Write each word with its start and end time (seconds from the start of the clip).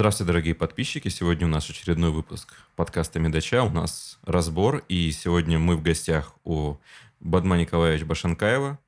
Здравствуйте, 0.00 0.28
дорогие 0.28 0.54
подписчики. 0.54 1.08
Сегодня 1.08 1.46
у 1.46 1.50
нас 1.50 1.68
очередной 1.68 2.10
выпуск 2.10 2.54
подкаста 2.74 3.18
«Медача». 3.18 3.62
У 3.64 3.68
нас 3.68 4.18
разбор. 4.22 4.82
И 4.88 5.10
сегодня 5.10 5.58
мы 5.58 5.76
в 5.76 5.82
гостях 5.82 6.34
у 6.42 6.76
Бадма 7.20 7.58
Николаевича 7.58 8.06
Башенкаева, 8.06 8.78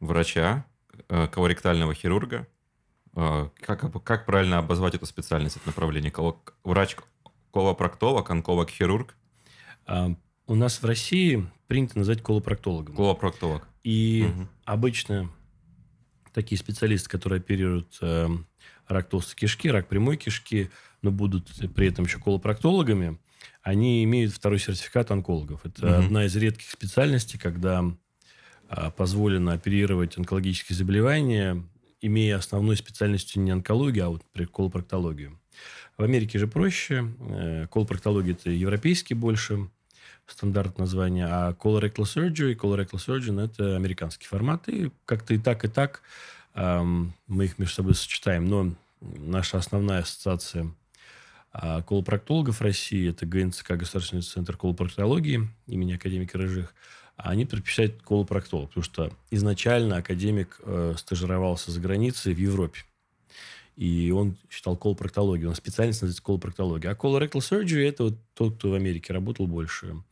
врача, 0.00 0.64
э, 1.10 1.28
колоректального 1.28 1.92
хирурга. 1.92 2.46
Э, 3.14 3.50
как, 3.60 4.02
как 4.02 4.24
правильно 4.24 4.56
обозвать 4.56 4.94
эту 4.94 5.04
специальность, 5.04 5.56
это 5.56 5.66
направление? 5.66 6.10
Врач 6.64 6.96
колопроктолог, 7.52 8.30
онколог-хирург? 8.30 9.14
А, 9.84 10.16
у 10.46 10.54
нас 10.54 10.80
в 10.80 10.86
России 10.86 11.46
принято 11.66 11.98
называть 11.98 12.22
колопроктологом. 12.22 12.96
Колопроктолог. 12.96 13.68
И 13.84 14.26
угу. 14.26 14.48
обычно 14.64 15.30
такие 16.32 16.58
специалисты, 16.58 17.10
которые 17.10 17.40
оперируют 17.40 17.98
э, 18.00 18.28
рак 18.88 19.08
толстой 19.08 19.36
кишки, 19.36 19.68
рак 19.68 19.88
прямой 19.88 20.16
кишки, 20.16 20.70
но 21.02 21.10
будут 21.10 21.48
при 21.74 21.88
этом 21.88 22.04
еще 22.04 22.18
колопроктологами, 22.18 23.18
они 23.62 24.02
имеют 24.04 24.32
второй 24.32 24.58
сертификат 24.58 25.10
онкологов. 25.10 25.64
Это 25.64 25.86
угу. 25.86 26.04
одна 26.04 26.24
из 26.26 26.36
редких 26.36 26.70
специальностей, 26.70 27.38
когда 27.38 27.84
а, 28.68 28.90
позволено 28.90 29.52
оперировать 29.52 30.18
онкологические 30.18 30.76
заболевания, 30.76 31.62
имея 32.00 32.36
основной 32.36 32.76
специальностью 32.76 33.42
не 33.42 33.50
онкологию, 33.50 34.06
а 34.06 34.08
вот, 34.08 34.22
колопроктологию. 34.52 35.38
В 35.96 36.02
Америке 36.02 36.38
же 36.38 36.48
проще. 36.48 37.06
Э, 37.20 37.66
колопроктология– 37.70 38.32
это 38.40 38.50
европейский 38.50 39.14
больше 39.14 39.68
стандарт 40.26 40.78
названия, 40.78 41.26
а 41.26 41.52
colorectal 41.52 42.04
surgery, 42.04 42.56
colorectal 42.56 42.98
surgeon– 42.98 43.40
это 43.44 43.76
американский 43.76 44.26
формат. 44.26 44.68
И 44.68 44.90
как-то 45.04 45.34
и 45.34 45.38
так, 45.38 45.64
и 45.64 45.68
так 45.68 46.02
мы 46.54 47.44
их 47.44 47.58
между 47.58 47.74
собой 47.74 47.94
сочетаем. 47.94 48.46
Но 48.46 48.74
наша 49.00 49.58
основная 49.58 50.00
ассоциация 50.00 50.72
а, 51.52 51.82
колопроктологов 51.82 52.62
России, 52.62 53.10
это 53.10 53.26
ГНЦК, 53.26 53.72
Государственный 53.72 54.22
центр 54.22 54.56
колопроктологии 54.56 55.48
имени 55.66 55.94
академика 55.94 56.38
Рыжих, 56.38 56.74
они 57.16 57.44
предпочитают 57.44 58.02
колопроктолог, 58.02 58.70
потому 58.70 58.84
что 58.84 59.12
изначально 59.30 59.98
академик 59.98 60.60
э, 60.62 60.94
стажировался 60.96 61.70
за 61.70 61.78
границей 61.78 62.34
в 62.34 62.38
Европе. 62.38 62.80
И 63.76 64.10
он 64.10 64.36
считал 64.50 64.76
колопроктологию. 64.76 65.50
Он 65.50 65.54
специальность 65.54 66.02
называется 66.02 66.22
колопроктология. 66.22 66.90
А 66.90 66.94
colorectal 66.94 67.40
surgery– 67.40 67.88
это 67.88 68.04
вот 68.04 68.18
тот, 68.34 68.56
кто 68.56 68.70
в 68.70 68.74
Америке 68.74 69.12
работал 69.12 69.46
больше, 69.46 70.02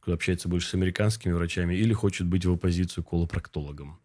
кто 0.00 0.12
общается 0.12 0.48
больше 0.48 0.68
с 0.68 0.74
американскими 0.74 1.32
врачами 1.32 1.74
или 1.74 1.92
хочет 1.92 2.26
быть 2.26 2.44
в 2.44 2.52
оппозицию 2.52 3.04
колопроктологом. 3.04 3.98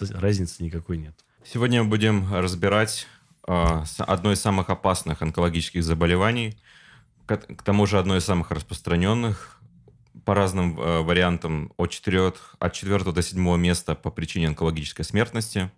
Разницы 0.00 0.62
никакой 0.62 0.98
нет. 0.98 1.14
Сегодня 1.52 1.84
мы 1.84 1.90
будем 1.90 2.34
разбирать 2.34 3.06
э, 3.46 3.84
одно 3.98 4.32
из 4.32 4.40
самых 4.40 4.68
опасных 4.68 5.22
онкологических 5.22 5.84
заболеваний, 5.84 6.58
к, 7.24 7.36
к 7.36 7.62
тому 7.62 7.86
же 7.86 8.00
одно 8.00 8.16
из 8.16 8.24
самых 8.24 8.50
распространенных, 8.50 9.60
по 10.24 10.34
разным 10.34 10.76
э, 10.76 11.02
вариантам, 11.02 11.72
от, 11.76 11.90
4, 11.90 12.32
от 12.58 12.72
4 12.72 13.12
до 13.12 13.22
7 13.22 13.56
места 13.58 13.94
по 13.94 14.10
причине 14.10 14.48
онкологической 14.48 15.04
смертности 15.04 15.70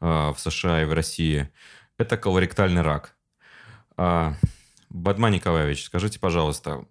э, 0.00 0.06
в 0.06 0.36
США 0.38 0.82
и 0.82 0.84
в 0.84 0.92
России– 0.92 1.50
это 1.98 2.16
колоректальный 2.16 2.82
рак. 2.82 3.16
А, 3.96 4.34
Бадма 4.90 5.30
Николаевич, 5.30 5.86
скажите, 5.86 6.20
пожалуйста, 6.20 6.84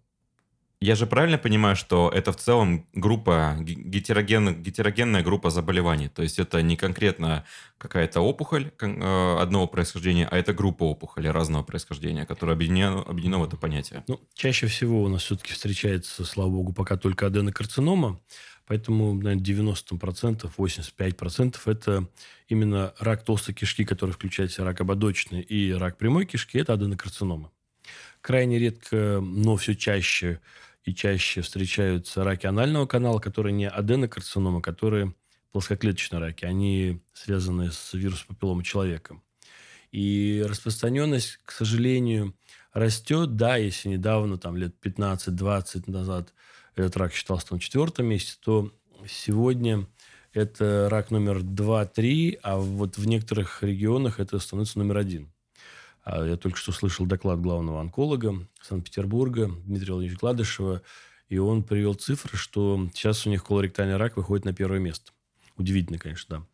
я 0.80 0.96
же 0.96 1.06
правильно 1.08 1.38
понимаю, 1.38 1.76
что 1.76 2.12
это 2.14 2.32
в 2.32 2.38
целом 2.38 2.88
группа, 2.94 3.56
гетероген, 3.60 4.62
гетерогенная 4.62 5.24
группа 5.24 5.50
заболеваний? 5.50 6.10
То 6.10 6.22
есть 6.22 6.40
это 6.40 6.62
не 6.62 6.76
конкретно 6.76 7.46
какая-то 7.78 8.22
опухоль 8.22 8.72
э, 8.80 9.38
одного 9.40 9.68
происхождения, 9.68 10.28
а 10.30 10.38
это 10.38 10.54
группа 10.54 10.84
опухолей 10.84 11.32
разного 11.32 11.64
происхождения, 11.64 12.26
которая 12.26 12.56
объединена, 12.56 13.02
объединена 13.02 13.40
в 13.40 13.46
это 13.46 13.58
понятие? 13.58 14.04
Ну, 14.08 14.20
чаще 14.34 14.68
всего 14.68 15.04
у 15.04 15.08
нас 15.08 15.24
все-таки 15.24 15.54
встречается, 15.54 16.26
слава 16.26 16.50
богу, 16.50 16.74
пока 16.74 16.98
только 16.98 17.28
аденокарцинома. 17.28 18.20
Поэтому, 18.68 19.14
наверное, 19.14 19.44
90%, 19.44 20.52
85% 20.58 21.58
это 21.66 22.08
именно 22.48 22.94
рак 23.00 23.24
толстой 23.24 23.54
кишки, 23.54 23.86
который 23.86 24.12
включает 24.12 24.52
в 24.52 24.56
себя 24.56 24.66
рак 24.66 24.82
ободочный 24.82 25.42
и 25.42 25.72
рак 25.72 25.98
прямой 25.98 26.26
кишки, 26.26 26.58
это 26.58 26.74
аденокарцинома. 26.74 27.52
Крайне 28.22 28.58
редко, 28.58 29.20
но 29.22 29.56
все 29.56 29.76
чаще 29.76 30.42
и 30.86 30.94
чаще 30.94 31.42
встречаются 31.42 32.24
раки 32.24 32.46
анального 32.46 32.86
канала, 32.86 33.20
которые 33.20 33.54
не 33.54 33.68
аденокарцинома, 33.68 34.62
которые 34.62 35.14
плоскоклеточные 35.52 36.20
раки. 36.20 36.46
Они 36.46 37.02
связаны 37.14 37.72
с 37.72 37.94
вирусом 37.94 38.28
папиллома 38.30 38.64
человека. 38.64 39.20
И 39.92 40.46
распространенность, 40.48 41.40
к 41.44 41.52
сожалению, 41.52 42.36
растет. 42.74 43.36
Да, 43.36 43.56
если 43.58 43.90
недавно, 43.90 44.38
там, 44.38 44.58
лет 44.58 44.76
15-20 44.84 45.90
назад 45.90 46.34
этот 46.76 46.98
рак 46.98 47.14
считался 47.14 47.54
на 47.54 47.60
четвертом 47.60 48.06
месте, 48.08 48.34
то 48.44 48.72
сегодня 49.08 49.88
это 50.34 50.90
рак 50.90 51.10
номер 51.10 51.38
2-3, 51.38 52.40
а 52.44 52.58
вот 52.58 52.98
в 52.98 53.08
некоторых 53.08 53.64
регионах 53.64 54.20
это 54.20 54.38
становится 54.40 54.78
номер 54.78 54.98
один. 54.98 55.32
А 56.06 56.24
я 56.24 56.38
только 56.38 56.58
что 56.58 56.72
слышал 56.72 57.08
доклад 57.08 57.42
главного 57.42 57.82
онколога 57.82 58.48
Санкт-Петербурга 58.62 59.48
Дмитрия 59.66 59.94
Владимировича 59.94 60.20
Гладышева, 60.20 60.84
и 61.30 61.40
он 61.40 61.64
привел 61.64 61.96
цифры, 61.96 62.38
что 62.38 62.88
сейчас 62.94 63.26
у 63.26 63.32
них 63.32 63.44
колоректальный 63.44 63.98
рак 63.98 64.16
выходит 64.16 64.46
на 64.46 64.54
первое 64.54 64.80
место. 64.80 65.12
Удивительно, 65.58 65.98
конечно, 65.98 66.40
да. 66.40 66.46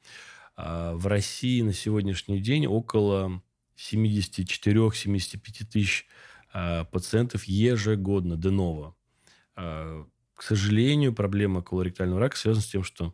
А 0.56 0.94
в 0.96 1.06
России 1.06 1.62
на 1.62 1.74
сегодняшний 1.74 2.40
день 2.40 2.66
около 2.66 3.44
74-75 3.76 5.66
тысяч 5.66 6.08
а, 6.54 6.86
пациентов 6.86 7.44
ежегодно, 7.44 8.38
деново. 8.38 8.96
А, 9.58 10.08
к 10.34 10.44
сожалению, 10.44 11.14
проблема 11.14 11.62
колоректального 11.62 12.22
рака 12.22 12.38
связана 12.38 12.64
с 12.64 12.70
тем, 12.70 12.84
что 12.84 13.14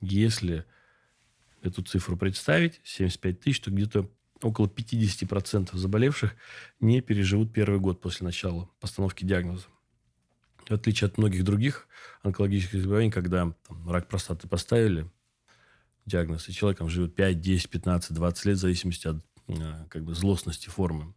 если 0.00 0.64
эту 1.62 1.82
цифру 1.82 2.16
представить, 2.16 2.80
75 2.82 3.40
тысяч, 3.40 3.60
то 3.60 3.70
где-то 3.70 4.10
около 4.42 4.66
50% 4.66 5.76
заболевших 5.76 6.34
не 6.80 7.00
переживут 7.00 7.52
первый 7.52 7.80
год 7.80 8.00
после 8.00 8.24
начала 8.24 8.68
постановки 8.80 9.24
диагноза. 9.24 9.66
В 10.68 10.72
отличие 10.72 11.08
от 11.08 11.18
многих 11.18 11.44
других 11.44 11.88
онкологических 12.22 12.82
заболеваний, 12.82 13.10
когда 13.10 13.52
там, 13.66 13.90
рак 13.90 14.08
простаты 14.08 14.48
поставили 14.48 15.10
диагноз, 16.06 16.48
и 16.48 16.52
человек 16.52 16.78
там, 16.78 16.88
живет 16.88 17.14
5, 17.14 17.40
10, 17.40 17.68
15, 17.68 18.12
20 18.12 18.44
лет 18.44 18.56
в 18.56 18.60
зависимости 18.60 19.08
от 19.08 19.16
э, 19.48 19.86
как 19.88 20.04
бы, 20.04 20.14
злостности 20.14 20.68
формы. 20.68 21.14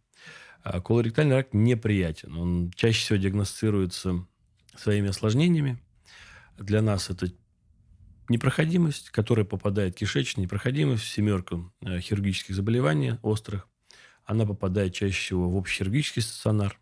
А 0.62 0.80
колоректальный 0.80 1.36
рак 1.36 1.54
неприятен. 1.54 2.36
Он 2.36 2.72
чаще 2.74 2.98
всего 2.98 3.18
диагностируется 3.18 4.26
своими 4.76 5.08
осложнениями. 5.08 5.78
Для 6.58 6.82
нас 6.82 7.10
это 7.10 7.30
непроходимость, 8.28 9.10
которая 9.10 9.44
попадает 9.44 9.94
в 9.94 9.98
кишечник, 9.98 10.44
непроходимость 10.44 11.04
в 11.04 11.08
семерку 11.08 11.72
э, 11.82 12.00
хирургических 12.00 12.54
заболеваний 12.54 13.14
острых. 13.22 13.68
Она 14.24 14.44
попадает 14.44 14.94
чаще 14.94 15.18
всего 15.18 15.50
в 15.50 15.56
общехирургический 15.56 16.22
стационар. 16.22 16.78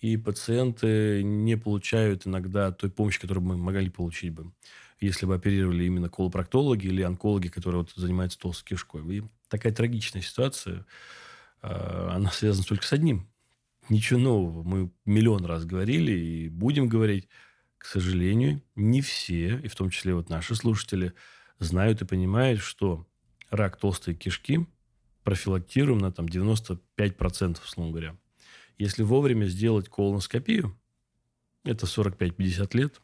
И 0.00 0.16
пациенты 0.16 1.22
не 1.22 1.56
получают 1.56 2.26
иногда 2.26 2.72
той 2.72 2.90
помощи, 2.90 3.20
которую 3.20 3.44
мы 3.44 3.56
могли 3.58 3.90
получить 3.90 4.32
бы, 4.32 4.52
если 4.98 5.26
бы 5.26 5.34
оперировали 5.34 5.84
именно 5.84 6.08
колопроктологи 6.08 6.86
или 6.86 7.02
онкологи, 7.02 7.48
которые 7.48 7.82
вот 7.82 7.92
занимаются 7.94 8.38
толстой 8.38 8.68
кишкой. 8.68 9.02
И 9.16 9.22
такая 9.48 9.74
трагичная 9.74 10.22
ситуация, 10.22 10.86
э, 11.62 12.08
она 12.10 12.30
связана 12.30 12.64
только 12.64 12.84
с 12.84 12.92
одним. 12.92 13.28
Ничего 13.88 14.20
нового. 14.20 14.62
Мы 14.62 14.90
миллион 15.04 15.44
раз 15.44 15.64
говорили 15.64 16.12
и 16.12 16.48
будем 16.48 16.88
говорить– 16.88 17.28
к 17.80 17.86
сожалению, 17.86 18.62
не 18.76 19.00
все, 19.00 19.58
и 19.58 19.66
в 19.66 19.74
том 19.74 19.88
числе 19.88 20.14
вот 20.14 20.28
наши 20.28 20.54
слушатели, 20.54 21.14
знают 21.58 22.02
и 22.02 22.04
понимают, 22.04 22.60
что 22.60 23.06
рак 23.48 23.78
толстой 23.78 24.14
кишки 24.14 24.66
профилактируем 25.24 25.98
на 25.98 26.12
там, 26.12 26.26
95%, 26.26 27.58
условно 27.64 27.90
говоря. 27.90 28.16
Если 28.76 29.02
вовремя 29.02 29.46
сделать 29.46 29.88
колоноскопию, 29.88 30.78
это 31.64 31.86
45-50 31.86 32.76
лет, 32.76 33.00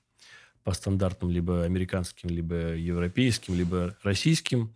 по 0.62 0.73
стандартам 0.73 1.31
либо 1.31 1.64
американским, 1.64 2.29
либо 2.29 2.75
европейским, 2.75 3.55
либо 3.55 3.96
российским. 4.02 4.75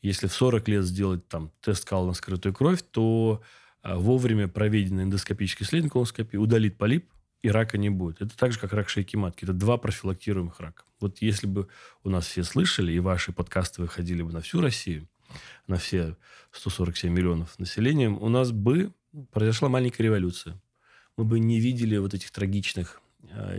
Если 0.00 0.28
в 0.28 0.32
40 0.32 0.68
лет 0.68 0.84
сделать 0.84 1.28
там, 1.28 1.52
тест 1.60 1.84
кала 1.84 2.06
на 2.06 2.14
скрытую 2.14 2.54
кровь, 2.54 2.80
то 2.90 3.42
а, 3.82 3.98
вовремя 3.98 4.48
проведенная 4.48 5.04
эндоскопическая 5.04 5.66
исследование 5.66 5.90
колоноскопии 5.90 6.38
удалит 6.38 6.78
полип, 6.78 7.10
и 7.42 7.50
рака 7.50 7.76
не 7.76 7.90
будет. 7.90 8.22
Это 8.22 8.36
так 8.36 8.52
же, 8.52 8.58
как 8.58 8.72
рак 8.72 8.88
шейки 8.88 9.16
матки. 9.16 9.44
Это 9.44 9.52
два 9.52 9.76
профилактируемых 9.76 10.60
рака. 10.60 10.84
Вот 11.00 11.20
если 11.20 11.46
бы 11.46 11.68
у 12.04 12.10
нас 12.10 12.26
все 12.26 12.44
слышали, 12.44 12.92
и 12.92 13.00
ваши 13.00 13.32
подкасты 13.32 13.82
выходили 13.82 14.22
бы 14.22 14.32
на 14.32 14.40
всю 14.40 14.60
Россию, 14.60 15.08
на 15.66 15.76
все 15.76 16.16
147 16.52 17.12
миллионов 17.12 17.58
населения, 17.58 18.08
у 18.08 18.28
нас 18.28 18.52
бы 18.52 18.92
произошла 19.32 19.68
маленькая 19.68 20.04
революция. 20.04 20.60
Мы 21.16 21.24
бы 21.24 21.40
не 21.40 21.60
видели 21.60 21.96
вот 21.96 22.14
этих 22.14 22.30
трагичных 22.30 23.00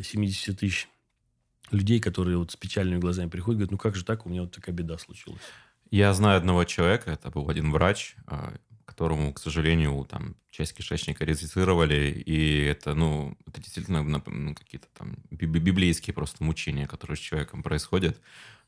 70 0.02 0.50
э, 0.50 0.58
тысяч 0.58 0.88
людей, 1.72 2.00
которые 2.00 2.38
вот 2.38 2.52
с 2.52 2.56
печальными 2.56 3.00
глазами 3.00 3.30
приходят, 3.30 3.58
говорят, 3.58 3.72
ну 3.72 3.78
как 3.78 3.96
же 3.96 4.06
так, 4.06 4.26
у 4.26 4.30
меня 4.30 4.42
вот 4.42 4.52
такая 4.52 4.74
беда 4.74 4.98
случилась. 4.98 5.42
Я 5.92 6.14
знаю 6.14 6.38
одного 6.38 6.64
человека, 6.64 7.12
это 7.12 7.30
был 7.30 7.50
один 7.50 7.72
врач, 7.72 8.16
э, 8.28 8.56
которому, 8.94 9.34
к 9.34 9.40
сожалению, 9.40 10.06
там 10.06 10.36
часть 10.52 10.76
кишечника 10.76 11.26
резицировали, 11.26 12.12
и 12.12 12.66
это, 12.66 12.94
ну, 12.94 13.36
это 13.48 13.60
действительно 13.60 14.04
ну, 14.04 14.54
какие-то 14.54 14.88
там 14.94 15.16
библейские 15.32 16.14
просто 16.14 16.44
мучения, 16.44 16.86
которые 16.86 17.18
с 17.18 17.20
человеком 17.20 17.64
происходят. 17.64 18.22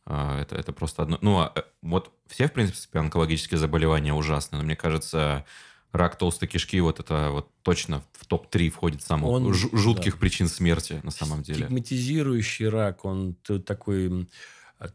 А, 0.08 0.42
это, 0.42 0.56
это 0.56 0.74
просто 0.74 1.04
одно... 1.04 1.20
Ну, 1.22 1.38
а, 1.38 1.52
э, 1.56 1.62
вот 1.84 2.12
все, 2.28 2.48
в 2.48 2.54
принципе, 2.54 2.98
онкологические 2.98 3.60
заболевания 3.60 4.14
ужасные, 4.14 4.60
но 4.60 4.66
мне 4.66 4.76
кажется, 4.76 5.46
рак 5.92 6.18
толстой 6.18 6.48
кишки 6.48 6.80
вот 6.82 7.00
это 7.00 7.30
вот 7.30 7.52
точно 7.62 8.04
в 8.14 8.26
топ-3 8.26 8.72
входит 8.72 9.04
самых 9.04 9.30
он, 9.30 9.54
жутких 9.54 10.14
да. 10.14 10.20
причин 10.20 10.48
смерти 10.48 11.02
на 11.04 11.12
самом 11.12 11.44
деле. 11.44 11.66
Стигматизирующий 11.66 12.68
рак, 12.68 13.06
он 13.06 13.36
такой 13.66 14.28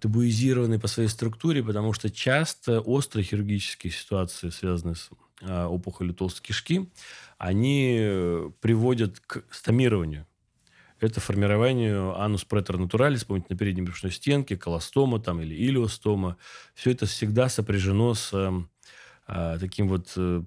табуизированный 0.01 0.79
по 0.79 0.89
своей 0.89 1.09
структуре, 1.09 1.63
потому 1.63 1.93
что 1.93 2.11
часто 2.11 2.81
острые 2.81 3.25
хирургические 3.25 3.93
ситуации, 3.93 4.51
связанные 4.51 4.95
с 4.95 5.11
а, 5.43 5.69
опухолью 5.69 6.15
толстой 6.15 6.47
кишки, 6.47 6.91
они 7.39 7.97
э, 7.99 8.51
приводят 8.61 9.21
к 9.21 9.43
стомированию. 9.51 10.27
Это 11.01 11.21
формирование 11.21 12.15
анус 12.15 12.45
претер 12.45 12.77
натуралис, 12.77 13.25
помните, 13.25 13.47
на 13.49 13.57
передней 13.57 13.81
брюшной 13.81 14.13
стенке, 14.13 14.59
колостома 14.59 15.19
там, 15.19 15.41
или 15.41 15.55
илиостома. 15.55 16.37
Все 16.75 16.91
это 16.91 17.07
всегда 17.07 17.49
сопряжено 17.49 18.13
с 18.13 18.33
а, 19.27 19.59
таким 19.59 19.89
вот 19.89 20.13
э, 20.17 20.43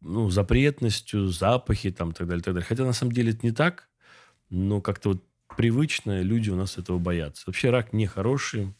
ну, 0.00 0.30
запретностью, 0.30 1.26
запахи 1.26 1.90
там, 1.90 2.10
и 2.10 2.12
так 2.12 2.28
далее, 2.28 2.44
так 2.44 2.54
далее. 2.54 2.66
Хотя 2.68 2.84
на 2.84 2.92
самом 2.92 3.12
деле 3.12 3.32
это 3.32 3.44
не 3.44 3.52
так, 3.52 3.88
но 4.48 4.80
как-то 4.80 5.10
вот 5.10 5.24
привычно, 5.56 6.22
люди 6.22 6.50
у 6.50 6.56
нас 6.56 6.78
этого 6.78 6.98
боятся. 6.98 7.44
Вообще 7.46 7.70
рак 7.70 7.92
нехороший. 7.92 8.74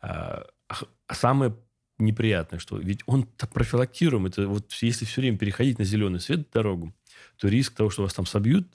А, 0.00 0.46
а 0.68 1.14
самое 1.14 1.56
неприятное, 2.00 2.58
что 2.58 2.78
ведь 2.78 3.02
он 3.06 3.24
профилактируем. 3.52 4.26
Это 4.26 4.48
вот 4.48 4.72
если 4.80 5.04
все 5.04 5.20
время 5.20 5.38
переходить 5.38 5.78
на 5.78 5.84
зеленый 5.84 6.20
свет 6.20 6.50
дорогу, 6.50 6.94
то 7.38 7.48
риск 7.48 7.74
того, 7.74 7.90
что 7.90 8.02
вас 8.02 8.14
там 8.14 8.26
собьют 8.26 8.66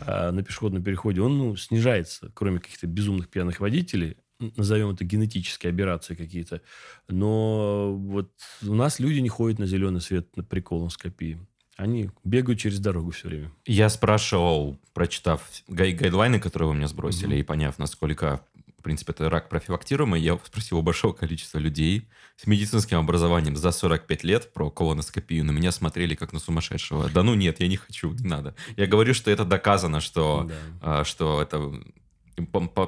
а, 0.00 0.32
на 0.32 0.42
пешеходном 0.42 0.82
переходе, 0.82 1.20
он 1.20 1.38
ну, 1.38 1.56
снижается, 1.56 2.30
кроме 2.34 2.58
каких-то 2.58 2.86
безумных 2.86 3.28
пьяных 3.28 3.60
водителей. 3.60 4.16
Назовем 4.56 4.90
это 4.90 5.04
генетические 5.04 5.72
операции 5.72 6.14
какие-то. 6.14 6.60
Но 7.08 7.94
вот 7.94 8.32
у 8.62 8.74
нас 8.74 8.98
люди 8.98 9.20
не 9.20 9.28
ходят 9.28 9.58
на 9.58 9.66
зеленый 9.66 10.00
свет 10.00 10.28
при 10.48 10.60
колоноскопии. 10.60 11.38
Они 11.76 12.10
бегают 12.22 12.60
через 12.60 12.78
дорогу 12.78 13.10
все 13.10 13.28
время. 13.28 13.52
Я 13.66 13.88
спрашивал, 13.88 14.78
прочитав 14.92 15.42
гай 15.66 15.92
гайдлайны, 15.92 16.38
которые 16.38 16.68
вы 16.68 16.74
мне 16.74 16.86
сбросили, 16.86 17.36
mm-hmm. 17.36 17.40
и 17.40 17.44
поняв, 17.44 17.78
насколько, 17.78 18.44
в 18.78 18.82
принципе, 18.82 19.12
это 19.12 19.28
рак 19.28 19.48
профилактируемый, 19.48 20.20
я 20.20 20.38
спросил 20.44 20.78
у 20.78 20.82
большого 20.82 21.12
количества 21.12 21.58
людей 21.58 22.08
с 22.36 22.46
медицинским 22.46 22.98
образованием 22.98 23.56
за 23.56 23.72
45 23.72 24.24
лет 24.24 24.52
про 24.52 24.70
колоноскопию. 24.70 25.44
На 25.44 25.50
меня 25.50 25.72
смотрели 25.72 26.14
как 26.14 26.32
на 26.32 26.38
сумасшедшего. 26.38 27.10
Да 27.10 27.24
ну 27.24 27.34
нет, 27.34 27.58
я 27.60 27.66
не 27.66 27.76
хочу, 27.76 28.12
не 28.12 28.28
надо. 28.28 28.54
Я 28.76 28.86
говорю, 28.86 29.12
что 29.12 29.30
это 29.32 29.44
доказано, 29.44 30.00
что, 30.00 30.48
да. 30.48 31.00
а, 31.00 31.04
что 31.04 31.42
это 31.42 31.72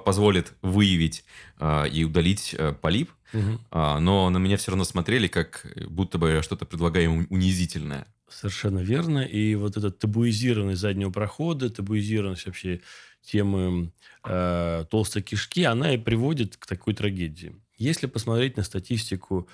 позволит 0.04 0.52
выявить 0.62 1.24
а, 1.58 1.84
и 1.84 2.04
удалить 2.04 2.54
а, 2.58 2.72
полип, 2.72 3.10
угу. 3.32 3.60
а, 3.70 3.98
но 3.98 4.30
на 4.30 4.38
меня 4.38 4.56
все 4.56 4.70
равно 4.70 4.84
смотрели, 4.84 5.26
как 5.26 5.66
будто 5.88 6.18
бы 6.18 6.40
что-то 6.42 6.66
предлагаем 6.66 7.26
унизительное. 7.30 8.06
Совершенно 8.28 8.80
верно. 8.80 9.20
И 9.20 9.54
вот 9.54 9.76
эта 9.76 9.90
табуизированность 9.90 10.80
заднего 10.80 11.10
прохода, 11.10 11.70
табуизированность 11.70 12.46
вообще 12.46 12.80
темы 13.22 13.92
э, 14.24 14.84
толстой 14.90 15.22
кишки, 15.22 15.64
она 15.64 15.94
и 15.94 15.98
приводит 15.98 16.56
к 16.56 16.66
такой 16.66 16.94
трагедии. 16.94 17.54
Если 17.78 18.06
посмотреть 18.06 18.56
на 18.56 18.64
статистику, 18.64 19.48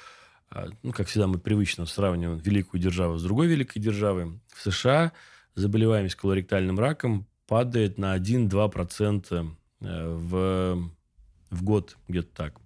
э, 0.50 0.68
ну, 0.82 0.92
как 0.92 1.08
всегда 1.08 1.26
мы 1.26 1.38
привычно 1.38 1.84
сравниваем 1.84 2.38
великую 2.38 2.80
державу 2.80 3.18
с 3.18 3.22
другой 3.22 3.46
великой 3.46 3.80
державой, 3.80 4.40
в 4.48 4.62
США 4.62 5.12
заболеваемость 5.54 6.14
колоректальным 6.14 6.78
раком 6.78 7.26
падает 7.46 7.98
на 7.98 8.16
1-2% 8.16 9.50
э, 9.80 10.14
в, 10.14 10.90
в 11.50 11.62
год, 11.62 11.98
где-то 12.08 12.34
так, 12.34 12.60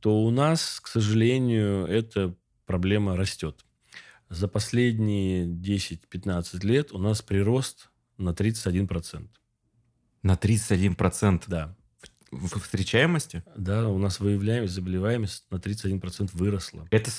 то 0.00 0.24
у 0.24 0.30
нас, 0.30 0.80
к 0.80 0.86
сожалению, 0.86 1.84
эта 1.86 2.34
проблема 2.64 3.16
растет 3.16 3.64
за 4.28 4.48
последние 4.48 5.46
10-15 5.46 6.66
лет 6.66 6.92
у 6.92 6.98
нас 6.98 7.22
прирост 7.22 7.90
на 8.18 8.30
31%. 8.30 9.28
На 10.22 10.32
31%? 10.32 11.44
Да. 11.46 11.74
В 12.30 12.60
встречаемости? 12.60 13.42
Да, 13.56 13.88
у 13.88 13.96
нас 13.96 14.20
выявляемость, 14.20 14.74
заболеваемость 14.74 15.46
на 15.50 15.56
31% 15.56 16.30
выросла. 16.34 16.86
Это, 16.90 17.10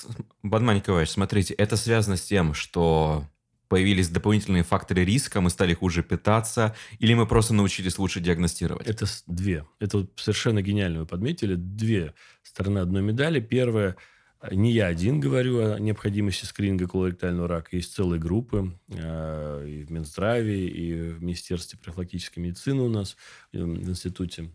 Бадман 0.43 0.75
Николаевич, 0.75 1.11
смотрите, 1.11 1.55
это 1.55 1.77
связано 1.77 2.15
с 2.15 2.21
тем, 2.21 2.53
что 2.53 3.27
появились 3.69 4.09
дополнительные 4.09 4.63
факторы 4.63 5.05
риска, 5.05 5.41
мы 5.41 5.49
стали 5.49 5.73
хуже 5.73 6.03
питаться, 6.03 6.75
или 6.99 7.15
мы 7.15 7.25
просто 7.25 7.53
научились 7.55 7.97
лучше 7.97 8.19
диагностировать? 8.19 8.87
Это 8.87 9.07
две. 9.25 9.65
Это 9.79 10.07
совершенно 10.15 10.61
гениально 10.61 10.99
вы 10.99 11.05
подметили. 11.07 11.55
Две 11.55 12.13
стороны 12.43 12.79
одной 12.79 13.01
медали. 13.01 13.39
Первое– 13.39 13.95
не 14.51 14.71
я 14.71 14.87
один 14.87 15.19
говорю 15.19 15.73
о 15.73 15.79
необходимости 15.79 16.45
скрининга 16.45 16.87
колоректального 16.87 17.47
рака. 17.47 17.75
Есть 17.75 17.93
целые 17.93 18.19
группы 18.19 18.73
э, 18.87 19.65
и 19.67 19.83
в 19.83 19.91
Минздраве, 19.91 20.67
и 20.67 21.11
в 21.11 21.21
Министерстве 21.21 21.77
профилактической 21.77 22.39
медицины 22.39 22.81
у 22.81 22.89
нас 22.89 23.17
э, 23.51 23.61
в 23.61 23.89
институте. 23.89 24.49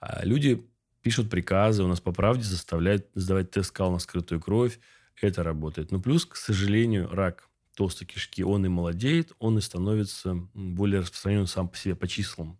А 0.00 0.24
люди 0.24 0.62
пишут 1.00 1.30
приказы, 1.30 1.82
у 1.82 1.88
нас 1.88 2.00
по 2.00 2.12
правде 2.12 2.44
заставляют 2.44 3.08
сдавать 3.14 3.50
тест 3.50 3.70
кал 3.70 3.90
на 3.92 3.98
скрытую 3.98 4.40
кровь. 4.40 4.78
Это 5.22 5.42
работает. 5.42 5.92
Но 5.92 6.00
плюс, 6.00 6.26
к 6.26 6.36
сожалению, 6.36 7.08
рак 7.10 7.48
толстой 7.74 8.06
кишки, 8.06 8.44
он 8.44 8.66
и 8.66 8.68
молодеет, 8.68 9.32
он 9.38 9.56
и 9.56 9.62
становится 9.62 10.34
более 10.52 11.00
распространенным 11.00 11.46
сам 11.46 11.68
по 11.68 11.76
себе 11.76 11.94
по 11.94 12.06
числам. 12.06 12.58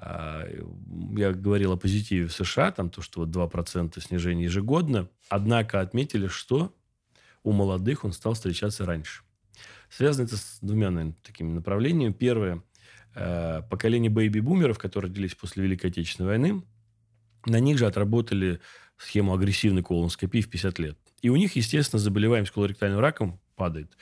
А, 0.00 0.46
я 1.16 1.32
говорил 1.32 1.72
о 1.72 1.76
позитиве 1.76 2.28
в 2.28 2.32
США, 2.32 2.70
там 2.70 2.88
то, 2.88 3.02
что 3.02 3.20
вот 3.20 3.30
2% 3.30 4.00
снижения 4.00 4.44
ежегодно. 4.44 5.08
Однако 5.28 5.80
отметили, 5.80 6.28
что 6.28 6.72
у 7.42 7.50
молодых 7.52 8.04
он 8.04 8.12
стал 8.12 8.34
встречаться 8.34 8.86
раньше. 8.86 9.22
Связано 9.90 10.26
это 10.26 10.36
с 10.36 10.58
двумя, 10.60 10.90
наверное, 10.90 11.16
такими 11.24 11.52
направлениями. 11.52 12.12
Первое. 12.12 12.62
Э, 13.16 13.62
поколение 13.68 14.10
бэйби-бумеров, 14.10 14.78
которые 14.78 15.10
родились 15.10 15.34
после 15.34 15.64
Великой 15.64 15.86
Отечественной 15.86 16.28
войны, 16.28 16.62
на 17.46 17.58
них 17.58 17.78
же 17.78 17.86
отработали 17.86 18.60
схему 18.98 19.34
агрессивной 19.34 19.82
колоноскопии 19.82 20.42
в 20.42 20.50
50 20.50 20.78
лет. 20.78 20.98
И 21.22 21.28
у 21.28 21.36
них, 21.36 21.56
естественно, 21.56 21.98
заболеваемость 21.98 22.52
колоректальным 22.52 23.00
раком 23.00 23.40
падает. 23.56 23.96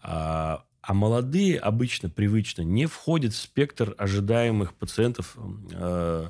А 0.00 0.64
а 0.86 0.92
молодые 0.92 1.58
обычно, 1.58 2.10
привычно, 2.10 2.60
не 2.60 2.84
входят 2.84 3.32
в 3.32 3.38
спектр 3.38 3.94
ожидаемых 3.96 4.74
пациентов 4.74 5.34
э, 5.72 6.28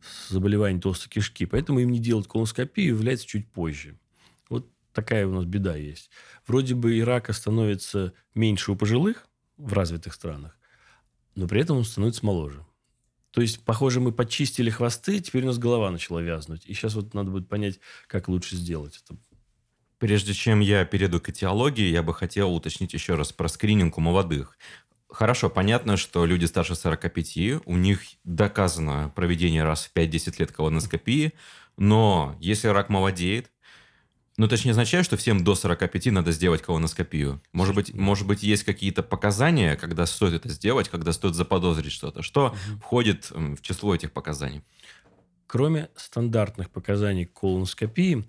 с 0.00 0.30
заболеванием 0.30 0.80
толстой 0.80 1.10
кишки. 1.10 1.44
Поэтому 1.44 1.80
им 1.80 1.90
не 1.90 1.98
делать 1.98 2.26
колоноскопию 2.26 2.88
является 2.88 3.26
чуть 3.26 3.46
позже. 3.48 3.98
Вот 4.48 4.66
такая 4.94 5.26
у 5.26 5.32
нас 5.32 5.44
беда 5.44 5.76
есть. 5.76 6.10
Вроде 6.46 6.74
бы 6.74 6.96
и 6.96 7.02
рака 7.02 7.34
становится 7.34 8.14
меньше 8.34 8.72
у 8.72 8.76
пожилых 8.76 9.26
в 9.58 9.74
развитых 9.74 10.14
странах, 10.14 10.56
но 11.34 11.46
при 11.46 11.60
этом 11.60 11.76
он 11.76 11.84
становится 11.84 12.24
моложе. 12.24 12.64
То 13.32 13.42
есть, 13.42 13.60
похоже, 13.60 14.00
мы 14.00 14.12
почистили 14.12 14.70
хвосты, 14.70 15.20
теперь 15.20 15.44
у 15.44 15.48
нас 15.48 15.58
голова 15.58 15.90
начала 15.90 16.20
вязнуть. 16.20 16.64
И 16.64 16.72
сейчас 16.72 16.94
вот 16.94 17.12
надо 17.12 17.30
будет 17.30 17.48
понять, 17.48 17.78
как 18.06 18.28
лучше 18.28 18.56
сделать 18.56 18.98
это. 19.04 19.20
Прежде 20.00 20.32
чем 20.32 20.60
я 20.60 20.86
перейду 20.86 21.20
к 21.20 21.28
этиологии, 21.28 21.90
я 21.90 22.02
бы 22.02 22.14
хотел 22.14 22.54
уточнить 22.54 22.94
еще 22.94 23.16
раз 23.16 23.32
про 23.32 23.48
скрининг 23.48 23.98
у 23.98 24.00
молодых. 24.00 24.56
Хорошо, 25.10 25.50
понятно, 25.50 25.98
что 25.98 26.24
люди 26.24 26.46
старше 26.46 26.74
45, 26.74 27.66
у 27.66 27.76
них 27.76 28.00
доказано 28.24 29.12
проведение 29.14 29.62
раз 29.62 29.84
в 29.84 29.94
5-10 29.94 30.36
лет 30.38 30.52
колоноскопии, 30.52 31.34
но 31.76 32.34
если 32.40 32.68
рак 32.68 32.88
молодеет, 32.88 33.50
ну, 34.38 34.46
это 34.46 34.56
же 34.56 34.64
не 34.64 34.70
означает, 34.70 35.04
что 35.04 35.18
всем 35.18 35.44
до 35.44 35.54
45 35.54 36.06
надо 36.06 36.32
сделать 36.32 36.62
колоноскопию. 36.62 37.42
Может 37.52 37.74
быть, 37.74 37.92
может 37.92 38.26
быть 38.26 38.42
есть 38.42 38.64
какие-то 38.64 39.02
показания, 39.02 39.76
когда 39.76 40.06
стоит 40.06 40.32
это 40.32 40.48
сделать, 40.48 40.88
когда 40.88 41.12
стоит 41.12 41.34
заподозрить 41.34 41.92
что-то. 41.92 42.22
Что 42.22 42.46
угу. 42.46 42.80
входит 42.80 43.30
в 43.30 43.60
число 43.60 43.94
этих 43.94 44.12
показаний? 44.12 44.62
Кроме 45.46 45.90
стандартных 45.94 46.70
показаний 46.70 47.26
колоноскопии, 47.26 48.24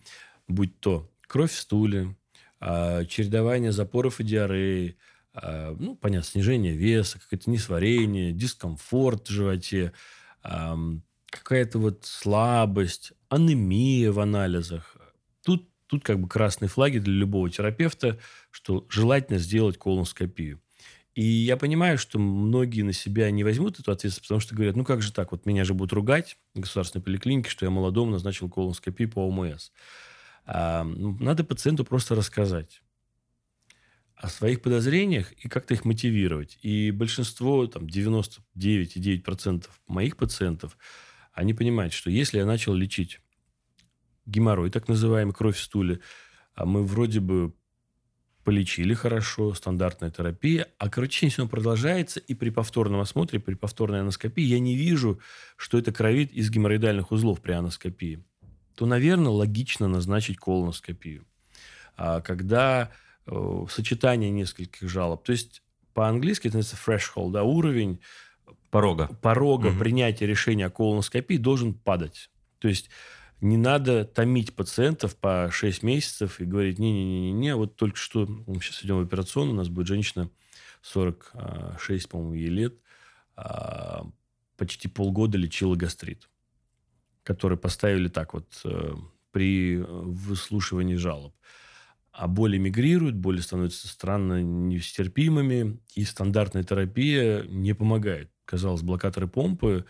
будь 0.50 0.78
то 0.82 1.11
кровь 1.32 1.54
в 1.54 1.60
стуле, 1.60 2.18
а, 2.60 3.06
чередование 3.06 3.72
запоров 3.72 4.20
и 4.20 4.24
диареи, 4.26 4.98
а, 5.34 5.74
ну, 5.80 5.96
понятно, 5.96 6.28
снижение 6.28 6.74
веса, 6.74 7.22
какое-то 7.22 7.50
несварение, 7.50 8.34
дискомфорт 8.34 9.30
в 9.30 9.32
животе, 9.32 9.94
какая-то 10.42 11.80
вот 11.80 12.02
слабость, 12.04 13.14
анемия 13.30 14.12
в 14.12 14.20
анализах. 14.20 14.98
Тут, 15.46 15.70
тут 15.88 16.04
как 16.04 16.20
бы 16.20 16.28
красные 16.28 16.68
флаги 16.68 16.98
для 16.98 17.14
любого 17.14 17.50
терапевта, 17.50 18.20
что 18.50 18.86
желательно 18.90 19.40
сделать 19.40 19.78
колоноскопию. 19.78 20.60
И 21.16 21.24
я 21.24 21.56
понимаю, 21.56 21.98
что 21.98 22.20
многие 22.20 22.82
на 22.82 22.92
себя 22.92 23.32
не 23.32 23.46
возьмут 23.46 23.80
эту 23.80 23.94
ответственность, 23.94 24.24
потому 24.28 24.42
что 24.42 24.54
говорят, 24.54 24.76
ну 24.76 24.84
как 24.84 25.02
же 25.02 25.14
так, 25.14 25.32
вот 25.32 25.46
меня 25.46 25.64
же 25.64 25.74
будут 25.74 25.94
ругать 25.94 26.36
в 26.56 26.60
государственной 26.60 27.04
поликлинике, 27.04 27.50
что 27.50 27.66
я 27.66 27.70
молодому 27.70 28.12
назначил 28.12 28.50
колоноскопию 28.50 29.10
по 29.10 29.26
ОМС. 29.26 29.72
Ну, 30.46 31.18
надо 31.20 31.44
пациенту 31.44 31.86
просто 31.86 32.16
рассказать. 32.16 32.82
о 34.16 34.30
своих 34.30 34.62
подозрениях 34.62 35.32
и 35.34 35.48
как-то 35.50 35.74
их 35.74 35.84
мотивировать. 35.84 36.60
И 36.62 36.92
большинство, 36.92 37.66
там, 37.68 37.88
99,9% 37.88 39.68
моих 39.88 40.16
пациентов, 40.18 40.78
они 41.34 41.54
понимают, 41.54 41.94
что 41.94 42.12
если 42.12 42.38
я 42.38 42.46
начал 42.46 42.74
лечить 42.76 43.20
геморрой, 44.26 44.70
так 44.70 44.88
называемый, 44.88 45.34
кровь 45.34 45.58
в 45.58 45.62
стуле, 45.64 46.02
а 46.54 46.66
мы 46.66 46.84
вроде 46.86 47.20
бы 47.20 47.54
полечили 48.44 48.94
хорошо, 48.94 49.54
стандартная 49.54 50.12
терапия, 50.12 50.68
а 50.80 50.90
кровотечение 50.90 51.32
все 51.32 51.48
продолжается, 51.48 52.20
и 52.20 52.34
при 52.36 52.50
повторном 52.50 53.02
осмотре, 53.02 53.40
при 53.40 53.56
повторной 53.56 54.02
аноскопии 54.02 54.44
я 54.44 54.60
не 54.60 54.76
вижу, 54.76 55.20
что 55.58 55.78
это 55.78 55.92
кровит 55.94 56.32
из 56.34 56.50
геморроидальных 56.52 57.12
узлов 57.12 57.42
при 57.42 57.54
аноскопии, 57.54 58.24
то, 58.76 58.86
наверное, 58.86 59.32
логично 59.32 59.88
назначить 59.88 60.38
колоноскопию. 60.38 61.26
А 61.98 62.22
когда 62.22 62.92
э, 63.28 63.66
сочетание 63.70 64.30
нескольких 64.30 64.90
жалоб, 64.90 65.24
то 65.24 65.32
есть 65.32 65.62
по-английски 65.94 66.48
это 66.48 66.58
называется 66.58 66.92
threshold, 66.92 67.32
да, 67.32 67.44
уровень 67.44 68.00
порога, 68.70 69.10
порога 69.22 69.68
угу. 69.68 69.80
принятия 69.80 70.26
решения 70.26 70.66
о 70.66 70.70
колоноскопии 70.70 71.38
должен 71.38 71.74
падать. 71.74 72.30
То 72.60 72.68
есть 72.68 72.90
не 73.42 73.58
надо 73.58 74.06
томить 74.06 74.56
пациентов 74.56 75.16
по 75.16 75.50
6 75.52 75.84
месяцев 75.84 76.40
и 76.40 76.46
говорить, 76.46 76.80
не-не-не-не, 76.80 77.56
вот 77.56 77.76
только 77.76 77.98
что, 77.98 78.26
мы 78.28 78.62
сейчас 78.62 78.84
идем 78.84 78.98
в 78.98 79.02
операционную, 79.02 79.56
у 79.56 79.58
нас 79.58 79.68
будет 79.68 79.88
женщина 79.88 80.30
46, 80.84 82.08
по-моему, 82.08 82.34
ей 82.34 82.50
лет, 82.50 82.76
а, 83.36 84.06
почти 84.58 84.88
полгода 84.88 85.38
лечила 85.38 85.76
гастрит, 85.76 86.30
который 87.34 87.58
поставили 87.58 88.10
так 88.10 88.34
вот 88.34 88.62
э, 88.66 88.94
при 89.32 89.78
выслушивании 89.78 90.96
жалоб. 90.96 91.34
А 92.12 92.28
боли 92.28 92.58
мигрируют, 92.58 93.16
боли 93.16 93.40
становятся 93.40 93.88
странно 93.88 94.44
нестерпимыми, 94.44 95.80
и 95.96 96.04
стандартная 96.04 96.64
терапия 96.64 97.44
не 97.44 97.74
помогает. 97.74 98.30
Казалось, 98.44 98.82
блокаторы 98.82 99.28
помпы, 99.28 99.86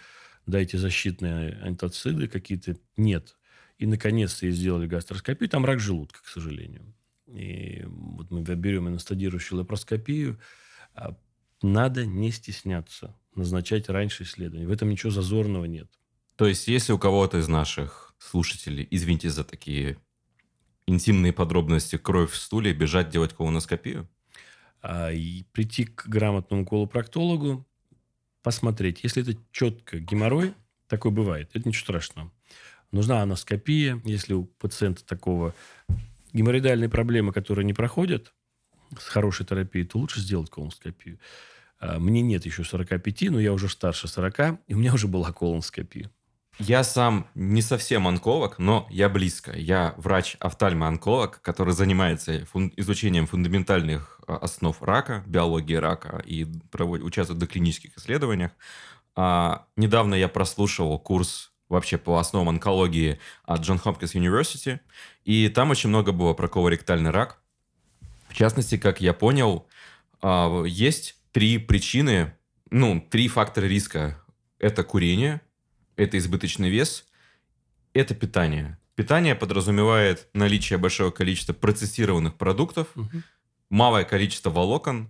дайте 0.46 0.78
защитные 0.78 1.54
антоциды 1.64 2.28
какие-то. 2.28 2.78
Нет. 2.96 3.36
И, 3.80 3.88
наконец-то, 3.88 4.46
ей 4.46 4.52
сделали 4.52 4.86
гастроскопию. 4.86 5.50
Там 5.50 5.66
рак 5.66 5.80
желудка, 5.80 6.20
к 6.22 6.28
сожалению. 6.28 6.94
И 7.26 7.84
вот 7.88 8.30
мы 8.30 8.42
берем 8.42 8.88
инстадирующую 8.88 9.58
лапароскопию. 9.58 10.40
А 10.94 11.18
надо 11.64 12.06
не 12.06 12.30
стесняться 12.30 13.16
назначать 13.34 13.90
раньше 13.90 14.24
исследования. 14.24 14.68
В 14.68 14.72
этом 14.72 14.90
ничего 14.90 15.12
зазорного 15.12 15.66
нет. 15.66 15.90
То 16.42 16.48
есть, 16.48 16.68
если 16.68 16.92
у 16.92 16.98
кого-то 16.98 17.38
из 17.38 17.48
наших 17.48 18.16
слушателей, 18.18 18.88
извините 18.90 19.30
за 19.30 19.44
такие 19.44 20.00
интимные 20.88 21.34
подробности, 21.34 22.00
кровь 22.00 22.32
в 22.32 22.36
стуле, 22.36 22.74
бежать 22.74 23.12
делать 23.12 23.32
колоноскопию? 23.32 24.10
А, 24.82 25.12
и 25.12 25.44
прийти 25.52 25.86
к 25.86 26.08
грамотному 26.08 26.66
колопроктологу, 26.66 27.64
посмотреть. 28.42 29.04
Если 29.04 29.22
это 29.22 29.40
четко 29.52 30.00
геморрой, 30.00 30.56
такое 30.88 31.12
бывает, 31.12 31.52
это 31.54 31.70
ничего 31.70 31.84
страшного. 31.84 32.32
Нужна 32.92 33.22
аноскопия, 33.22 34.02
если 34.04 34.34
у 34.34 34.46
пациента 34.46 35.06
такого 35.06 35.54
геморроидальные 36.34 36.90
проблемы, 36.90 37.34
которые 37.34 37.66
не 37.66 37.74
проходят 37.74 38.34
с 38.98 39.08
хорошей 39.10 39.46
терапией, 39.46 39.86
то 39.86 40.00
лучше 40.00 40.20
сделать 40.20 40.50
колоноскопию. 40.50 41.20
А, 41.78 42.00
мне 42.00 42.24
нет 42.24 42.48
еще 42.48 42.64
45, 42.64 43.30
но 43.30 43.40
я 43.40 43.54
уже 43.54 43.70
старше 43.70 44.08
40, 44.08 44.60
и 44.66 44.74
у 44.74 44.80
меня 44.80 44.96
уже 44.96 45.08
была 45.08 45.32
колоноскопия. 45.32 46.10
Я 46.60 46.84
сам 46.84 47.28
не 47.34 47.62
совсем 47.62 48.08
онколог, 48.08 48.60
но 48.60 48.86
я 48.90 49.10
близко. 49.10 49.56
Я 49.58 49.96
врач-офтальмоонколог, 49.98 51.42
который 51.42 51.74
занимается 51.74 52.46
фун- 52.46 52.72
изучением 52.76 53.26
фундаментальных 53.26 54.20
а, 54.28 54.38
основ 54.38 54.80
рака, 54.82 55.24
биологии 55.26 55.76
рака 55.76 56.22
и 56.26 56.46
проводит, 56.70 57.06
участвует 57.06 57.38
в 57.38 57.40
доклинических 57.40 57.98
исследованиях. 57.98 58.52
А, 59.16 59.66
недавно 59.76 60.14
я 60.14 60.28
прослушал 60.28 61.00
курс 61.00 61.52
вообще 61.70 61.98
по 61.98 62.20
основам 62.20 62.50
онкологии 62.50 63.20
от 63.46 63.62
Джон 63.62 63.80
Хопкинс 63.80 64.14
University. 64.14 64.80
И 65.24 65.48
там 65.50 65.72
очень 65.72 65.90
много 65.90 66.12
было 66.12 66.34
про 66.34 66.48
колоректальный 66.48 67.12
рак. 67.12 67.42
В 68.28 68.34
частности, 68.34 68.78
как 68.78 69.02
я 69.02 69.14
понял, 69.14 69.68
а, 70.22 70.64
есть 70.64 71.16
три 71.32 71.58
причины, 71.58 72.36
ну, 72.70 73.02
три 73.10 73.30
фактора 73.30 73.66
риска. 73.66 74.22
Это 74.60 74.84
курение, 74.84 75.42
это 76.02 76.18
избыточный 76.18 76.70
вес, 76.70 77.06
это 77.94 78.16
питание. 78.16 78.78
Питание 78.96 79.36
подразумевает 79.36 80.28
наличие 80.34 80.78
большого 80.78 81.12
количества 81.12 81.54
процессированных 81.54 82.36
продуктов, 82.36 82.88
угу. 82.96 83.22
малое 83.70 84.04
количество 84.04 84.50
волокон, 84.50 85.10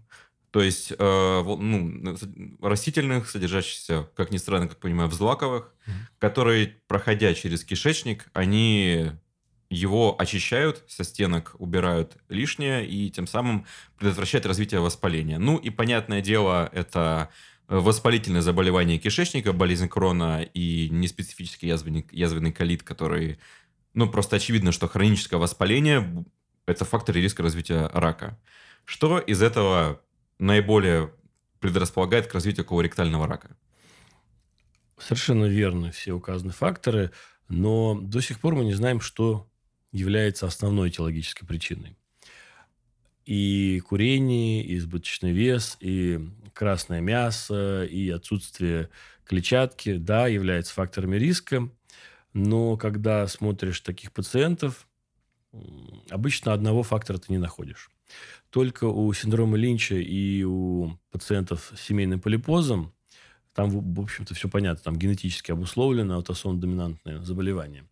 то 0.51 0.61
есть, 0.61 0.91
э, 0.97 1.43
ну, 1.43 2.17
растительных, 2.61 3.29
содержащихся, 3.29 4.09
как 4.15 4.31
ни 4.31 4.37
странно, 4.37 4.67
как 4.67 4.79
понимаю, 4.79 5.09
в 5.09 5.13
злаковых, 5.13 5.73
mm-hmm. 5.87 5.91
которые, 6.19 6.75
проходя 6.87 7.33
через 7.33 7.63
кишечник, 7.63 8.27
они 8.33 9.11
его 9.69 10.17
очищают 10.19 10.83
со 10.89 11.05
стенок, 11.05 11.55
убирают 11.57 12.17
лишнее 12.27 12.85
и 12.85 13.09
тем 13.09 13.27
самым 13.27 13.65
предотвращают 13.97 14.45
развитие 14.45 14.81
воспаления. 14.81 15.39
Ну 15.39 15.55
и, 15.55 15.69
понятное 15.69 16.21
дело, 16.21 16.69
это 16.73 17.29
воспалительное 17.71 18.41
заболевание 18.41 18.97
кишечника, 18.97 19.53
болезнь 19.53 19.87
крона 19.87 20.41
и 20.41 20.89
неспецифический 20.89 21.69
язвенный, 21.69 22.05
язвенный 22.11 22.51
колит, 22.51 22.83
который... 22.83 23.39
Ну, 23.93 24.09
просто 24.09 24.35
очевидно, 24.35 24.73
что 24.73 24.87
хроническое 24.87 25.39
воспаление– 25.39 26.25
это 26.65 26.83
фактор 26.83 27.15
риска 27.15 27.43
развития 27.43 27.89
рака. 27.93 28.37
Что 28.83 29.19
из 29.19 29.41
этого 29.41 30.01
наиболее 30.37 31.13
предрасполагает 31.59 32.27
к 32.27 32.33
развитию 32.33 32.65
колоректального 32.65 33.25
рака. 33.25 33.55
Совершенно 34.97 35.45
верно 35.45 35.91
все 35.91 36.11
указаны 36.11 36.51
факторы, 36.51 37.11
но 37.47 37.97
до 37.99 38.21
сих 38.21 38.39
пор 38.39 38.55
мы 38.55 38.65
не 38.65 38.73
знаем, 38.73 38.99
что 38.99 39.49
является 39.93 40.45
основной 40.45 40.89
этиологической 40.89 41.47
причиной. 41.47 41.97
И 43.25 43.81
курение, 43.87 44.63
и 44.63 44.77
избыточный 44.77 45.31
вес, 45.31 45.77
и 45.79 46.19
красное 46.53 47.01
мясо, 47.01 47.83
и 47.83 48.09
отсутствие 48.09 48.89
клетчатки, 49.25 49.97
да, 49.97 50.27
являются 50.27 50.73
факторами 50.73 51.17
риска. 51.17 51.69
Но 52.33 52.77
когда 52.77 53.27
смотришь 53.27 53.81
таких 53.81 54.11
пациентов, 54.11 54.87
обычно 56.09 56.53
одного 56.53 56.83
фактора 56.83 57.17
ты 57.17 57.31
не 57.31 57.37
находишь. 57.37 57.91
Только 58.49 58.85
у 58.85 59.11
синдрома 59.13 59.57
Линча 59.57 59.95
и 59.95 60.43
у 60.43 60.97
пациентов 61.11 61.71
с 61.75 61.81
семейным 61.81 62.19
полипозом 62.19 62.93
там, 63.53 63.69
в 63.93 63.99
общем-то, 63.99 64.33
все 64.33 64.47
понятно. 64.49 64.83
Там 64.83 64.97
генетически 64.97 65.51
обусловлено 65.51 66.17
аутосомно-доминантное 66.17 67.21
заболевание. 67.21 67.85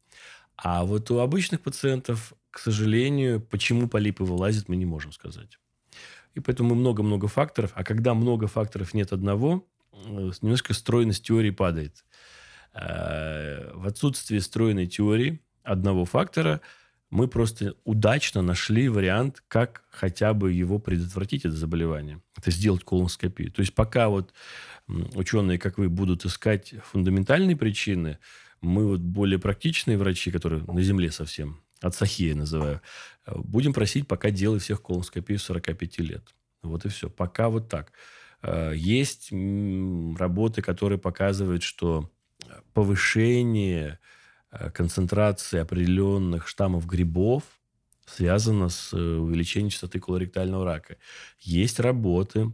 А 0.55 0.85
вот 0.85 1.11
у 1.11 1.19
обычных 1.19 1.61
пациентов, 1.61 2.33
к 2.51 2.59
сожалению, 2.59 3.41
почему 3.41 3.87
полипы 3.87 4.23
вылазят, 4.23 4.69
мы 4.69 4.75
не 4.75 4.85
можем 4.85 5.11
сказать. 5.11 5.59
И 6.35 6.39
поэтому 6.39 6.75
много-много 6.75 7.27
факторов. 7.27 7.71
А 7.75 7.83
когда 7.83 8.13
много 8.13 8.47
факторов 8.47 8.93
нет 8.93 9.13
одного, 9.13 9.67
э, 9.93 10.31
немножко 10.41 10.73
стройность 10.73 11.23
теории 11.25 11.51
падает. 11.51 12.05
Э, 12.73 13.71
в 13.73 13.87
отсутствии 13.87 14.39
стройной 14.39 14.87
теории 14.87 15.39
одного 15.63 16.05
фактора– 16.05 16.61
мы 17.09 17.27
просто 17.27 17.75
удачно 17.85 18.41
нашли 18.41 18.87
вариант, 18.87 19.43
как 19.47 19.83
хотя 19.89 20.33
бы 20.33 20.51
его 20.51 20.79
предотвратить, 20.79 21.45
это 21.45 21.55
заболевание. 21.55 22.21
Это 22.37 22.51
сделать 22.51 22.83
колоноскопию. 22.83 23.51
То 23.51 23.61
есть 23.61 23.73
пока 23.73 24.09
вот 24.09 24.33
ученые, 25.15 25.57
как 25.57 25.77
вы, 25.77 25.89
будут 25.89 26.25
искать 26.25 26.75
фундаментальные 26.83 27.55
причины, 27.55 28.19
мы 28.61 28.85
вот 28.85 28.99
более 28.99 29.39
практичные 29.39 29.97
врачи, 29.97 30.31
которые 30.31 30.63
на 30.63 30.81
земле 30.81 31.11
совсем, 31.11 31.61
от 31.81 31.95
Сахия 31.95 32.35
называю, 32.35 32.81
э, 33.25 33.31
будем 33.35 33.73
просить 33.73 34.07
пока 34.07 34.29
делать 34.31 34.63
всех 34.63 34.81
колоноскопию 34.81 35.39
45 35.39 35.99
лет. 35.99 36.35
Вот 36.61 36.85
и 36.85 36.89
все. 36.89 37.09
Пока 37.09 37.49
вот 37.49 37.69
так. 37.69 37.91
Э, 38.41 38.73
есть 38.75 39.31
работы, 39.31 40.61
которые 40.61 40.99
показывают, 40.99 41.63
что 41.63 42.11
повышение 42.73 43.99
Э, 44.51 44.71
концентрации 44.71 45.59
определенных 45.59 46.47
штаммов 46.47 46.87
грибов 46.87 47.43
связана 48.05 48.69
с 48.69 48.93
увеличением 48.93 49.69
частоты 49.69 49.99
колоректального 49.99 50.65
рака. 50.65 50.97
Есть 51.39 51.79
работы, 51.79 52.51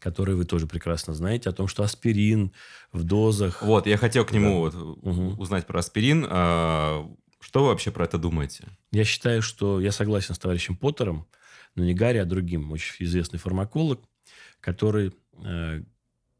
которые 0.00 0.34
вы 0.36 0.44
тоже 0.44 0.66
прекрасно 0.66 1.14
знаете, 1.14 1.48
о 1.48 1.52
том, 1.52 1.68
что 1.68 1.84
аспирин 1.84 2.52
в 2.92 3.04
дозах... 3.04 3.62
Вот, 3.62 3.86
я 3.86 3.96
хотел 3.96 4.24
к 4.24 4.32
нему 4.32 4.68
да. 4.68 4.78
вот 4.78 4.98
угу. 5.02 5.40
узнать 5.40 5.66
про 5.66 5.78
аспирин. 5.78 6.26
Что 7.40 7.62
вы 7.62 7.68
вообще 7.68 7.90
про 7.90 8.04
это 8.04 8.18
думаете? 8.18 8.64
Я 8.92 9.04
считаю, 9.04 9.42
что 9.42 9.80
я 9.80 9.92
согласен 9.92 10.34
с 10.34 10.38
товарищем 10.38 10.76
Поттером, 10.76 11.26
но 11.74 11.84
не 11.84 11.94
Гарри, 11.94 12.18
а 12.18 12.24
другим, 12.24 12.72
очень 12.72 13.04
известный 13.04 13.38
фармаколог, 13.38 14.02
который 14.60 15.12
э, 15.44 15.82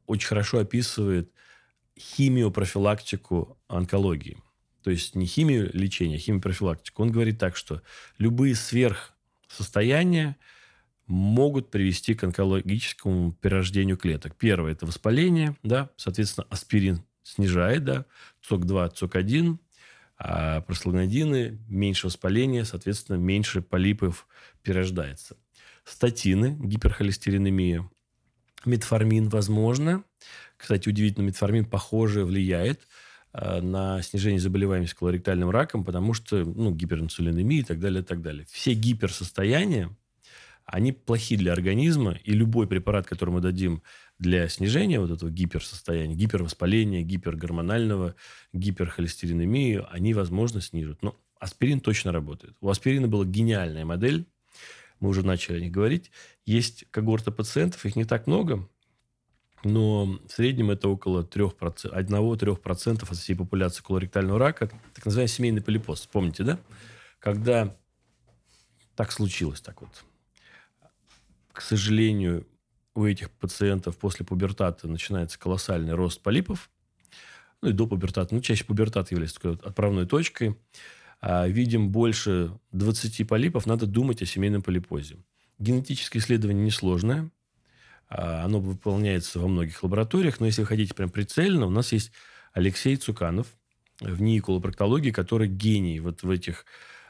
очень 0.07 0.29
хорошо 0.29 0.59
описывает 0.59 1.31
химиопрофилактику 1.99 3.59
онкологии 3.69 4.39
то 4.87 4.93
есть 4.93 5.17
не 5.17 5.27
химию 5.27 5.69
лечения, 5.73 6.15
а 6.15 6.19
химию 6.21 6.41
профилактику. 6.41 7.03
Он 7.03 7.11
говорит 7.11 7.41
так, 7.41 7.57
что 7.57 7.83
любые 8.19 8.55
сверхсостояния 8.55 10.37
могут 11.09 11.73
привести 11.73 12.15
к 12.15 12.23
онкологическому 12.23 13.33
перерождению 13.33 13.97
клеток. 13.97 14.37
Первое– 14.37 14.71
это 14.75 14.87
воспаление, 14.87 15.57
да, 15.65 15.91
соответственно, 15.97 16.47
аспирин 16.51 17.03
снижает, 17.25 17.83
да, 17.83 18.05
ЦОК-2, 18.43 18.95
ЦОК-1, 18.95 19.59
а 20.19 20.63
просланодины 20.63 21.59
меньше 21.69 22.07
воспаления, 22.07 22.65
соответственно, 22.65 23.17
меньше 23.17 23.61
полипов 23.61 24.27
перерождается. 24.63 25.37
Статины, 25.85 26.57
гиперхолестеринемия, 26.59 27.89
метформин, 28.65 29.29
возможно. 29.29 30.05
Кстати, 30.57 30.89
удивительно, 30.89 31.25
метформин, 31.25 31.67
похоже, 31.67 32.25
влияет 32.25 32.89
э, 33.33 33.61
на 33.61 34.03
снижение 34.03 34.41
заболеваемости 34.41 34.97
колоректальным 34.97 35.51
раком, 35.51 35.85
потому 35.85 36.15
что 36.15 36.45
ну, 36.45 36.73
гиперинсулинемия 36.73 37.61
и 37.61 37.65
так 37.65 37.79
далее, 37.79 38.03
и 38.03 38.05
так 38.05 38.23
далее. 38.23 38.47
Все 38.51 38.73
гиперсостояния, 38.73 39.95
они 40.65 40.93
плохи 40.93 41.37
для 41.37 41.53
организма, 41.53 42.19
и 42.25 42.33
любой 42.33 42.67
препарат, 42.67 43.07
который 43.07 43.31
мы 43.31 43.41
дадим 43.41 43.83
для 44.19 44.49
снижения 44.49 45.01
вот 45.01 45.11
этого 45.11 45.31
гиперсостояния, 45.31 46.17
гипервоспаления, 46.17 47.03
гипергормонального, 47.03 48.15
гиперхолестеринемии, 48.53 49.85
они, 49.91 50.15
возможно, 50.15 50.61
снижат. 50.61 51.03
Но 51.03 51.21
аспирин 51.39 51.81
точно 51.81 52.13
работает. 52.13 52.57
У 52.61 52.69
аспирина 52.69 53.09
была 53.09 53.25
гениальная 53.25 53.85
модель, 53.85 54.27
мы 55.01 55.11
уже 55.11 55.25
начали 55.25 55.59
о 55.59 55.61
них 55.61 55.73
говорить. 55.73 56.11
Есть 56.47 56.87
когорта 56.91 57.31
пациентов, 57.31 57.85
их 57.85 57.97
не 57.97 58.05
так 58.05 58.27
много, 58.27 58.67
но 59.65 60.07
в 60.07 60.31
среднем 60.31 60.71
это 60.71 60.89
около 60.89 61.23
3%, 61.23 61.93
1-3% 61.93 63.03
от 63.03 63.19
всей 63.19 63.35
популяции 63.35 63.83
колоректального 63.83 64.39
рака, 64.39 64.71
так 64.95 65.05
называемый 65.05 65.29
семейный 65.29 65.63
полипоз. 65.63 66.07
Помните, 66.07 66.45
да? 66.45 66.59
Когда 67.19 67.77
так 68.95 69.13
случилось, 69.13 69.61
так 69.61 69.83
вот, 69.83 70.05
к 71.53 71.61
сожалению, 71.61 72.47
у 72.97 73.07
этих 73.07 73.31
пациентов 73.31 73.97
после 73.97 74.25
пубертата 74.25 74.89
начинается 74.89 75.39
колоссальный 75.39 75.95
рост 75.95 76.23
полипов, 76.23 76.71
ну 77.63 77.71
и 77.71 77.73
до 77.73 77.87
пубертата, 77.87 78.35
ну 78.35 78.41
чаще 78.41 78.65
пубертат 78.65 79.11
является 79.11 79.41
такой 79.41 79.55
отправной 79.55 80.07
точкой, 80.07 80.57
а 81.21 81.49
видим 81.49 81.91
больше 81.91 82.59
20 82.73 83.27
полипов, 83.27 83.67
надо 83.67 83.87
думать 83.87 84.23
о 84.23 84.27
семейном 84.27 84.63
полипозе. 84.63 85.19
Генетическое 85.59 86.19
исследование 86.19 86.65
несложное, 86.65 87.31
а, 88.09 88.45
оно 88.45 88.61
выполняется 88.61 89.41
во 89.41 89.49
многих 89.49 89.83
лабораториях, 89.83 90.41
но 90.41 90.47
если 90.47 90.61
вы 90.61 90.67
хотите 90.67 90.95
прям 90.95 91.11
прицельно, 91.11 91.67
у 91.67 91.71
нас 91.71 91.93
есть 91.93 92.13
Алексей 92.53 92.97
Цуканов 92.97 93.47
в 94.01 94.21
НИИ 94.21 94.41
колопроктологии, 94.41 95.11
который 95.11 95.49
гений 95.49 96.01
вот 96.01 96.23
в 96.23 96.31
этих 96.31 96.67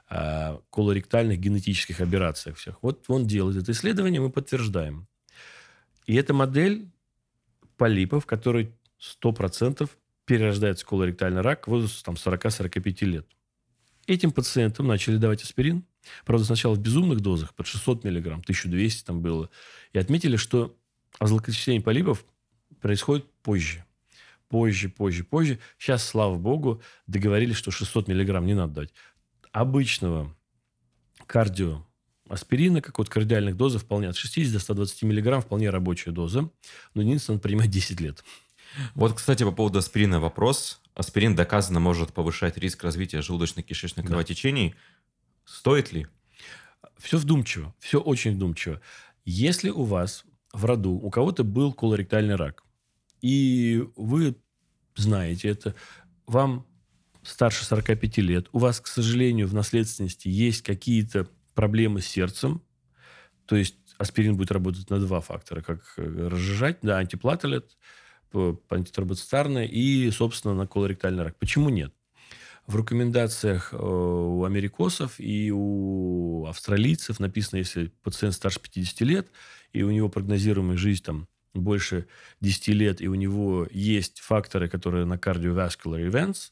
а, 0.09 0.61
колоректальных 0.71 1.41
генетических 1.41 2.01
операциях 2.01 2.57
всех. 2.57 2.83
Вот 2.83 3.05
он 3.09 3.27
делает 3.27 3.63
это 3.63 3.73
исследование, 3.73 4.21
мы 4.21 4.31
подтверждаем. 4.31 5.09
И 6.07 6.15
эта 6.15 6.33
модель 6.33 6.91
полипов, 7.77 8.27
который 8.27 8.73
100% 9.23 9.89
перерождается 10.25 10.87
колоректальный 10.87 11.41
рак 11.41 11.67
в 11.67 11.71
возрасте 11.71 12.03
там, 12.05 12.15
40-45 12.15 13.05
лет. 13.05 13.27
Этим 14.07 14.31
пациентам 14.31 14.87
начали 14.87 15.17
давать 15.17 15.43
аспирин. 15.43 15.85
Правда, 16.25 16.45
сначала 16.45 16.75
в 16.75 16.81
безумных 16.81 17.21
дозах, 17.21 17.55
под 17.55 17.67
600 17.67 18.05
миллиграмм, 18.05 18.41
1200 18.41 19.05
там 19.05 19.21
было. 19.21 19.51
И 19.93 19.99
отметили, 19.99 20.37
что 20.37 20.77
озлокочисление 21.19 21.83
полипов 21.83 22.25
происходит 22.81 23.27
позже. 23.43 23.85
Позже, 24.49 24.89
позже, 24.89 25.25
позже. 25.25 25.59
Сейчас, 25.77 26.05
слава 26.05 26.37
богу, 26.37 26.81
договорились, 27.09 27.57
что 27.57 27.73
600 27.73 28.07
миллиграмм 28.07 28.47
не 28.47 28.55
надо 28.55 28.75
дать. 28.75 28.95
Обычного 29.51 30.33
кардио 31.27 31.85
аспирина, 32.29 32.81
как 32.81 32.99
вот 32.99 33.09
кардиальных 33.09 33.57
дозах, 33.57 33.83
вполне 33.83 34.09
от 34.09 34.17
60 34.17 34.53
до 34.53 34.59
120 34.59 35.03
миллиграмм, 35.03 35.43
вполне 35.43 35.71
рабочая 35.71 36.11
доза. 36.11 36.51
Но 36.95 37.03
единственное, 37.03 37.37
надо 37.37 37.43
принимать 37.43 37.71
10 37.71 38.01
лет. 38.01 38.25
Вот, 38.95 39.15
кстати, 39.15 39.43
по 39.45 39.53
поводу 39.53 39.79
аспирина 39.79 40.21
вопрос. 40.21 40.81
Аспирин 40.95 41.35
доказано 41.35 41.81
может 41.81 42.13
повышать 42.13 42.57
риск 42.59 42.83
развития 42.83 43.19
желудочно-кишечных 43.19 44.03
да. 44.03 44.09
кровотечений. 44.09 44.75
Стоит 45.45 45.93
ли? 45.93 46.07
Все 46.99 47.19
вдумчиво. 47.19 47.75
Все 47.79 48.01
очень 48.01 48.35
вдумчиво. 48.35 48.81
Если 49.25 49.71
у 49.71 49.83
вас 49.83 50.25
в 50.53 50.65
роду 50.65 50.93
у 50.93 51.11
кого-то 51.11 51.45
был 51.45 51.73
колоректальный 51.73 52.37
рак, 52.37 52.65
и 53.21 53.85
вы 53.97 54.37
знаете 54.95 55.49
это, 55.49 55.75
вам 56.27 56.67
старше 57.23 57.65
45 57.65 58.19
лет, 58.19 58.49
у 58.53 58.59
вас, 58.59 58.81
к 58.81 58.87
сожалению, 58.87 59.49
в 59.49 59.55
наследственности 59.55 60.29
есть 60.29 60.63
какие-то 60.63 61.29
проблемы 61.57 62.01
с 62.01 62.07
сердцем, 62.07 62.63
то 63.47 63.57
есть 63.57 63.77
аспирин 63.99 64.37
будет 64.37 64.53
работать 64.53 64.89
на 64.91 65.01
два 65.01 65.21
фактора, 65.21 65.63
как 65.63 65.81
э, 65.97 66.29
разжижать, 66.29 66.79
да, 66.83 66.99
антиплателет, 66.99 67.77
антитромбоцитарная 68.69 69.65
и, 69.65 70.11
собственно, 70.11 70.55
на 70.55 70.67
колоректальный 70.67 71.25
рак. 71.25 71.37
Почему 71.39 71.71
нет? 71.71 71.93
В 72.67 72.77
рекомендациях 72.77 73.73
э, 73.73 73.77
у 73.77 74.45
америкосов 74.45 75.15
и 75.19 75.51
у 75.53 76.47
австралийцев 76.47 77.21
написано, 77.21 77.59
если 77.59 77.93
пациент 78.03 78.35
старше 78.35 78.61
50 78.61 79.01
лет, 79.03 79.29
и 79.73 79.83
у 79.83 79.91
него 79.91 80.09
прогнозируемая 80.09 80.77
жизнь 80.77 81.03
там 81.03 81.29
больше 81.55 82.07
10 82.41 82.69
лет, 82.69 83.01
и 83.01 83.09
у 83.09 83.15
него 83.15 83.67
есть 83.71 84.21
факторы, 84.21 84.69
которые 84.69 85.07
на 85.07 85.15
cardiovascular 85.15 86.07
events, 86.11 86.51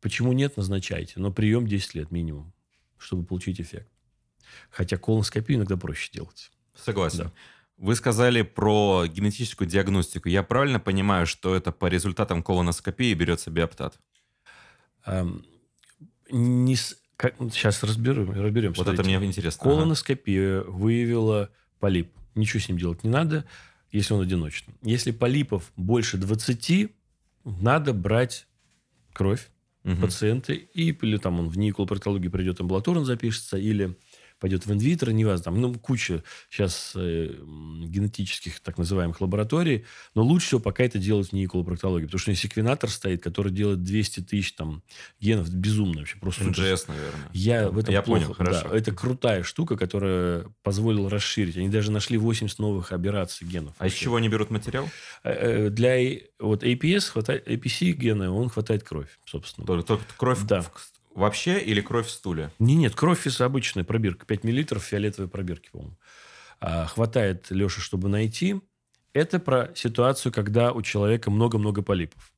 почему 0.00 0.32
нет, 0.32 0.56
назначайте. 0.56 1.14
Но 1.16 1.32
прием 1.32 1.66
10 1.66 1.94
лет 1.94 2.10
минимум, 2.10 2.52
чтобы 2.98 3.24
получить 3.24 3.60
эффект. 3.60 3.88
Хотя 4.70 4.96
колоноскопию 4.96 5.58
иногда 5.58 5.76
проще 5.76 6.10
делать. 6.12 6.50
Согласен. 6.74 7.24
Да. 7.24 7.32
Вы 7.76 7.96
сказали 7.96 8.42
про 8.42 9.04
генетическую 9.06 9.68
диагностику. 9.68 10.28
Я 10.28 10.42
правильно 10.42 10.78
понимаю, 10.78 11.26
что 11.26 11.54
это 11.54 11.72
по 11.72 11.86
результатам 11.86 12.42
колоноскопии 12.42 13.12
берется 13.14 13.50
биоптат? 13.50 13.98
Эм, 15.06 15.44
не 16.30 16.76
с... 16.76 16.96
как... 17.16 17.34
Сейчас 17.52 17.82
разберем, 17.82 18.30
разберем. 18.30 18.70
Вот 18.70 18.84
Смотрите. 18.84 19.02
это 19.02 19.18
мне 19.18 19.26
интересно. 19.26 19.62
Колоноскопия 19.62 20.60
ага. 20.60 20.70
выявила 20.70 21.50
полип. 21.80 22.12
Ничего 22.34 22.60
с 22.60 22.68
ним 22.68 22.78
делать 22.78 23.04
не 23.04 23.10
надо, 23.10 23.44
если 23.90 24.14
он 24.14 24.20
одиночный. 24.20 24.74
Если 24.82 25.10
полипов 25.10 25.72
больше 25.76 26.16
20, 26.16 26.90
надо 27.44 27.92
брать 27.92 28.46
кровь 29.12 29.48
угу. 29.84 29.96
пациента, 29.96 30.52
и, 30.52 30.90
или 30.90 31.16
там 31.16 31.40
он 31.40 31.48
в 31.48 31.58
НИИ 31.58 31.72
колопроктологии 31.72 32.28
придет 32.28 32.60
амбулаторно 32.60 33.04
запишется, 33.04 33.56
или 33.56 33.96
пойдет 34.44 34.66
в 34.66 34.72
инвитро, 34.74 35.10
неважно, 35.10 35.44
там, 35.44 35.58
ну, 35.58 35.72
куча 35.72 36.22
сейчас 36.50 36.92
э, 36.96 37.34
генетических 37.86 38.60
так 38.60 38.76
называемых 38.76 39.22
лабораторий, 39.22 39.86
но 40.14 40.22
лучше 40.22 40.48
всего 40.48 40.60
пока 40.60 40.84
это 40.84 40.98
делать 40.98 41.30
в 41.30 41.32
НИИ 41.32 41.46
колопроктологии, 41.46 42.04
потому 42.04 42.18
что 42.18 42.28
у 42.28 42.32
них 42.32 42.38
секвенатор 42.38 42.90
стоит, 42.90 43.22
который 43.22 43.50
делает 43.50 43.82
200 43.82 44.20
тысяч 44.20 44.52
там 44.52 44.82
генов, 45.18 45.48
безумно 45.48 46.00
вообще. 46.00 46.18
Просто 46.18 46.44
NGS, 46.44 46.84
наверное. 46.88 47.30
Я 47.32 47.70
в 47.70 47.78
этом 47.78 47.94
Я 47.94 48.02
плохо. 48.02 48.20
понял, 48.20 48.34
хорошо. 48.34 48.68
Да, 48.68 48.76
это 48.76 48.92
крутая 48.92 49.44
штука, 49.44 49.78
которая 49.78 50.44
позволила 50.62 51.08
расширить. 51.08 51.56
Они 51.56 51.70
даже 51.70 51.90
нашли 51.90 52.18
80 52.18 52.58
новых 52.58 52.92
операций 52.92 53.48
генов. 53.48 53.74
А 53.78 53.86
из 53.86 53.94
чего 53.94 54.16
они 54.16 54.28
берут 54.28 54.50
материал? 54.50 54.90
Э, 55.22 55.68
э, 55.68 55.70
для 55.70 56.20
вот 56.38 56.62
APS 56.64 57.12
хватает, 57.12 57.48
APC 57.48 57.92
гена, 57.92 58.30
он 58.30 58.50
хватает 58.50 58.84
кровь, 58.84 59.08
собственно. 59.24 59.66
Только, 59.66 59.86
только 59.86 60.04
кровь 60.18 60.42
да. 60.42 60.62
Вообще 61.14 61.60
или 61.60 61.80
кровь 61.80 62.08
в 62.08 62.10
стуле? 62.10 62.50
Не, 62.58 62.74
нет, 62.74 62.94
кровь 62.94 63.26
из 63.26 63.40
обычной 63.40 63.84
пробирка. 63.84 64.26
5 64.26 64.44
миллилитров 64.44 64.82
фиолетовой 64.82 65.28
пробирки, 65.28 65.70
по-моему. 65.70 65.96
А, 66.60 66.86
хватает 66.86 67.50
Леша, 67.50 67.80
чтобы 67.80 68.08
найти. 68.08 68.60
Это 69.12 69.38
про 69.38 69.70
ситуацию, 69.76 70.32
когда 70.32 70.72
у 70.72 70.82
человека 70.82 71.30
много-много 71.30 71.82
полипов. 71.82 72.32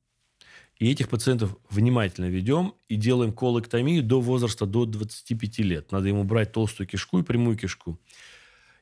И 0.78 0.90
этих 0.90 1.08
пациентов 1.08 1.56
внимательно 1.70 2.26
ведем 2.26 2.74
и 2.88 2.96
делаем 2.96 3.32
колэктомию 3.32 4.02
до 4.02 4.20
возраста 4.20 4.66
до 4.66 4.84
25 4.84 5.58
лет. 5.60 5.90
Надо 5.90 6.08
ему 6.08 6.24
брать 6.24 6.52
толстую 6.52 6.86
кишку 6.86 7.18
и 7.18 7.22
прямую 7.22 7.56
кишку. 7.56 7.98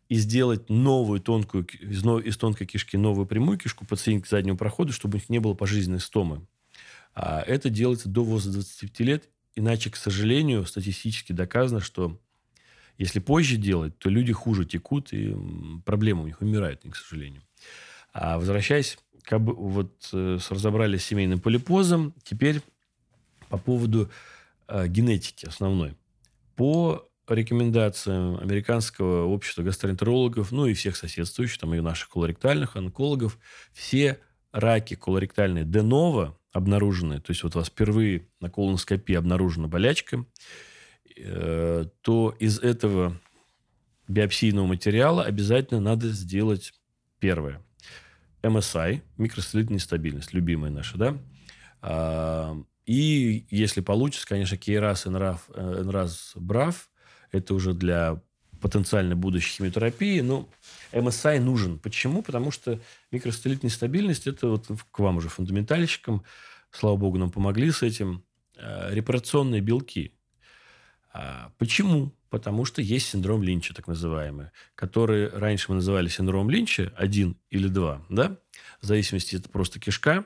И 0.08 0.16
сделать 0.16 0.68
новую 0.68 1.20
тонкую, 1.20 1.66
из, 1.66 2.04
из 2.04 2.36
тонкой 2.36 2.66
кишки 2.66 2.96
новую 2.96 3.26
прямую 3.26 3.58
кишку 3.58 3.86
пациент 3.86 4.24
к 4.24 4.28
заднему 4.28 4.58
проходу, 4.58 4.92
чтобы 4.92 5.14
у 5.14 5.16
них 5.18 5.28
не 5.28 5.38
было 5.38 5.54
пожизненной 5.54 6.00
стомы. 6.00 6.44
А 7.14 7.42
это 7.42 7.70
делается 7.70 8.08
до 8.08 8.24
возраста 8.24 8.58
25 8.58 9.00
лет. 9.00 9.30
Иначе, 9.56 9.90
к 9.90 9.96
сожалению, 9.96 10.66
статистически 10.66 11.32
доказано, 11.32 11.80
что 11.80 12.18
если 12.98 13.18
позже 13.20 13.56
делать, 13.56 13.96
то 13.98 14.08
люди 14.08 14.32
хуже 14.32 14.64
текут, 14.64 15.12
и 15.12 15.34
проблемы 15.84 16.22
у 16.22 16.26
них 16.26 16.40
умирают, 16.40 16.82
к 16.88 16.96
сожалению. 16.96 17.42
А 18.12 18.38
возвращаясь, 18.38 18.98
как 19.22 19.40
бы 19.40 19.54
вот 19.54 20.08
э, 20.12 20.38
разобрались 20.48 21.02
с 21.02 21.06
семейным 21.06 21.40
полипозом, 21.40 22.14
теперь 22.22 22.60
по 23.48 23.58
поводу 23.58 24.10
э, 24.68 24.86
генетики 24.86 25.46
основной. 25.46 25.96
По 26.56 27.08
рекомендациям 27.28 28.38
Американского 28.38 29.24
общества 29.24 29.62
гастроэнтерологов, 29.62 30.52
ну 30.52 30.66
и 30.66 30.74
всех 30.74 30.96
соседствующих, 30.96 31.58
там 31.58 31.74
и 31.74 31.80
наших 31.80 32.10
колоректальных 32.10 32.76
онкологов, 32.76 33.38
все 33.72 34.20
раки 34.52 34.94
колоректальные 34.94 35.64
де 35.64 35.82
ново 35.82 36.38
обнаружены, 36.54 37.20
то 37.20 37.32
есть 37.32 37.42
вот 37.42 37.56
у 37.56 37.58
вас 37.58 37.68
впервые 37.68 38.28
на 38.40 38.48
колоноскопии 38.48 39.16
обнаружена 39.16 39.66
болячка, 39.66 40.24
э, 41.16 41.86
то 42.00 42.36
из 42.38 42.60
этого 42.60 43.20
биопсийного 44.06 44.66
материала 44.66 45.24
обязательно 45.24 45.80
надо 45.80 46.08
сделать 46.10 46.72
первое. 47.18 47.60
MSI, 48.42 49.02
микросателлитная 49.16 49.76
нестабильность, 49.76 50.32
любимая 50.32 50.70
наша, 50.70 50.96
да? 50.96 51.18
А, 51.82 52.56
и 52.86 53.46
если 53.50 53.80
получится, 53.80 54.28
конечно, 54.28 54.54
KRAS, 54.54 55.06
NRAS, 55.06 55.38
NRAS, 55.56 56.36
BRAF, 56.36 56.74
это 57.32 57.54
уже 57.54 57.74
для 57.74 58.22
потенциально 58.64 59.14
будущей 59.14 59.58
химиотерапии, 59.58 60.20
но 60.20 60.48
MSI 60.90 61.38
нужен. 61.38 61.78
Почему? 61.78 62.22
Потому 62.22 62.50
что 62.50 62.80
микросателлитная 63.12 63.70
нестабильность, 63.70 64.26
это 64.26 64.48
вот 64.48 64.66
к 64.90 64.98
вам 65.00 65.18
уже 65.18 65.28
фундаментальщикам, 65.28 66.24
слава 66.70 66.96
богу, 66.96 67.18
нам 67.18 67.30
помогли 67.30 67.70
с 67.70 67.82
этим, 67.82 68.24
а, 68.56 68.90
репарационные 68.90 69.60
белки. 69.60 70.14
А, 71.12 71.52
почему? 71.58 72.14
Потому 72.30 72.64
что 72.64 72.80
есть 72.80 73.10
синдром 73.10 73.42
Линча, 73.42 73.74
так 73.74 73.86
называемый, 73.86 74.46
который 74.76 75.28
раньше 75.28 75.66
мы 75.68 75.74
называли 75.74 76.08
синдром 76.08 76.48
Линча, 76.48 76.90
один 76.96 77.36
или 77.50 77.68
два, 77.68 78.02
да? 78.08 78.38
В 78.80 78.86
зависимости, 78.86 79.36
это 79.36 79.50
просто 79.50 79.78
кишка, 79.78 80.24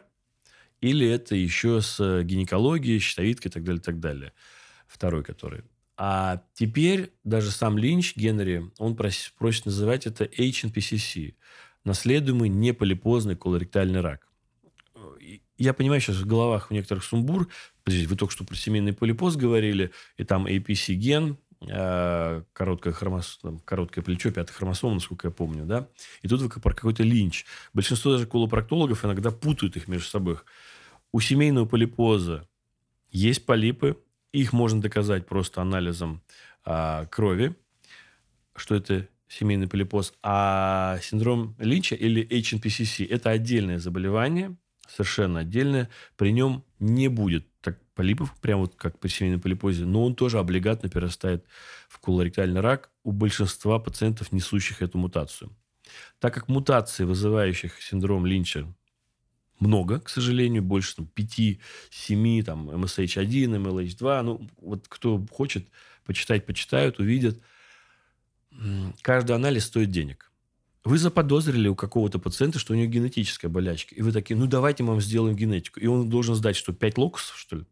или 0.81 1.09
это 1.09 1.35
еще 1.35 1.81
с 1.81 2.23
гинекологией, 2.23 3.01
щитовидкой 3.01 3.51
и 3.51 3.53
так 3.53 3.65
далее, 3.65 3.81
и 3.81 3.85
так 3.85 3.99
далее. 3.99 4.33
Второй, 4.87 5.25
который. 5.25 5.65
А 6.01 6.45
теперь 6.55 7.13
даже 7.25 7.51
сам 7.51 7.77
Линч, 7.77 8.15
Генри, 8.15 8.71
он 8.79 8.95
просит, 8.95 9.35
просит 9.37 9.67
называть 9.67 10.07
это 10.07 10.25
HNPCC, 10.25 11.35
наследуемый 11.85 12.49
неполипозный 12.49 13.35
колоректальный 13.35 14.01
рак. 14.01 14.29
Я 15.57 15.75
понимаю, 15.75 16.01
сейчас 16.01 16.19
в 16.19 16.27
головах 16.27 16.71
у 16.71 16.75
некоторых 16.75 17.03
сумбур. 17.03 17.49
Вы 17.85 18.17
только 18.17 18.33
что 18.33 18.45
про 18.45 18.55
семейный 18.55 18.93
полипоз 18.93 19.35
говорили, 19.35 19.91
и 20.17 20.23
там 20.23 20.47
APC-ген, 20.47 21.37
э, 21.69 22.43
короткое, 22.53 22.93
хромос... 22.93 23.41
короткое 23.65 24.03
плечо, 24.03 24.31
пятая 24.31 24.55
хромосома, 24.55 24.95
насколько 24.95 25.27
я 25.27 25.33
помню, 25.33 25.65
да? 25.65 25.89
И 26.23 26.29
тут 26.29 26.43
вы 26.43 26.49
про 26.49 26.75
какой-то 26.75 27.03
линч. 27.03 27.45
Большинство 27.75 28.13
даже 28.13 28.27
колопроктологов 28.27 29.05
иногда 29.05 29.33
путают 29.33 29.77
их 29.77 29.89
между 29.89 30.07
собой. 30.07 30.37
У 31.11 31.19
семейного 31.19 31.67
полипоза 31.67 32.47
есть 33.11 33.45
полипы, 33.45 33.97
их 34.33 34.53
можно 34.53 34.81
доказать 34.81 35.27
просто 35.27 35.63
анализом 35.63 36.23
а, 36.65 37.07
крови, 37.07 37.55
что 38.55 38.75
это 38.75 39.09
семейный 39.29 39.69
полипоз. 39.69 40.15
А 40.23 40.99
синдром 41.03 41.55
Линча 41.59 41.95
или 41.95 42.27
HNPCC– 42.27 43.07
это 43.11 43.31
отдельное 43.31 43.79
заболевание, 43.79 44.57
совершенно 44.89 45.41
отдельное. 45.41 45.89
При 46.17 46.33
нем 46.33 46.65
не 46.79 47.09
будет 47.09 47.47
так 47.61 47.79
полипов, 47.95 48.35
прямо 48.41 48.63
вот 48.63 48.75
как 48.77 48.99
при 48.99 49.09
семейной 49.09 49.39
полипозе, 49.39 49.85
но 49.85 50.05
он 50.05 50.15
тоже 50.15 50.39
облигатно 50.39 50.89
перерастает 50.89 51.45
в 51.89 51.99
колоректальный 51.99 52.61
рак 52.61 52.91
у 53.05 53.13
большинства 53.13 53.79
пациентов, 53.79 54.33
несущих 54.33 54.83
эту 54.83 54.99
мутацию. 54.99 55.51
Так 56.19 56.35
как 56.35 56.49
мутаций, 56.49 57.07
вызывающих 57.07 57.81
синдром 57.83 58.27
Линча, 58.27 58.67
много, 59.61 60.01
к 60.01 60.09
сожалению, 60.09 60.63
больше 60.63 60.97
там, 60.97 61.09
5-7, 61.15 62.43
там, 62.43 62.71
MSH1, 62.71 63.57
MLH2. 63.57 64.23
Ну, 64.23 64.49
вот 64.61 64.87
кто 64.89 65.25
хочет, 65.31 65.69
почитать, 66.05 66.47
почитают, 66.47 66.99
увидят. 66.99 67.41
Каждый 69.03 69.37
анализ 69.37 69.65
стоит 69.65 69.91
денег. 69.91 70.31
Вы 70.85 70.99
заподозрили 70.99 71.69
у 71.69 71.75
какого-то 71.75 72.19
пациента, 72.19 72.59
что 72.59 72.73
у 72.73 72.77
него 72.77 72.91
генетическая 72.91 73.49
болячка. 73.49 73.95
И 73.95 74.03
вы 74.03 74.13
такие, 74.13 74.37
ну, 74.37 74.47
давайте 74.47 74.83
мы 74.83 74.91
вам 74.91 75.01
сделаем 75.01 75.37
генетику. 75.37 75.81
И 75.81 75.87
он 75.87 76.09
должен 76.09 76.35
сдать, 76.35 76.57
что 76.57 76.73
5 76.73 76.99
локусов, 76.99 77.37
что 77.37 77.57
ли? 77.57 77.65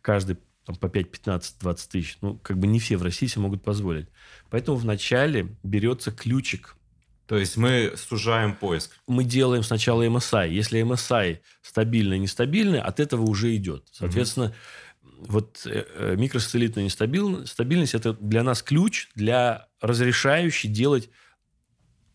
Каждый 0.00 0.38
там, 0.64 0.76
по 0.76 0.88
5, 0.88 1.10
15, 1.10 1.56
20 1.60 1.90
тысяч. 1.90 2.18
Ну, 2.20 2.38
как 2.38 2.58
бы 2.58 2.66
не 2.66 2.78
все 2.78 2.96
в 2.96 3.02
России 3.02 3.26
себе 3.26 3.42
могут 3.42 3.62
позволить. 3.62 4.06
Поэтому 4.50 4.78
вначале 4.78 5.54
берется 5.62 6.10
ключик– 6.10 6.76
то 7.26 7.38
есть 7.38 7.56
мы 7.56 7.94
сужаем 7.96 8.54
поиск. 8.54 8.98
Мы 9.06 9.24
делаем 9.24 9.62
сначала 9.62 10.06
MSI. 10.06 10.50
Если 10.50 10.82
MSI 10.82 11.38
стабильный, 11.62 12.18
нестабильный, 12.18 12.80
от 12.80 13.00
этого 13.00 13.22
уже 13.22 13.56
идет. 13.56 13.88
Соответственно, 13.92 14.54
угу. 15.02 15.26
вот 15.28 15.66
э, 15.66 15.84
э 15.94 16.16
микросателлитная 16.16 16.84
нестабильность– 16.84 17.94
это 17.94 18.12
для 18.12 18.42
нас 18.42 18.62
ключ 18.62 19.08
для 19.14 19.68
разрешающий 19.80 20.68
делать 20.68 21.08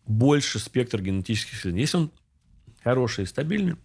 больше 0.06 0.58
спектр 0.60 1.02
генетических 1.02 1.54
исследований. 1.54 1.82
Если 1.82 1.96
он 1.96 2.12
хороший 2.82 3.24
и 3.24 3.26
стабильный, 3.26 3.76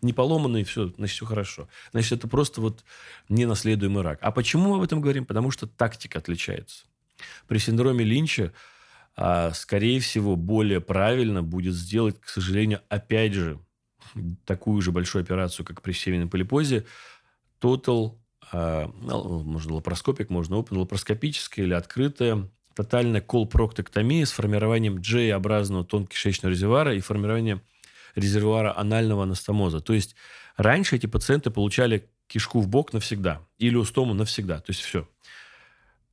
не 0.00 0.12
поломанный, 0.12 0.64
все, 0.64 0.88
значит, 0.88 1.16
все 1.16 1.26
хорошо. 1.26 1.68
Значит, 1.92 2.12
это 2.12 2.28
просто 2.28 2.60
вот 2.60 2.84
ненаследуемый 3.28 4.02
рак. 4.02 4.18
А 4.22 4.32
почему 4.32 4.70
мы 4.70 4.76
об 4.76 4.82
этом 4.82 5.00
говорим? 5.00 5.26
Потому 5.26 5.50
что 5.50 5.66
тактика 5.66 6.18
отличается. 6.18 6.84
При 7.46 7.58
синдроме 7.58 8.04
Линча 8.04 8.52
а, 9.16 9.52
скорее 9.52 10.00
всего, 10.00 10.36
более 10.36 10.80
правильно 10.80 11.42
будет 11.42 11.74
сделать, 11.74 12.20
к 12.20 12.28
сожалению, 12.28 12.80
опять 12.88 13.34
же, 13.34 13.60
такую 14.44 14.80
же 14.82 14.92
большую 14.92 15.22
операцию, 15.22 15.64
как 15.64 15.82
при 15.82 15.92
семейном 15.92 16.28
полипозе, 16.28 16.84
total, 17.60 18.18
а, 18.52 18.90
ну, 19.00 19.42
можно 19.42 19.74
лапароскопик, 19.74 20.30
можно 20.30 20.54
open, 20.54 20.78
лапароскопическая 20.78 21.64
или 21.64 21.74
открытая 21.74 22.48
тотальная 22.74 23.20
колпроктоктомия 23.20 24.26
с 24.26 24.32
формированием 24.32 24.98
J-образного 24.98 25.84
тонкишечного 25.84 26.50
резервуара 26.50 26.94
и 26.94 27.00
формированием 27.00 27.62
резервуара 28.16 28.76
анального 28.76 29.22
анастомоза. 29.22 29.80
То 29.80 29.92
есть 29.92 30.16
раньше 30.56 30.96
эти 30.96 31.06
пациенты 31.06 31.50
получали 31.50 32.08
кишку 32.26 32.60
в 32.60 32.68
бок 32.68 32.92
навсегда 32.92 33.46
или 33.58 33.76
устому 33.76 34.14
навсегда. 34.14 34.58
То 34.58 34.70
есть 34.70 34.80
все 34.80 35.08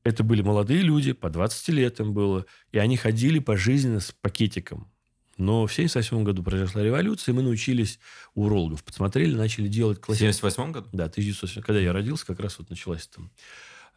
это 0.04 0.24
были 0.24 0.42
молодые 0.42 0.82
люди, 0.82 1.14
по 1.14 1.30
20 1.30 1.70
лет 1.70 2.00
им 2.00 2.14
было, 2.14 2.46
и 2.72 2.78
они 2.78 2.98
ходили 2.98 3.40
пожизненно 3.40 4.00
с 4.00 4.12
пакетиком. 4.12 4.92
Но 5.38 5.66
в 5.66 5.72
1978 5.72 6.24
году 6.24 6.44
произошла 6.44 6.84
революция, 6.84 7.34
и 7.34 7.36
мы 7.36 7.42
научились 7.42 8.00
у 8.36 8.46
урологов. 8.46 8.84
Посмотрели, 8.84 9.34
начали 9.36 9.68
делать 9.68 10.00
классические... 10.00 10.34
В 10.34 10.54
1978 10.54 10.72
году? 10.72 10.90
Да, 10.92 11.06
1980. 11.06 11.66
Когда 11.66 11.80
я 11.80 11.94
родился, 11.94 12.26
как 12.26 12.40
раз 12.40 12.60
вот 12.60 12.70
началась 12.70 13.08
там 13.08 13.32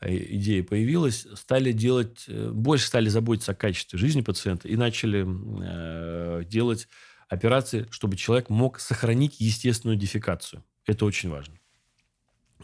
э, 0.00 0.16
идея 0.36 0.62
появилась, 0.62 1.26
стали 1.34 1.72
делать, 1.72 2.24
э, 2.28 2.50
больше 2.50 2.86
стали 2.86 3.08
заботиться 3.08 3.52
о 3.52 3.54
качестве 3.54 3.98
жизни 3.98 4.22
пациента 4.22 4.68
и 4.68 4.76
начали 4.76 5.26
э, 5.26 6.44
делать 6.44 6.88
операции, 7.28 7.86
чтобы 7.90 8.16
человек 8.16 8.48
мог 8.48 8.78
сохранить 8.78 9.40
естественную 9.40 9.98
дефекацию. 9.98 10.64
Это 10.86 11.04
очень 11.04 11.30
важно. 11.30 11.54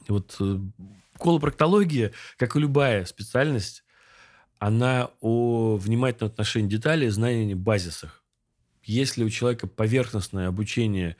И 0.08 0.12
вот 0.12 0.36
э, 0.40 0.58
колопроктология, 1.20 2.12
как 2.36 2.56
и 2.56 2.60
любая 2.60 3.04
специальность, 3.04 3.84
она 4.58 5.10
о 5.20 5.76
внимательном 5.76 6.30
отношении 6.30 6.68
деталей, 6.68 7.08
знании 7.08 7.54
базисах. 7.54 8.22
Если 8.84 9.22
у 9.22 9.30
человека 9.30 9.66
поверхностное 9.66 10.48
обучение 10.48 11.16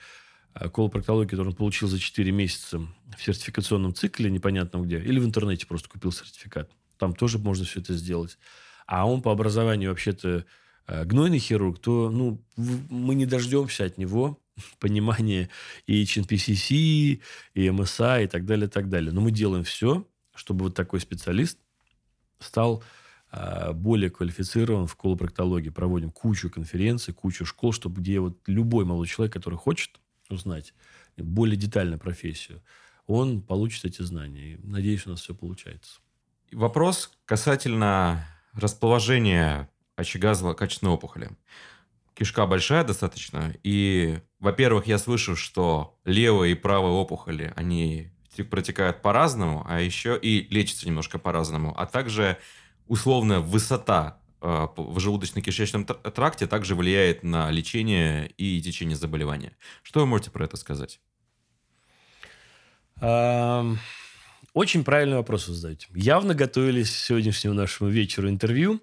э, 0.54 0.68
колопроктологии, 0.68 1.28
которое 1.28 1.50
он 1.50 1.56
получил 1.56 1.88
за 1.88 1.98
4 1.98 2.30
месяца 2.32 2.80
в 3.16 3.22
сертификационном 3.22 3.94
цикле, 3.94 4.30
непонятно 4.30 4.78
где, 4.78 4.98
или 4.98 5.20
в 5.20 5.24
интернете 5.24 5.66
просто 5.66 5.88
купил 5.88 6.12
сертификат, 6.12 6.70
там 6.98 7.14
тоже 7.14 7.38
можно 7.38 7.64
все 7.64 7.80
это 7.80 7.94
сделать. 7.94 8.38
А 8.86 9.08
он 9.08 9.22
по 9.22 9.30
образованию 9.30 9.90
вообще-то 9.90 10.44
э, 10.86 11.04
гнойный 11.04 11.38
хирург, 11.38 11.78
то 11.78 12.10
ну, 12.10 12.42
мы 12.56 13.14
не 13.14 13.26
дождемся 13.26 13.84
от 13.84 13.98
него 13.98 14.39
понимания 14.78 15.50
и 15.86 16.02
HNPCC, 16.02 17.20
и 17.54 17.66
MSA, 17.68 18.24
и 18.24 18.26
так 18.26 18.44
далее, 18.46 18.66
и 18.66 18.70
так 18.70 18.88
далее. 18.88 19.12
Но 19.12 19.20
мы 19.20 19.30
делаем 19.30 19.64
все, 19.64 20.06
чтобы 20.34 20.64
вот 20.64 20.74
такой 20.74 21.00
специалист 21.00 21.58
стал 22.38 22.82
а, 23.30 23.72
более 23.72 24.10
квалифицирован 24.10 24.86
в 24.86 24.96
колопроктологии. 24.96 25.70
Проводим 25.70 26.10
кучу 26.10 26.50
конференций, 26.50 27.14
кучу 27.14 27.44
школ, 27.44 27.72
чтобы 27.72 28.00
где 28.00 28.20
вот 28.20 28.38
любой 28.46 28.84
молодой 28.84 29.06
человек, 29.06 29.32
который 29.32 29.58
хочет 29.58 30.00
узнать 30.28 30.74
более 31.16 31.56
детально 31.56 31.98
профессию, 31.98 32.62
он 33.06 33.42
получит 33.42 33.84
эти 33.84 34.02
знания. 34.02 34.54
И 34.54 34.58
надеюсь, 34.62 35.06
у 35.06 35.10
нас 35.10 35.20
все 35.20 35.34
получается. 35.34 36.00
Вопрос 36.52 37.12
касательно 37.24 38.26
расположения 38.54 39.68
очага 39.96 40.34
злокачественной 40.34 40.92
опухоли 40.92 41.30
кишка 42.20 42.44
большая 42.44 42.84
достаточно, 42.84 43.54
и, 43.62 44.18
во-первых, 44.40 44.86
я 44.86 44.98
слышу, 44.98 45.36
что 45.36 45.98
левая 46.04 46.50
и 46.50 46.54
правая 46.54 46.92
опухоли, 46.92 47.54
они 47.56 48.12
протекают 48.50 49.00
по-разному, 49.00 49.64
а 49.66 49.80
еще 49.80 50.18
и 50.20 50.46
лечатся 50.50 50.86
немножко 50.86 51.18
по-разному, 51.18 51.74
а 51.78 51.86
также 51.86 52.36
условная 52.88 53.40
высота 53.40 54.20
э, 54.42 54.68
в 54.76 54.98
желудочно-кишечном 54.98 55.86
тракте 56.10 56.46
также 56.46 56.74
влияет 56.74 57.22
на 57.22 57.50
лечение 57.50 58.28
и 58.36 58.60
течение 58.60 58.96
заболевания. 58.96 59.56
Что 59.82 60.00
вы 60.00 60.06
можете 60.06 60.30
про 60.30 60.44
это 60.44 60.58
сказать? 60.58 61.00
Очень 64.52 64.84
правильный 64.84 65.16
вопрос 65.16 65.48
вы 65.48 65.54
задаете. 65.54 65.86
Явно 65.94 66.34
готовились 66.34 66.90
к 66.90 66.98
сегодняшнему 66.98 67.54
нашему 67.54 67.88
вечеру 67.88 68.28
интервью. 68.28 68.82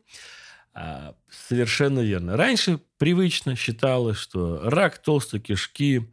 А, 0.80 1.16
совершенно 1.28 2.02
верно. 2.02 2.38
Раньше 2.38 2.80
привычно 3.00 3.56
считалось, 3.56 4.18
что 4.18 4.62
рак 4.70 5.00
толстой 5.00 5.40
кишки 5.40 6.08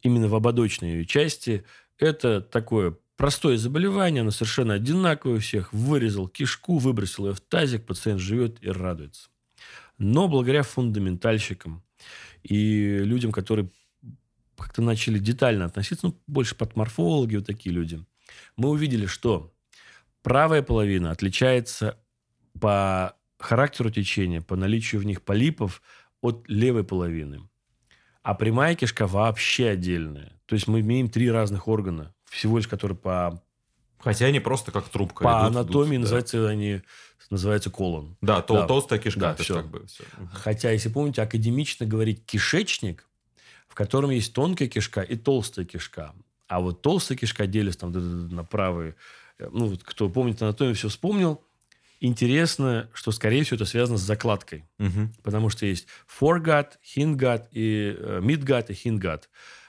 именно 0.00 0.26
в 0.26 0.34
ободочной 0.34 0.92
ее 0.92 1.04
части– 1.04 1.66
это 1.98 2.40
такое 2.40 2.96
простое 3.16 3.58
заболевание, 3.58 4.22
оно 4.22 4.30
совершенно 4.30 4.72
одинаковое 4.72 5.36
у 5.36 5.40
всех. 5.40 5.70
Вырезал 5.74 6.28
кишку, 6.28 6.78
выбросил 6.78 7.26
ее 7.26 7.34
в 7.34 7.40
тазик, 7.40 7.84
пациент 7.84 8.22
живет 8.22 8.56
и 8.62 8.70
радуется. 8.70 9.28
Но 9.98 10.28
благодаря 10.28 10.62
фундаментальщикам 10.62 11.84
и 12.42 13.00
людям, 13.00 13.32
которые 13.32 13.68
как-то 14.56 14.80
начали 14.80 15.18
детально 15.18 15.66
относиться, 15.66 16.06
ну, 16.06 16.18
больше 16.26 16.54
подморфологи, 16.54 17.36
вот 17.36 17.46
такие 17.46 17.74
люди, 17.74 18.02
мы 18.56 18.70
увидели, 18.70 19.04
что 19.04 19.52
правая 20.22 20.62
половина 20.62 21.10
отличается 21.10 21.98
по 22.58 23.14
характеру 23.44 23.90
течения, 23.90 24.40
по 24.40 24.56
наличию 24.56 25.00
в 25.00 25.04
них 25.04 25.22
полипов 25.22 25.82
от 26.20 26.44
левой 26.48 26.84
половины. 26.84 27.48
А 28.22 28.34
прямая 28.34 28.74
кишка 28.74 29.06
вообще 29.06 29.68
отдельная. 29.68 30.32
То 30.46 30.54
есть 30.54 30.66
мы 30.66 30.80
имеем 30.80 31.08
три 31.10 31.30
разных 31.30 31.68
органа, 31.68 32.14
всего 32.24 32.56
лишь 32.56 32.68
которые 32.68 32.96
по... 32.96 33.42
Хотя 33.98 34.26
они 34.26 34.40
просто 34.40 34.72
как 34.72 34.88
трубка. 34.88 35.24
По 35.24 35.42
идут, 35.42 35.56
анатомии 35.56 35.96
идут, 35.96 36.02
называются 36.02 36.42
да. 36.42 36.48
они 36.48 36.82
называется 37.30 37.70
колон. 37.70 38.16
Да, 38.20 38.40
тол- 38.40 38.60
да. 38.60 38.66
толстая 38.66 38.98
кишка. 38.98 39.20
Да, 39.20 39.34
все. 39.36 39.54
Как 39.54 39.68
бы, 39.68 39.86
все. 39.86 40.04
Хотя, 40.32 40.70
если 40.70 40.88
помните, 40.88 41.22
академично 41.22 41.86
говорить 41.86 42.24
кишечник, 42.26 43.06
в 43.68 43.74
котором 43.74 44.10
есть 44.10 44.32
тонкая 44.32 44.68
кишка 44.68 45.00
и 45.00 45.16
толстая 45.16 45.64
кишка. 45.64 46.14
А 46.48 46.60
вот 46.60 46.82
толстая 46.82 47.16
кишка 47.18 47.46
делится 47.46 47.80
там 47.80 48.28
на 48.28 48.44
правые. 48.44 48.94
Э, 49.38 49.48
ну, 49.50 49.76
кто 49.82 50.08
помнит 50.08 50.40
анатомию, 50.42 50.74
все 50.74 50.88
вспомнил. 50.88 51.42
Интересно, 52.06 52.90
что, 52.92 53.12
скорее 53.12 53.44
всего, 53.44 53.54
это 53.54 53.64
связано 53.64 53.96
с 53.96 54.02
закладкой. 54.02 54.66
Угу. 54.78 55.14
Потому 55.22 55.48
что 55.48 55.64
есть 55.64 55.86
foregut, 56.06 56.72
hindgut 56.84 57.46
и 57.50 57.96
э, 57.98 58.20
midgut 58.22 58.66
и 58.68 58.74
hindgut. 58.74 59.22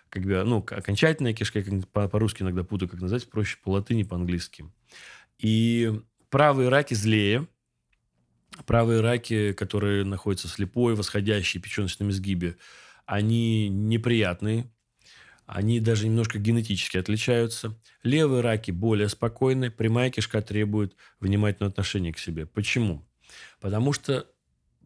Как 0.10 0.24
бы, 0.24 0.44
ну, 0.44 0.58
окончательная 0.58 1.32
кишка, 1.32 1.64
по- 1.94 2.10
по-русски 2.10 2.42
иногда 2.42 2.66
путаю, 2.66 2.90
как 2.90 3.00
назвать, 3.00 3.30
проще 3.30 3.58
по 3.64 3.70
латыни, 3.70 4.04
по-английски. 4.04 4.70
И 5.40 6.02
правые 6.30 6.68
раки 6.68 6.94
злее. 6.94 7.48
Правые 8.66 9.00
раки, 9.00 9.54
которые 9.54 10.04
находятся 10.04 10.50
слепой, 10.50 10.96
восходящей 10.96 11.62
печеночном 11.62 12.10
изгибе, 12.10 12.58
они 13.06 13.70
неприятные, 13.70 14.70
они 15.46 15.80
даже 15.80 16.08
немножко 16.08 16.40
генетически 16.40 16.98
отличаются. 16.98 17.78
Левые 18.04 18.42
раки 18.42 18.72
более 18.72 19.10
спокойны, 19.10 19.70
прямая 19.70 20.10
кишка 20.10 20.42
требует 20.42 20.96
внимательного 21.20 21.72
отношения 21.72 22.12
к 22.12 22.20
себе. 22.20 22.46
Почему? 22.46 23.08
Потому 23.60 23.94
что 23.94 24.28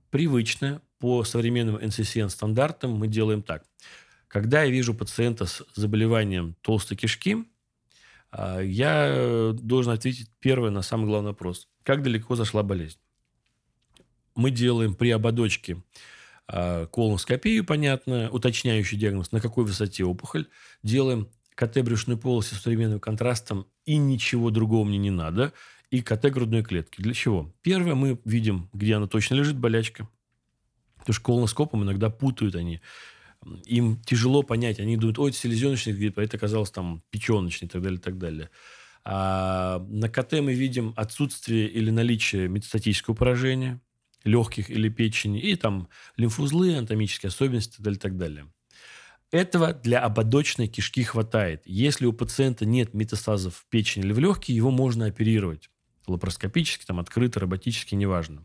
привычно 0.09 0.81
по 0.99 1.23
современным 1.23 1.77
NCCN 1.77 2.29
стандартам 2.29 2.91
мы 2.91 3.07
делаем 3.07 3.41
так. 3.41 3.63
Когда 4.27 4.63
я 4.63 4.69
вижу 4.69 4.93
пациента 4.93 5.45
с 5.45 5.63
заболеванием 5.75 6.55
толстой 6.61 6.97
кишки, 6.97 7.45
а, 8.31 8.59
я 8.59 9.53
должен 9.53 9.93
ответить 9.93 10.29
первое 10.39 10.71
на 10.71 10.81
самый 10.81 11.05
главный 11.07 11.31
вопрос. 11.31 11.67
Как 11.83 12.03
далеко 12.03 12.35
зашла 12.35 12.63
болезнь? 12.63 12.99
Мы 14.35 14.51
делаем 14.51 14.93
при 14.93 15.09
ободочке 15.09 15.81
колоноскопию, 16.51 17.63
понятно, 17.63 18.29
уточняющий 18.31 18.97
диагноз, 18.97 19.31
на 19.31 19.39
какой 19.39 19.65
высоте 19.65 20.03
опухоль. 20.03 20.47
Делаем 20.83 21.29
КТ 21.55 21.81
брюшной 21.81 22.17
полости 22.17 22.53
с 22.53 22.61
современным 22.61 22.99
контрастом, 22.99 23.67
и 23.85 23.97
ничего 23.97 24.49
другого 24.49 24.85
мне 24.85 24.97
не 24.97 25.11
надо. 25.11 25.53
И 25.91 26.01
КТ 26.01 26.25
грудной 26.25 26.63
клетки. 26.63 27.01
Для 27.01 27.13
чего? 27.13 27.53
Первое, 27.61 27.95
мы 27.95 28.19
видим, 28.23 28.69
где 28.73 28.95
она 28.95 29.07
точно 29.07 29.35
лежит, 29.35 29.57
болячка. 29.57 30.07
Потому 30.99 31.13
что 31.13 31.23
колоноскопом 31.23 31.83
иногда 31.83 32.09
путают 32.09 32.55
они. 32.55 32.81
Им 33.65 33.99
тяжело 34.03 34.43
понять. 34.43 34.79
Они 34.79 34.97
думают, 34.97 35.17
ой, 35.17 35.31
это 35.31 35.39
селезеночный 35.39 35.93
грипп, 35.93 36.19
а 36.19 36.23
это 36.23 36.37
оказалось 36.37 36.71
там 36.71 37.03
печеночный 37.09 37.67
и 37.67 37.69
так 37.69 37.81
далее, 37.81 37.99
и 37.99 38.01
так 38.01 38.17
далее. 38.17 38.49
А 39.03 39.85
на 39.89 40.09
КТ 40.09 40.33
мы 40.33 40.53
видим 40.53 40.93
отсутствие 40.95 41.67
или 41.67 41.89
наличие 41.89 42.47
метастатического 42.47 43.15
поражения 43.15 43.81
легких 44.23 44.69
или 44.69 44.89
печени, 44.89 45.39
и 45.39 45.55
там 45.55 45.89
лимфузлы, 46.17 46.77
анатомические 46.77 47.29
особенности 47.29 47.73
и 47.73 47.83
так 47.83 47.83
далее, 47.83 47.99
так 47.99 48.17
далее. 48.17 48.47
Этого 49.31 49.73
для 49.73 49.99
ободочной 49.99 50.67
кишки 50.67 51.03
хватает. 51.03 51.61
Если 51.65 52.05
у 52.07 52.13
пациента 52.13 52.65
нет 52.65 52.93
метастазов 52.95 53.55
в 53.55 53.65
печени 53.69 54.05
или 54.05 54.13
в 54.13 54.19
легкие, 54.19 54.55
его 54.55 54.71
можно 54.71 55.05
оперировать. 55.05 55.69
Лапароскопически, 56.07 56.85
там, 56.85 56.99
открыто, 56.99 57.39
роботически, 57.39 57.93
неважно. 57.93 58.43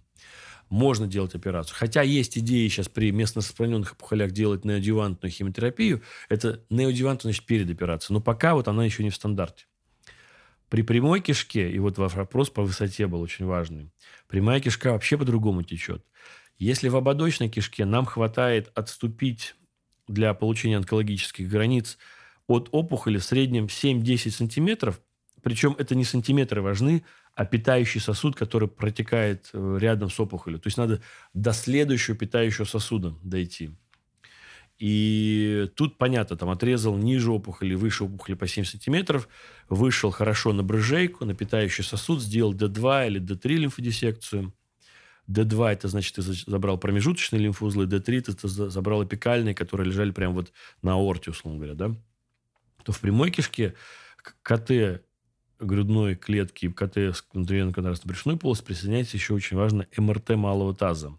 Можно 0.69 1.07
делать 1.07 1.35
операцию. 1.35 1.77
Хотя 1.79 2.03
есть 2.03 2.37
идеи 2.37 2.69
сейчас 2.69 2.89
при 2.89 3.13
местно 3.13 3.41
распространенных 3.41 3.93
опухолях 3.93 4.33
делать 4.33 4.65
неодювантную 4.67 5.33
химиотерапию. 5.33 6.03
Это 6.29 6.63
неодювантная, 6.69 7.33
значит, 7.33 7.47
перед 7.47 7.71
операцией. 7.71 8.15
Но 8.15 8.21
пока 8.21 8.55
вот 8.55 8.69
она 8.69 8.85
еще 8.85 9.03
не 9.03 9.11
в 9.11 9.15
стандарте. 9.15 9.65
При 10.75 10.83
прямой 10.83 11.21
кишке, 11.21 11.71
и 11.71 11.79
вот 11.79 11.99
ваш 11.99 12.15
вопрос 12.15 12.51
по 12.51 12.65
высоте 12.65 13.07
был 13.07 13.21
очень 13.21 13.45
важный, 13.45 13.93
прямая 14.27 14.59
кишка 14.59 14.91
вообще 14.91 15.17
по-другому 15.17 15.63
течет. 15.63 16.05
Если 16.59 16.89
в 16.89 16.97
ободочной 16.97 17.49
кишке 17.49 17.85
нам 17.85 18.05
хватает 18.07 18.73
отступить 18.75 19.55
для 20.09 20.35
получения 20.35 20.79
онкологических 20.79 21.49
границ 21.49 21.97
от 22.49 22.71
опухоли 22.73 23.19
в 23.19 23.25
среднем 23.25 23.67
7-10 23.67 24.31
сантиметров, 24.33 25.01
причем 25.45 25.77
это 25.79 25.95
не 25.95 26.03
сантиметры 26.03 26.61
важны, 26.61 27.05
а 27.37 27.45
питающий 27.45 28.01
сосуд, 28.01 28.35
который 28.35 28.67
протекает 28.67 29.51
э, 29.53 29.79
рядом 29.81 30.11
с 30.11 30.19
опухолью. 30.19 30.59
То 30.59 30.67
есть 30.67 30.77
надо 30.77 31.01
до 31.35 31.53
следующего 31.53 32.17
питающего 32.17 32.65
сосуда 32.65 33.15
дойти. 33.23 33.71
И 34.87 35.71
тут, 35.77 35.97
понятно, 35.97 36.37
там 36.37 36.51
отрезал 36.51 36.95
ниже 36.99 37.31
опухоли, 37.33 37.75
выше 37.75 38.05
опухоли 38.05 38.35
по 38.35 38.47
7 38.47 38.65
сантиметров, 38.65 39.31
вышел 39.71 40.11
хорошо 40.11 40.53
на 40.53 40.63
брыжейку, 40.63 41.25
на 41.25 41.35
питающий 41.35 41.83
сосуд, 41.83 42.21
сделал 42.21 42.53
D2 42.53 43.07
или 43.07 43.19
D3 43.19 43.49
лимфодиссекцию. 43.55 44.53
D2 45.27 45.73
это 45.73 45.89
значит, 45.89 46.17
ты 46.17 46.21
забрал 46.21 46.77
промежуточные 46.77 47.41
лимфоузлы, 47.41 47.87
D3 47.87 48.35
ты 48.35 48.47
забрал 48.47 49.03
эпикальные, 49.03 49.55
которые 49.55 49.87
лежали 49.87 50.11
прямо 50.11 50.35
вот 50.35 50.53
на 50.83 50.93
аорте, 50.93 51.31
условно 51.31 51.61
говоря, 51.61 51.75
да? 51.75 51.97
То 52.85 52.93
в 52.93 53.01
прямой 53.01 53.31
кишке 53.31 53.73
КТ 54.43 55.03
грудной 55.61 56.15
клетки 56.15 56.71
КТ 56.71 57.17
внутривенно-контрастной 57.33 58.09
брюшной 58.09 58.37
полости 58.37 58.67
присоединяется 58.67 59.17
еще 59.17 59.33
очень 59.33 59.57
важно 59.57 59.87
МРТ 59.97 60.33
малого 60.33 60.75
таза 60.75 61.17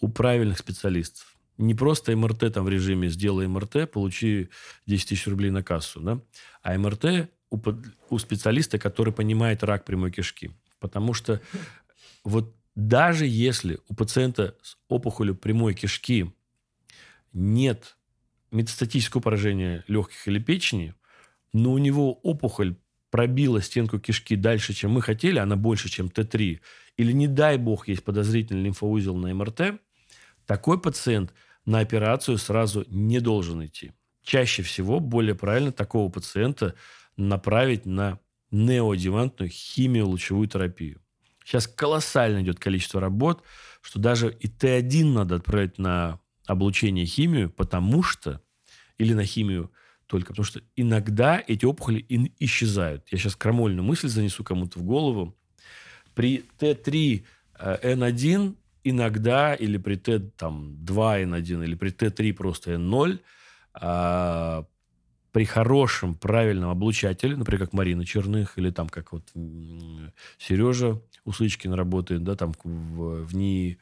у 0.00 0.08
правильных 0.08 0.56
специалистов 0.56 1.37
не 1.58 1.74
просто 1.74 2.16
МРТ 2.16 2.54
там 2.54 2.64
в 2.64 2.68
режиме 2.68 3.08
«сделай 3.08 3.48
МРТ, 3.48 3.90
получи 3.90 4.48
10 4.86 5.08
тысяч 5.08 5.26
рублей 5.26 5.50
на 5.50 5.62
кассу», 5.62 6.00
да? 6.00 6.20
а 6.62 6.78
МРТ 6.78 7.28
у, 7.50 7.58
у 8.10 8.18
специалиста, 8.18 8.78
который 8.78 9.12
понимает 9.12 9.64
рак 9.64 9.84
прямой 9.84 10.12
кишки. 10.12 10.52
Потому 10.78 11.14
что 11.14 11.40
вот 12.24 12.54
даже 12.76 13.26
если 13.26 13.80
у 13.88 13.94
пациента 13.94 14.54
с 14.62 14.76
опухолью 14.88 15.34
прямой 15.34 15.74
кишки 15.74 16.32
нет 17.32 17.96
метастатического 18.52 19.20
поражения 19.20 19.84
легких 19.88 20.28
или 20.28 20.38
печени, 20.38 20.94
но 21.52 21.72
у 21.72 21.78
него 21.78 22.12
опухоль 22.12 22.76
пробила 23.10 23.60
стенку 23.60 23.98
кишки 23.98 24.36
дальше, 24.36 24.74
чем 24.74 24.92
мы 24.92 25.02
хотели, 25.02 25.38
она 25.38 25.56
больше, 25.56 25.88
чем 25.88 26.06
Т3, 26.06 26.60
или, 26.98 27.12
не 27.12 27.26
дай 27.26 27.56
бог, 27.56 27.88
есть 27.88 28.04
подозрительный 28.04 28.64
лимфоузел 28.64 29.16
на 29.16 29.34
МРТ, 29.34 29.80
такой 30.46 30.80
пациент– 30.80 31.34
на 31.68 31.80
операцию 31.80 32.38
сразу 32.38 32.86
не 32.88 33.20
должен 33.20 33.62
идти. 33.66 33.92
Чаще 34.22 34.62
всего 34.62 35.00
более 35.00 35.34
правильно 35.34 35.70
такого 35.70 36.10
пациента 36.10 36.74
направить 37.18 37.84
на 37.84 38.20
неоадъювантную 38.50 39.50
химиолучевую 39.50 40.48
терапию. 40.48 41.02
Сейчас 41.44 41.66
колоссально 41.66 42.40
идет 42.40 42.58
количество 42.58 43.02
работ, 43.02 43.42
что 43.82 43.98
даже 43.98 44.34
и 44.40 44.48
Т1 44.48 45.12
надо 45.12 45.34
отправить 45.34 45.76
на 45.76 46.20
облучение 46.46 47.04
химию, 47.04 47.50
потому 47.50 48.02
что, 48.02 48.40
или 48.96 49.12
на 49.12 49.26
химию 49.26 49.70
только, 50.06 50.28
потому 50.28 50.46
что 50.46 50.62
иногда 50.74 51.42
эти 51.46 51.66
опухоли 51.66 52.02
исчезают. 52.38 53.06
Я 53.10 53.18
сейчас 53.18 53.36
крамольную 53.36 53.84
мысль 53.84 54.08
занесу 54.08 54.42
кому-то 54.42 54.78
в 54.78 54.84
голову. 54.84 55.36
При 56.14 56.46
Т3 56.58 57.26
N1 57.60 58.56
иногда 58.84 59.54
или 59.54 59.76
при 59.78 59.96
Т2 59.96 60.84
N1 60.84 61.64
или 61.64 61.74
при 61.74 61.90
Т3 61.90 62.32
просто 62.32 62.72
N0 62.72 63.20
а, 63.74 64.64
при 65.32 65.44
хорошем, 65.44 66.14
правильном 66.14 66.70
облучателе, 66.70 67.36
например, 67.36 67.66
как 67.66 67.72
Марина 67.72 68.04
Черных, 68.04 68.58
или 68.58 68.70
там 68.70 68.88
как 68.88 69.12
вот 69.12 69.30
Сережа 70.38 71.00
Усычкин 71.24 71.74
работает, 71.74 72.24
да, 72.24 72.34
там 72.34 72.54
в, 72.64 73.24
в 73.24 73.34
НИИ 73.34 73.78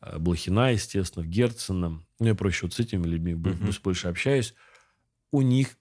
а, 0.00 0.18
Блохина, 0.18 0.72
естественно, 0.72 1.24
в 1.24 1.28
Герцена. 1.28 2.02
Ну, 2.18 2.26
я 2.26 2.34
проще 2.34 2.66
вот 2.66 2.74
с 2.74 2.80
этими 2.80 3.06
людьми 3.06 3.32
uh-huh. 3.32 3.80
больше 3.82 4.08
общаюсь. 4.08 4.54
У 5.32 5.42
них 5.42 5.76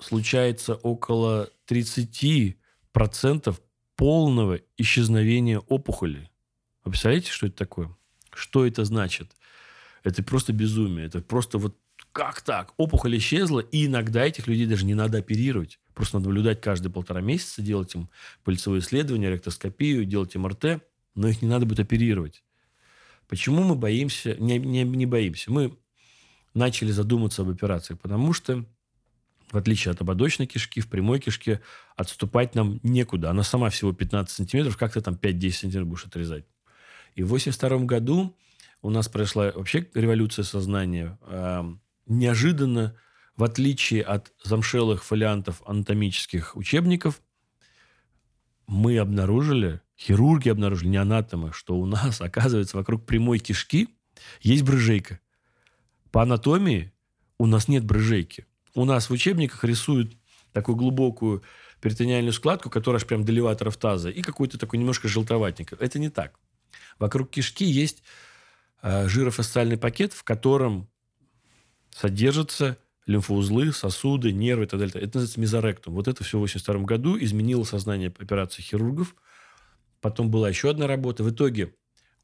случается 0.00 0.74
около 0.74 1.50
30% 1.68 2.56
полного 3.96 4.60
исчезновения 4.76 5.58
опухоли. 5.58 6.30
Вы 6.88 6.92
представляете, 6.92 7.30
что 7.30 7.46
это 7.46 7.56
такое? 7.56 7.94
Что 8.32 8.64
это 8.64 8.82
значит? 8.86 9.30
Это 10.04 10.22
просто 10.22 10.54
безумие. 10.54 11.04
Это 11.04 11.20
просто 11.20 11.58
вот 11.58 11.76
как 12.12 12.40
так? 12.40 12.72
Опухоль 12.78 13.18
исчезла, 13.18 13.60
и 13.60 13.84
иногда 13.84 14.24
этих 14.24 14.46
людей 14.46 14.64
даже 14.64 14.86
не 14.86 14.94
надо 14.94 15.18
оперировать. 15.18 15.80
Просто 15.92 16.16
надо 16.16 16.30
наблюдать 16.30 16.62
каждые 16.62 16.90
полтора 16.90 17.20
месяца, 17.20 17.60
делать 17.60 17.94
им 17.94 18.08
пыльцевые 18.42 18.80
исследования, 18.80 19.28
ректоскопию, 19.28 20.06
делать 20.06 20.34
МРТ, 20.34 20.82
но 21.14 21.28
их 21.28 21.42
не 21.42 21.48
надо 21.48 21.66
будет 21.66 21.80
оперировать. 21.80 22.42
Почему 23.28 23.64
мы 23.64 23.74
боимся, 23.74 24.34
не, 24.36 24.58
не, 24.58 24.82
не 24.84 25.04
боимся? 25.04 25.52
Мы 25.52 25.76
начали 26.54 26.90
задуматься 26.90 27.42
об 27.42 27.50
операциях, 27.50 28.00
потому 28.00 28.32
что 28.32 28.64
в 29.52 29.58
отличие 29.58 29.92
от 29.92 30.00
ободочной 30.00 30.46
кишки, 30.46 30.80
в 30.80 30.88
прямой 30.88 31.20
кишке 31.20 31.60
отступать 31.96 32.54
нам 32.54 32.80
некуда. 32.82 33.28
Она 33.28 33.42
сама 33.42 33.68
всего 33.68 33.92
15 33.92 34.34
сантиметров, 34.34 34.78
как 34.78 34.94
ты 34.94 35.02
там 35.02 35.18
5-10 35.20 35.50
сантиметров 35.52 35.88
будешь 35.88 36.06
отрезать. 36.06 36.46
И 37.14 37.22
в 37.22 37.26
1982 37.26 37.86
году 37.86 38.36
у 38.82 38.90
нас 38.90 39.08
произошла 39.08 39.52
вообще 39.54 39.88
революция 39.94 40.44
сознания. 40.44 41.18
Эм, 41.26 41.80
неожиданно, 42.06 42.96
в 43.36 43.44
отличие 43.44 44.02
от 44.02 44.32
замшелых 44.42 45.04
фолиантов 45.04 45.62
анатомических 45.66 46.56
учебников, 46.56 47.20
мы 48.66 48.98
обнаружили, 48.98 49.80
хирурги 49.98 50.48
обнаружили, 50.48 50.88
не 50.88 50.96
анатомы, 50.98 51.52
что 51.52 51.76
у 51.76 51.86
нас, 51.86 52.20
оказывается, 52.20 52.76
вокруг 52.76 53.06
прямой 53.06 53.38
кишки 53.38 53.88
есть 54.40 54.62
брыжейка. 54.62 55.20
По 56.10 56.22
анатомии 56.22 56.92
у 57.38 57.46
нас 57.46 57.68
нет 57.68 57.84
брыжейки. 57.84 58.46
У 58.74 58.84
нас 58.84 59.08
в 59.08 59.12
учебниках 59.12 59.64
рисуют 59.64 60.16
такую 60.52 60.76
глубокую 60.76 61.42
перитониальную 61.80 62.32
складку, 62.32 62.70
которая 62.70 63.00
аж 63.00 63.06
прям 63.06 63.24
до 63.24 63.32
леваторов 63.32 63.76
таза, 63.76 64.10
и 64.10 64.22
какой-то 64.22 64.58
такой 64.58 64.78
немножко 64.78 65.08
желтоватенький. 65.08 65.76
Это 65.78 65.98
не 65.98 66.10
так. 66.10 66.38
Вокруг 66.98 67.30
кишки 67.30 67.64
есть 67.64 68.02
э, 68.82 69.08
жирофасциальный 69.08 69.78
пакет, 69.78 70.12
в 70.12 70.24
котором 70.24 70.88
содержатся 71.90 72.78
лимфоузлы, 73.06 73.72
сосуды, 73.72 74.32
нервы 74.32 74.64
и 74.64 74.66
так 74.66 74.80
далее. 74.80 74.94
Это 74.96 75.18
называется 75.18 75.40
мезоректум. 75.40 75.94
Вот 75.94 76.08
это 76.08 76.22
все 76.22 76.38
в 76.38 76.42
1982 76.42 76.86
году 76.86 77.18
изменило 77.18 77.64
сознание 77.64 78.08
операции 78.08 78.62
хирургов. 78.62 79.14
Потом 80.00 80.30
была 80.30 80.48
еще 80.48 80.70
одна 80.70 80.86
работа. 80.86 81.24
В 81.24 81.30
итоге 81.30 81.74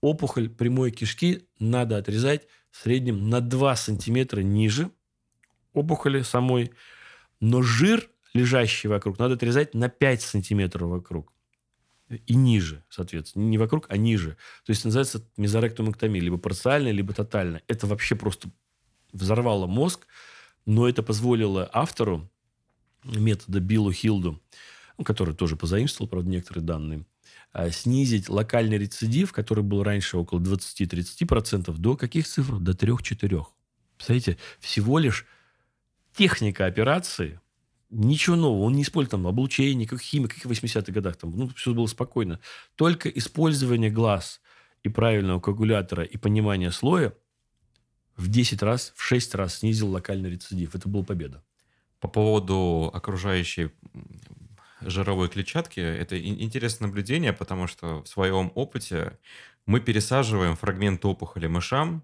опухоль 0.00 0.48
прямой 0.48 0.90
кишки 0.90 1.48
надо 1.59 1.96
отрезать 1.96 2.46
в 2.70 2.83
среднем 2.83 3.30
на 3.30 3.40
2 3.40 3.76
сантиметра 3.76 4.40
ниже 4.40 4.90
опухоли 5.72 6.22
самой. 6.22 6.72
Но 7.40 7.62
жир, 7.62 8.09
лежащий 8.33 8.88
вокруг, 8.88 9.18
надо 9.18 9.35
отрезать 9.35 9.74
на 9.74 9.88
5 9.88 10.22
сантиметров 10.22 10.88
вокруг. 10.88 11.34
И 12.27 12.35
ниже, 12.35 12.85
соответственно. 12.88 13.44
Не 13.44 13.59
вокруг, 13.59 13.87
а 13.88 13.96
ниже. 13.96 14.37
То 14.64 14.70
есть, 14.70 14.85
называется 14.85 15.27
мезоректомэктомия. 15.37 16.20
Либо 16.20 16.38
парциальная, 16.38 16.92
либо 16.92 17.12
тотальная. 17.12 17.62
Это 17.68 17.87
вообще 17.87 18.14
просто 18.16 18.50
взорвало 19.12 19.66
мозг. 19.66 20.07
Но 20.66 20.88
это 20.88 21.03
позволило 21.03 21.68
автору 21.72 22.31
метода 23.05 23.61
Биллу 23.61 23.92
Хилду, 23.92 24.40
ну, 24.98 25.05
который 25.05 25.35
тоже 25.35 25.57
позаимствовал, 25.57 26.09
правда, 26.09 26.31
некоторые 26.31 26.64
данные, 26.64 27.05
а, 27.53 27.70
снизить 27.70 28.29
локальный 28.29 28.79
рецидив, 28.79 29.33
который 29.33 29.62
был 29.62 29.83
раньше 29.83 30.16
около 30.16 30.40
20-30%, 30.40 31.77
до 31.79 31.96
каких 31.96 32.27
цифр? 32.27 32.59
До 32.59 32.72
3-4. 32.72 33.46
Представляете, 33.96 34.38
всего 34.59 34.98
лишь 34.98 35.27
техника 36.14 36.66
операции, 36.66 37.40
ничего 37.94 38.37
нового. 38.37 38.64
Он 38.64 38.74
не 38.74 38.83
использует 38.83 39.12
там 39.12 39.26
облучение, 39.26 39.88
как 39.88 40.00
химия, 40.00 40.28
как 40.28 40.38
в 40.38 40.50
80-х 40.50 40.92
годах. 40.92 41.16
Там, 41.16 41.37
ну, 41.37 41.48
все 41.57 41.72
было 41.72 41.87
спокойно. 41.87 42.40
Только 42.74 43.09
использование 43.09 43.90
глаз 43.90 44.40
и 44.83 44.88
правильного 44.88 45.40
коагулятора 45.40 46.04
и 46.04 46.16
понимание 46.16 46.70
слоя 46.70 47.14
в 48.16 48.28
10 48.28 48.62
раз, 48.62 48.92
в 48.96 49.02
6 49.02 49.35
раз 49.35 49.59
снизил 49.59 49.90
локальный 49.90 50.30
рецидив. 50.30 50.74
Это 50.74 50.88
была 50.88 51.04
победа. 51.04 51.42
По 52.00 52.09
поводу 52.09 52.90
окружающей 52.92 53.70
жировой 54.80 55.28
клетчатки, 55.28 55.80
это 55.80 56.20
интересное 56.20 56.88
наблюдение, 56.88 57.33
потому 57.33 57.66
что 57.66 58.02
в 58.02 58.09
своем 58.09 58.52
опыте 58.54 59.18
мы 59.66 59.80
пересаживаем 59.80 60.57
фрагменты 60.57 61.09
опухоли 61.09 61.46
мышам, 61.46 62.02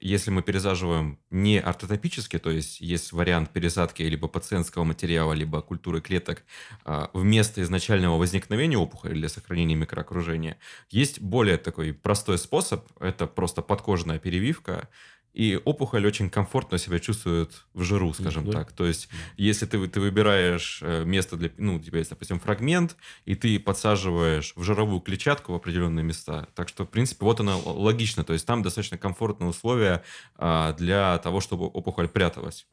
если 0.00 0.30
мы 0.30 0.42
пересаживаем 0.42 1.18
не 1.30 1.58
ортотопически, 1.58 2.38
то 2.38 2.50
есть 2.50 2.80
есть 2.80 3.12
вариант 3.12 3.50
пересадки 3.50 4.02
либо 4.02 4.28
пациентского 4.28 4.84
материала, 4.84 5.32
либо 5.32 5.62
культуры 5.62 6.00
клеток 6.00 6.44
а, 6.84 7.10
вместо 7.12 7.62
изначального 7.62 8.18
возникновения 8.18 8.78
опухоли 8.78 9.14
для 9.14 9.28
сохранения 9.28 9.74
микроокружения, 9.74 10.58
есть 10.90 11.20
более 11.20 11.56
такой 11.56 11.94
простой 11.94 12.38
способ, 12.38 12.86
это 13.00 13.26
просто 13.26 13.62
подкожная 13.62 14.18
перевивка, 14.18 14.88
и 15.36 15.60
опухоль 15.66 16.06
очень 16.06 16.30
комфортно 16.30 16.78
себя 16.78 16.98
чувствует 16.98 17.66
в 17.74 17.82
жиру, 17.82 18.14
скажем 18.14 18.46
да. 18.46 18.52
так. 18.52 18.72
То 18.72 18.86
есть, 18.86 19.10
если 19.36 19.66
ты, 19.66 19.86
ты 19.86 20.00
выбираешь 20.00 20.80
э, 20.82 21.04
место 21.04 21.36
для, 21.36 21.50
ну, 21.58 21.76
у 21.76 21.78
тебя 21.78 21.98
есть, 21.98 22.08
допустим, 22.08 22.40
фрагмент, 22.40 22.96
и 23.26 23.34
ты 23.34 23.60
подсаживаешь 23.60 24.54
в 24.56 24.62
жировую 24.62 25.00
клетчатку 25.00 25.52
в 25.52 25.56
определенные 25.56 26.02
места, 26.02 26.48
так 26.54 26.70
что, 26.70 26.86
в 26.86 26.88
принципе, 26.88 27.26
вот 27.26 27.40
она 27.40 27.54
логично, 27.54 28.24
то 28.24 28.32
есть 28.32 28.46
там 28.46 28.62
достаточно 28.62 28.96
комфортные 28.96 29.50
условия 29.50 30.02
а, 30.36 30.72
для 30.72 31.18
того, 31.18 31.42
чтобы 31.42 31.66
опухоль 31.66 32.08
пряталась. 32.08 32.66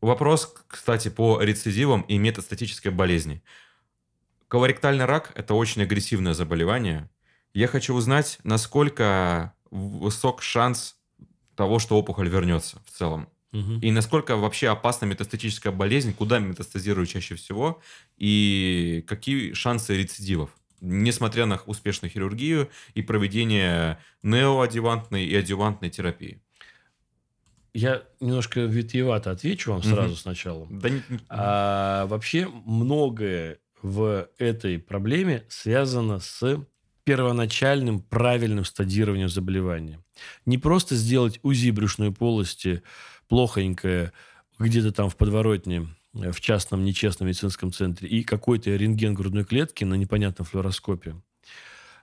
Вопрос, 0.00 0.54
кстати, 0.68 1.10
по 1.10 1.42
рецидивам 1.42 2.00
и 2.00 2.16
метастатической 2.16 2.92
болезни. 2.92 3.42
Колоректальный 4.48 5.04
рак– 5.04 5.32
это 5.34 5.52
очень 5.52 5.82
агрессивное 5.82 6.32
заболевание. 6.32 7.10
Я 7.52 7.68
хочу 7.68 7.92
узнать, 7.92 8.38
насколько 8.42 9.52
высок 9.70 10.40
шанс 10.40 10.95
того, 11.56 11.78
что 11.78 11.98
опухоль 11.98 12.28
вернется 12.28 12.80
в 12.84 12.90
целом. 12.90 13.28
Угу. 13.52 13.80
И 13.80 13.90
насколько 13.90 14.36
вообще 14.36 14.68
опасна 14.68 15.06
метастатическая 15.06 15.72
болезнь, 15.72 16.14
куда 16.14 16.38
метастазирует 16.38 17.08
чаще 17.08 17.34
всего, 17.34 17.80
и 18.18 19.04
какие 19.06 19.54
шансы 19.54 19.96
рецидивов, 19.96 20.50
несмотря 20.80 21.46
на 21.46 21.60
успешную 21.66 22.10
хирургию 22.10 22.68
и 22.94 23.02
проведение 23.02 23.98
неоадювантной 24.22 25.24
и 25.24 25.34
адювантной 25.34 25.90
терапии. 25.90 26.42
Я 27.72 28.04
немножко 28.20 28.60
витиевато 28.60 29.30
отвечу 29.30 29.72
вам 29.72 29.82
сразу 29.82 30.12
угу. 30.12 30.16
сначала. 30.16 30.66
Да 30.70 30.90
не... 30.90 31.02
а, 31.28 32.06
вообще 32.06 32.48
многое 32.64 33.58
в 33.82 34.28
этой 34.38 34.78
проблеме 34.78 35.44
связано 35.48 36.20
с 36.20 36.64
первоначальным 37.06 38.00
правильным 38.00 38.64
стадированием 38.64 39.28
заболевания. 39.28 40.00
Не 40.44 40.58
просто 40.58 40.96
сделать 40.96 41.38
УЗИ 41.44 41.70
брюшной 41.70 42.12
полости 42.12 42.82
плохонькое 43.28 44.12
где-то 44.58 44.90
там 44.90 45.08
в 45.08 45.16
подворотне, 45.16 45.86
э, 46.14 46.32
в 46.32 46.40
частном 46.40 46.84
нечестном 46.84 47.28
медицинском 47.28 47.72
центре, 47.72 48.08
и 48.08 48.24
какой-то 48.24 48.70
рентген 48.70 49.14
грудной 49.14 49.44
клетки 49.44 49.84
на 49.84 49.94
непонятном 49.94 50.46
флюороскопе. 50.46 51.14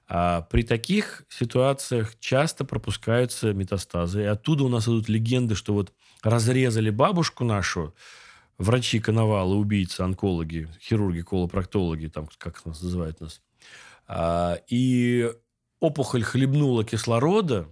А 0.07 0.43
при 0.43 0.63
таких 0.63 1.25
ситуациях 1.27 2.17
часто 2.21 2.63
пропускаются 2.63 3.53
метастазы. 3.53 4.21
И 4.21 4.25
оттуда 4.25 4.63
у 4.63 4.69
нас 4.69 4.85
идут 4.85 5.09
легенды, 5.09 5.55
что 5.55 5.73
вот 5.73 5.91
разрезали 6.21 6.89
бабушку 6.89 7.43
нашу, 7.43 7.93
врачи 8.57 9.01
коновалы, 9.01 9.57
убийцы, 9.57 9.99
онкологи, 9.99 10.69
хирурги, 10.81 11.21
колопроктологи, 11.21 12.07
там, 12.07 12.29
как 12.37 12.65
нас 12.65 12.81
называют 12.81 13.19
нас– 13.19 13.41
и 14.09 15.31
опухоль 15.79 16.23
хлебнула 16.23 16.83
кислорода, 16.83 17.67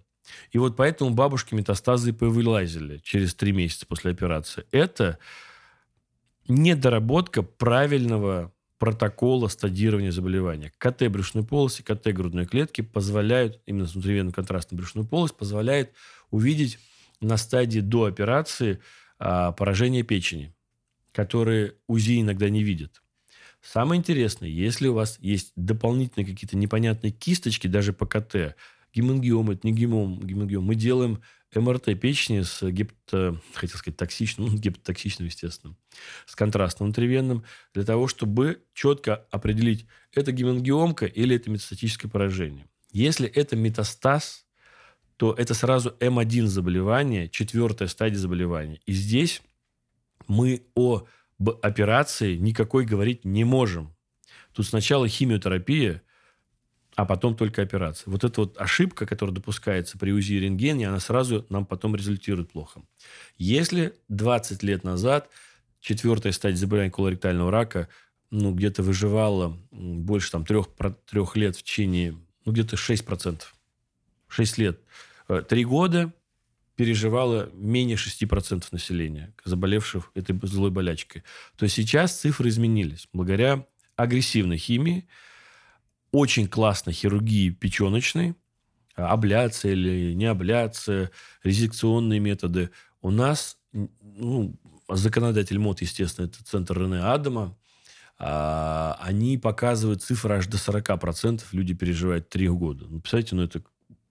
и 0.51 0.57
вот 0.57 0.75
поэтому 0.75 1.11
бабушки 1.11 1.53
метастазы 1.53 2.13
повылазили 2.13 2.97
через 2.99 3.33
три 3.33 3.51
месяца 3.51 3.85
после 3.85 4.11
операции. 4.11 4.65
Это 4.71 5.17
недоработка 6.47 7.41
правильного 7.43 8.51
протокола 8.77 9.47
стадирования 9.47 10.11
заболевания. 10.11 10.73
КТ 10.77 11.07
брюшной 11.07 11.43
полости, 11.43 11.83
КТ 11.83 12.07
грудной 12.07 12.45
клетки 12.45 12.81
позволяют, 12.81 13.61
именно 13.67 13.85
внутривенную 13.85 14.33
контрастную 14.33 14.79
брюшную 14.79 15.07
полость, 15.07 15.35
позволяет 15.35 15.91
увидеть 16.31 16.79
на 17.19 17.37
стадии 17.37 17.79
до 17.79 18.05
операции 18.05 18.79
а, 19.19 19.51
поражение 19.51 20.01
печени, 20.01 20.55
которые 21.11 21.75
УЗИ 21.87 22.21
иногда 22.21 22.49
не 22.49 22.63
видят. 22.63 23.03
Самое 23.61 23.99
интересное, 23.99 24.49
если 24.49 24.87
у 24.87 24.93
вас 24.93 25.17
есть 25.19 25.53
дополнительные 25.55 26.25
какие-то 26.25 26.57
непонятные 26.57 27.11
кисточки, 27.11 27.67
даже 27.67 27.93
по 27.93 28.05
КТ, 28.05 28.55
гемангиом, 28.93 29.51
это 29.51 29.61
не 29.63 29.71
гемом, 29.71 30.19
гемангиом, 30.19 30.63
мы 30.63 30.75
делаем 30.75 31.21
МРТ 31.53 31.99
печени 31.99 32.41
с 32.41 32.61
гепто, 32.69 33.39
хотел 33.53 33.77
сказать, 33.77 33.97
токсичным, 33.97 34.47
ну, 34.51 35.25
естественно, 35.25 35.75
с 36.25 36.35
контрастным 36.35 36.87
внутривенным, 36.87 37.43
для 37.73 37.83
того, 37.83 38.07
чтобы 38.07 38.63
четко 38.73 39.27
определить, 39.31 39.85
это 40.13 40.31
гемангиомка 40.31 41.05
или 41.05 41.35
это 41.35 41.49
метастатическое 41.49 42.09
поражение. 42.09 42.67
Если 42.91 43.27
это 43.27 43.55
метастаз, 43.55 44.45
то 45.17 45.33
это 45.33 45.53
сразу 45.53 45.95
М1 45.99 46.47
заболевание, 46.47 47.29
четвертая 47.29 47.87
стадия 47.87 48.17
заболевания. 48.17 48.79
И 48.85 48.93
здесь 48.93 49.41
мы 50.27 50.63
о 50.73 51.05
об 51.41 51.49
операции 51.65 52.35
никакой 52.35 52.85
говорить 52.85 53.25
не 53.25 53.43
можем. 53.43 53.93
Тут 54.53 54.67
сначала 54.67 55.07
химиотерапия, 55.07 56.03
а 56.95 57.05
потом 57.05 57.35
только 57.35 57.61
операция. 57.61 58.11
Вот 58.11 58.23
эта 58.23 58.41
вот 58.41 58.59
ошибка, 58.59 59.05
которая 59.05 59.33
допускается 59.33 59.97
при 59.97 60.11
УЗИ 60.11 60.33
и 60.33 60.39
рентгене, 60.41 60.87
она 60.87 60.99
сразу 60.99 61.45
нам 61.49 61.65
потом 61.65 61.95
результирует 61.95 62.51
плохо. 62.51 62.81
Если 63.37 63.93
20 64.09 64.61
лет 64.61 64.83
назад 64.83 65.29
четвертая 65.79 66.31
стадия 66.31 66.57
заболевания 66.57 66.91
колоректального 66.91 67.49
рака 67.49 67.87
ну, 68.29 68.53
где-то 68.53 68.83
выживала 68.83 69.57
больше 69.71 70.31
там, 70.31 70.45
трех, 70.45 70.67
трех 71.09 71.35
лет 71.35 71.55
в 71.55 71.63
течение, 71.63 72.17
ну, 72.45 72.51
где-то 72.51 72.75
6%. 72.75 73.41
6 74.27 74.57
лет. 74.57 74.79
Э, 75.27 75.41
три 75.47 75.65
года 75.65 76.13
переживало 76.81 77.51
менее 77.53 77.95
6% 77.95 78.63
населения, 78.71 79.35
заболевших 79.45 80.09
этой 80.15 80.35
злой 80.47 80.71
болячкой. 80.71 81.21
То 81.55 81.67
сейчас 81.67 82.19
цифры 82.19 82.49
изменились. 82.49 83.07
Благодаря 83.13 83.67
агрессивной 83.95 84.57
химии, 84.57 85.07
очень 86.11 86.47
классной 86.47 86.93
хирургии 86.93 87.51
печеночной, 87.51 88.33
абляция 88.95 89.73
или 89.73 90.13
не 90.13 90.25
абляция, 90.25 91.11
резекционные 91.43 92.19
методы. 92.19 92.71
У 93.03 93.11
нас 93.11 93.59
ну, 93.71 94.55
законодатель 94.89 95.59
МОД, 95.59 95.81
естественно, 95.81 96.25
это 96.25 96.43
центр 96.43 96.79
Рене 96.79 97.01
Адама, 97.01 97.55
а, 98.17 98.97
они 98.99 99.37
показывают 99.37 100.01
цифры 100.01 100.33
аж 100.33 100.47
до 100.47 100.57
40% 100.57 101.43
люди 101.51 101.75
переживают 101.75 102.29
3 102.29 102.47
года. 102.47 102.87
Ну, 102.89 103.01
представляете, 103.01 103.35
ну, 103.35 103.43
это 103.43 103.61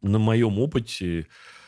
на 0.02 0.20
моем 0.20 0.60
опыте, 0.60 1.26
а, 1.26 1.59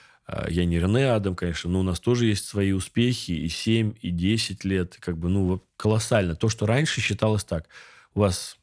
я 0.49 0.65
не 0.65 0.79
Рене 0.79 1.11
Адам, 1.11 1.35
конечно, 1.35 1.71
но 1.71 1.81
у 1.81 1.83
нас 1.83 2.01
тоже 2.01 2.27
есть 2.27 2.45
свои 2.47 2.73
успехи, 2.73 3.33
и 3.33 3.49
7, 3.49 3.95
и 4.01 4.11
10 4.11 4.65
лет, 4.65 4.97
как 5.01 5.19
бы, 5.19 5.29
ну, 5.29 5.63
колоссально. 5.77 6.37
То, 6.37 6.49
что 6.49 6.67
раньше 6.67 7.01
считалось 7.01 7.45
так, 7.45 7.69
у 8.15 8.21
вас 8.21 8.57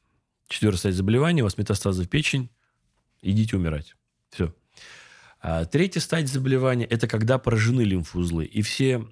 четвертая 0.48 0.80
стадия 0.80 0.98
заболевания, 0.98 1.42
у 1.42 1.46
вас 1.46 1.58
метастазы 1.58 2.04
в 2.04 2.10
печень, 2.10 2.50
идите 3.22 3.56
умирать. 3.56 3.96
Все. 4.30 4.54
А 5.42 5.66
третья 5.66 6.00
стадия 6.00 6.28
заболевания– 6.28 6.86
это 6.90 7.08
когда 7.08 7.38
поражены 7.38 7.82
лимфоузлы. 7.82 8.46
И 8.46 8.62
все 8.62 9.08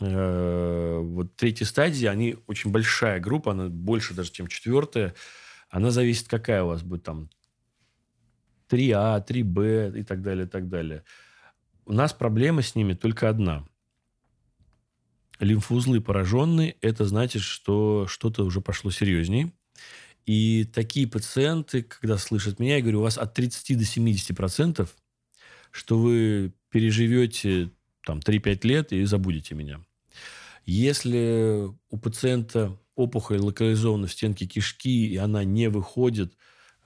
э, 0.00 0.98
вот 0.98 1.36
третья 1.36 1.64
стадия, 1.64 2.10
они 2.10 2.36
очень 2.46 2.70
большая 2.70 3.20
группа, 3.20 3.52
она 3.52 3.68
больше 3.68 4.14
даже, 4.14 4.30
чем 4.30 4.46
четвертая. 4.46 5.14
Она 5.70 5.90
зависит, 5.90 6.28
какая 6.28 6.64
у 6.64 6.68
вас 6.68 6.82
будет 6.82 7.04
там 7.04 7.30
3А, 8.68 9.26
3Б 9.26 9.98
и 9.98 10.02
так 10.02 10.22
далее, 10.22 10.46
и 10.46 10.48
так 10.48 10.68
далее. 10.68 11.04
У 11.90 11.92
нас 11.92 12.12
проблема 12.12 12.62
с 12.62 12.76
ними 12.76 12.92
только 12.94 13.28
одна. 13.28 13.66
Лимфоузлы 15.40 16.00
пораженные, 16.00 16.76
это 16.82 17.04
значит, 17.04 17.42
что 17.42 18.06
что-то 18.06 18.44
уже 18.44 18.60
пошло 18.60 18.92
серьезнее. 18.92 19.52
И 20.24 20.70
такие 20.72 21.08
пациенты, 21.08 21.82
когда 21.82 22.16
слышат 22.16 22.60
меня, 22.60 22.76
я 22.76 22.80
говорю, 22.80 23.00
у 23.00 23.02
вас 23.02 23.18
от 23.18 23.34
30 23.34 23.76
до 23.76 23.84
70 23.84 24.36
процентов, 24.36 24.96
что 25.72 25.98
вы 25.98 26.52
переживете 26.68 27.72
там 28.06 28.20
3-5 28.20 28.60
лет 28.68 28.92
и 28.92 29.04
забудете 29.04 29.56
меня. 29.56 29.80
Если 30.66 31.72
у 31.88 31.98
пациента 31.98 32.78
опухоль 32.94 33.40
локализована 33.40 34.06
в 34.06 34.12
стенке 34.12 34.46
кишки, 34.46 35.08
и 35.08 35.16
она 35.16 35.42
не 35.42 35.68
выходит 35.68 36.34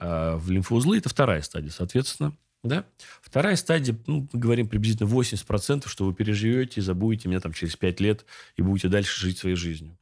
э, 0.01 0.37
в 0.37 0.51
лимфоузлы, 0.51 0.97
это 0.97 1.11
вторая 1.11 1.43
стадия, 1.43 1.69
соответственно. 1.69 2.35
Да? 2.65 2.87
Вторая 3.21 3.57
стадия, 3.57 3.95
ну, 4.07 4.27
мы 4.33 4.41
говорим 4.41 4.67
приблизительно 4.67 5.07
80%, 5.07 5.87
что 5.87 6.07
вы 6.07 6.15
переживете 6.15 6.81
и 6.81 6.83
забудете 6.83 7.29
меня 7.29 7.41
там 7.41 7.53
через 7.53 7.77
5 7.77 8.01
лет 8.01 8.25
и 8.57 8.63
будете 8.63 8.89
дальше 8.89 9.21
жить 9.21 9.37
своей 9.39 9.55
жизнью. 9.55 9.99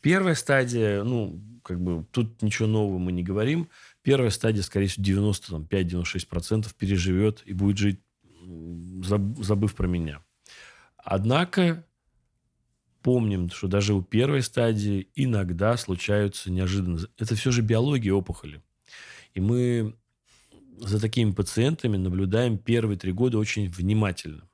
Первая 0.00 0.34
стадия, 0.34 1.04
ну, 1.04 1.40
как 1.62 1.80
бы 1.80 2.04
тут 2.10 2.42
ничего 2.42 2.66
нового 2.66 2.98
мы 2.98 3.12
не 3.12 3.22
говорим. 3.22 3.70
Первая 4.02 4.30
стадия, 4.30 4.62
скорее 4.62 4.88
всего, 4.88 5.30
95-96% 5.32 6.74
переживет 6.76 7.42
и 7.46 7.52
будет 7.52 7.78
жить, 7.78 8.00
забыв 8.42 9.74
про 9.76 9.86
меня. 9.86 10.20
Однако 10.96 11.86
помним, 13.02 13.50
что 13.50 13.68
даже 13.68 13.94
у 13.94 14.02
первой 14.02 14.42
стадии 14.42 15.08
иногда 15.14 15.76
случаются 15.76 16.50
неожиданно. 16.50 16.98
Это 17.18 17.36
все 17.36 17.52
же 17.52 17.62
биология 17.62 18.12
опухоли. 18.12 18.62
И 19.32 19.40
мы 19.40 19.94
за 20.78 21.00
такими 21.00 21.32
пациентами 21.32 21.96
наблюдаем 21.96 22.58
первые 22.58 22.98
три 22.98 23.12
года 23.12 23.38
очень 23.38 23.68
внимательно. 23.68 24.48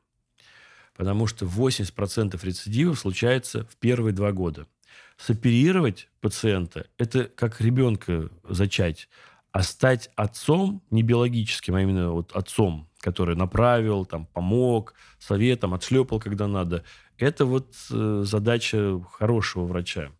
Потому 0.96 1.26
что 1.26 1.46
80% 1.46 2.38
рецидивов 2.44 2.98
случается 2.98 3.64
в 3.64 3.76
первые 3.76 4.12
два 4.12 4.32
года– 4.32 4.66
соперировать 5.20 6.08
пациента– 6.20 6.86
это 6.98 7.24
как 7.24 7.60
ребенка 7.60 8.30
зачать. 8.48 9.08
А 9.52 9.62
стать 9.62 10.10
отцом, 10.14 10.82
не 10.90 11.02
биологическим, 11.02 11.74
а 11.74 11.82
именно 11.82 12.12
вот 12.12 12.32
отцом, 12.32 12.88
который 13.00 13.34
направил, 13.34 14.04
там, 14.06 14.26
помог, 14.26 14.94
советом, 15.18 15.74
отшлепал, 15.74 16.20
когда 16.20 16.46
надо, 16.46 16.84
это 17.18 17.44
вот 17.44 17.74
э, 17.90 18.22
задача 18.24 19.00
хорошего 19.12 19.64
врача. 19.64 20.12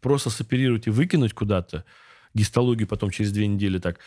Просто 0.00 0.30
соперировать 0.30 0.88
и 0.88 0.90
выкинуть 0.90 1.32
куда-то, 1.32 1.84
гистологию 2.34 2.88
потом 2.88 3.10
через 3.10 3.30
две 3.30 3.46
недели 3.46 3.78
так 3.78 4.00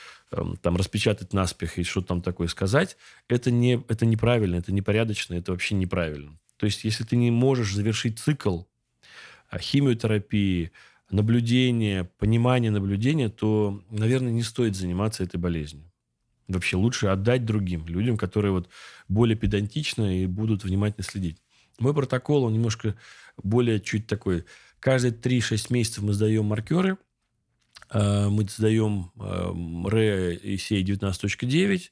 там 0.61 0.75
распечатать 0.75 1.33
наспех 1.33 1.77
и 1.77 1.83
что-то 1.83 2.07
там 2.07 2.21
такое 2.21 2.47
сказать, 2.47 2.97
это, 3.27 3.51
не, 3.51 3.83
это 3.87 4.05
неправильно, 4.05 4.55
это 4.55 4.71
непорядочно, 4.71 5.33
это 5.35 5.51
вообще 5.51 5.75
неправильно. 5.75 6.37
То 6.57 6.65
есть, 6.65 6.83
если 6.83 7.03
ты 7.03 7.15
не 7.15 7.31
можешь 7.31 7.73
завершить 7.73 8.19
цикл 8.19 8.63
а, 9.49 9.59
химиотерапии, 9.59 10.71
наблюдения, 11.09 12.09
понимания 12.17 12.71
наблюдения, 12.71 13.29
то, 13.29 13.83
наверное, 13.89 14.31
не 14.31 14.43
стоит 14.43 14.75
заниматься 14.75 15.23
этой 15.23 15.37
болезнью. 15.37 15.91
Вообще 16.47 16.77
лучше 16.77 17.07
отдать 17.07 17.45
другим 17.45 17.87
людям, 17.87 18.17
которые 18.17 18.51
вот 18.51 18.69
более 19.07 19.35
педантично 19.35 20.21
и 20.21 20.25
будут 20.27 20.63
внимательно 20.63 21.03
следить. 21.03 21.41
Мой 21.79 21.93
протокол, 21.93 22.43
он 22.43 22.53
немножко 22.53 22.95
более 23.41 23.79
чуть 23.79 24.07
такой. 24.07 24.45
Каждые 24.79 25.13
3-6 25.13 25.73
месяцев 25.73 26.03
мы 26.03 26.13
сдаем 26.13 26.45
маркеры. 26.45 26.97
А, 27.89 28.29
мы 28.29 28.47
сдаем 28.49 29.11
РЭ 29.87 30.35
и 30.35 30.57
сей 30.57 30.83
19.9. 30.83 31.89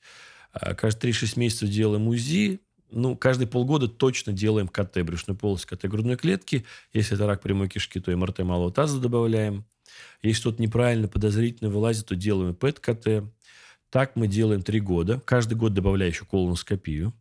Каждые 0.75 1.13
3-6 1.13 1.39
месяцев 1.39 1.69
делаем 1.69 2.07
УЗИ 2.07 2.59
ну, 2.95 3.15
каждые 3.15 3.47
полгода 3.47 3.87
точно 3.87 4.33
делаем 4.33 4.67
КТ 4.67 4.99
брюшной 5.03 5.35
полости, 5.35 5.67
КТ 5.67 5.85
грудной 5.85 6.15
клетки. 6.15 6.65
Если 6.93 7.15
это 7.15 7.25
рак 7.25 7.41
прямой 7.41 7.67
кишки, 7.67 7.99
то 7.99 8.15
МРТ 8.15 8.39
малого 8.39 8.71
таза 8.71 8.99
добавляем. 8.99 9.65
Если 10.21 10.39
что-то 10.39 10.61
неправильно, 10.61 11.07
подозрительно 11.07 11.69
вылазит, 11.69 12.07
то 12.07 12.15
делаем 12.15 12.55
ПЭТ-КТ. 12.55 13.25
Так 13.89 14.15
мы 14.15 14.27
делаем 14.27 14.61
три 14.61 14.79
года. 14.79 15.21
Каждый 15.25 15.55
год 15.55 15.73
добавляю 15.73 16.11
еще 16.11 16.25
колоноскопию. 16.25 17.13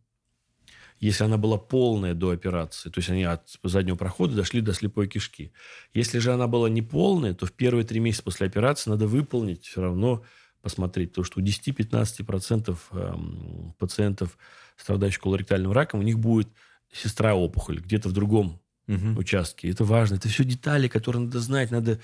Если 1.03 1.25
она 1.25 1.37
была 1.37 1.57
полная 1.57 2.13
до 2.13 2.29
операции, 2.29 2.89
то 2.89 2.99
есть 2.99 3.09
они 3.09 3.23
от 3.23 3.49
заднего 3.61 3.97
прохода 3.97 4.35
дошли 4.35 4.61
до 4.61 4.73
слепой 4.73 5.07
кишки. 5.07 5.51
Если 5.93 6.19
же 6.19 6.33
она 6.33 6.47
была 6.47 6.69
неполная, 6.69 7.33
то 7.33 7.45
в 7.45 7.51
первые 7.51 7.83
три 7.83 7.99
месяца 7.99 8.23
после 8.23 8.47
операции 8.47 8.89
надо 8.89 9.05
выполнить 9.05 9.65
все 9.65 9.81
равно 9.81 10.23
посмотреть. 10.61 11.09
Потому 11.09 11.25
что 11.25 11.41
у 11.41 11.43
10-15% 11.43 12.77
эм, 12.91 13.75
пациентов, 13.77 14.37
страдающих 14.77 15.19
колоректальным 15.19 15.73
раком, 15.73 15.99
у 15.99 16.03
них 16.03 16.19
будет 16.19 16.47
сестра 16.89 17.35
опухоль 17.35 17.81
где-то 17.81 18.07
в 18.07 18.13
другом 18.13 18.61
угу. 18.87 19.19
участке. 19.19 19.69
Это 19.69 19.83
важно. 19.83 20.15
Это 20.15 20.29
все 20.29 20.45
детали, 20.45 20.87
которые 20.87 21.23
надо 21.23 21.39
знать. 21.39 21.69
Надо... 21.69 21.99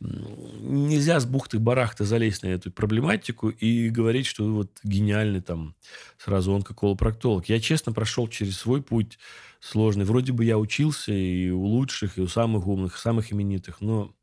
Нельзя 0.00 1.18
с 1.18 1.26
бухты-барахты 1.26 2.04
залезть 2.04 2.44
на 2.44 2.48
эту 2.48 2.70
проблематику 2.70 3.48
и 3.48 3.88
говорить, 3.88 4.26
что 4.26 4.44
вот 4.44 4.78
гениальный 4.84 5.40
там 5.40 5.74
сразу 6.18 6.52
он 6.52 6.62
как 6.62 6.78
колопроктолог. 6.78 7.48
Я 7.48 7.58
честно 7.58 7.92
прошел 7.92 8.28
через 8.28 8.58
свой 8.58 8.80
путь 8.80 9.18
сложный. 9.58 10.04
Вроде 10.04 10.32
бы 10.32 10.44
я 10.44 10.56
учился 10.56 11.12
и 11.12 11.50
у 11.50 11.64
лучших, 11.64 12.16
и 12.16 12.20
у 12.20 12.28
самых 12.28 12.68
умных, 12.68 12.96
и 12.96 12.98
самых 12.98 13.32
именитых, 13.32 13.80
но 13.80 14.14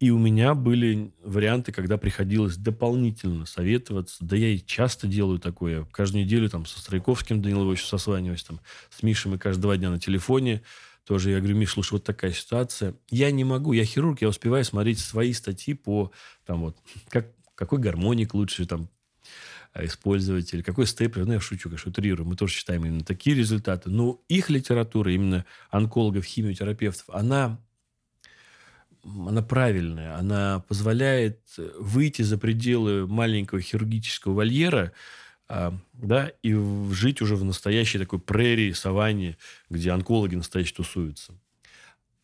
и 0.00 0.10
у 0.10 0.18
меня 0.18 0.54
были 0.54 1.12
варианты, 1.22 1.70
когда 1.72 1.96
приходилось 1.96 2.56
дополнительно 2.56 3.46
советоваться. 3.46 4.24
Да 4.24 4.36
я 4.36 4.48
и 4.48 4.58
часто 4.58 5.06
делаю 5.06 5.38
такое. 5.38 5.84
Каждую 5.92 6.24
неделю 6.24 6.48
там 6.50 6.66
со 6.66 6.80
Стройковским 6.80 7.40
Данилом 7.40 7.68
Ильичем 7.68 7.86
созваниваюсь, 7.86 8.42
там, 8.42 8.60
с 8.90 9.02
Мишей 9.02 9.30
мы 9.30 9.38
каждые 9.38 9.62
два 9.62 9.76
дня 9.76 9.90
на 9.90 10.00
телефоне. 10.00 10.62
Тоже 11.04 11.30
я 11.30 11.38
говорю, 11.38 11.56
Миш, 11.56 11.72
слушай, 11.72 11.92
вот 11.92 12.04
такая 12.04 12.32
ситуация. 12.32 12.94
Я 13.10 13.30
не 13.30 13.44
могу, 13.44 13.72
я 13.72 13.84
хирург, 13.84 14.22
я 14.22 14.28
успеваю 14.28 14.64
смотреть 14.64 14.98
свои 14.98 15.32
статьи 15.32 15.74
по, 15.74 16.10
там 16.46 16.62
вот, 16.62 16.78
как, 17.08 17.32
какой 17.54 17.78
гармоник 17.78 18.34
лучше 18.34 18.66
там 18.66 18.88
использовать, 19.82 20.54
или 20.54 20.62
какой 20.62 20.86
степлер, 20.86 21.26
ну, 21.26 21.32
я 21.32 21.40
шучу, 21.40 21.68
конечно, 21.68 21.90
утрирую, 21.90 22.26
мы 22.28 22.36
тоже 22.36 22.54
считаем 22.54 22.84
именно 22.86 23.04
такие 23.04 23.34
результаты, 23.36 23.90
но 23.90 24.22
их 24.28 24.48
литература, 24.48 25.12
именно 25.12 25.44
онкологов, 25.70 26.24
химиотерапевтов, 26.24 27.10
она 27.10 27.60
она 29.04 29.42
правильная, 29.42 30.16
она 30.16 30.64
позволяет 30.66 31.40
выйти 31.78 32.22
за 32.22 32.38
пределы 32.38 33.06
маленького 33.06 33.60
хирургического 33.60 34.32
вольера, 34.32 34.92
а, 34.92 34.92
да, 35.48 36.32
и 36.42 36.54
жить 36.90 37.20
уже 37.22 37.36
в 37.36 37.44
настоящей 37.44 37.98
такой 37.98 38.18
прерии, 38.18 38.72
саванне, 38.72 39.36
где 39.68 39.90
онкологи 39.90 40.34
настоящие 40.36 40.76
тусуются. 40.76 41.34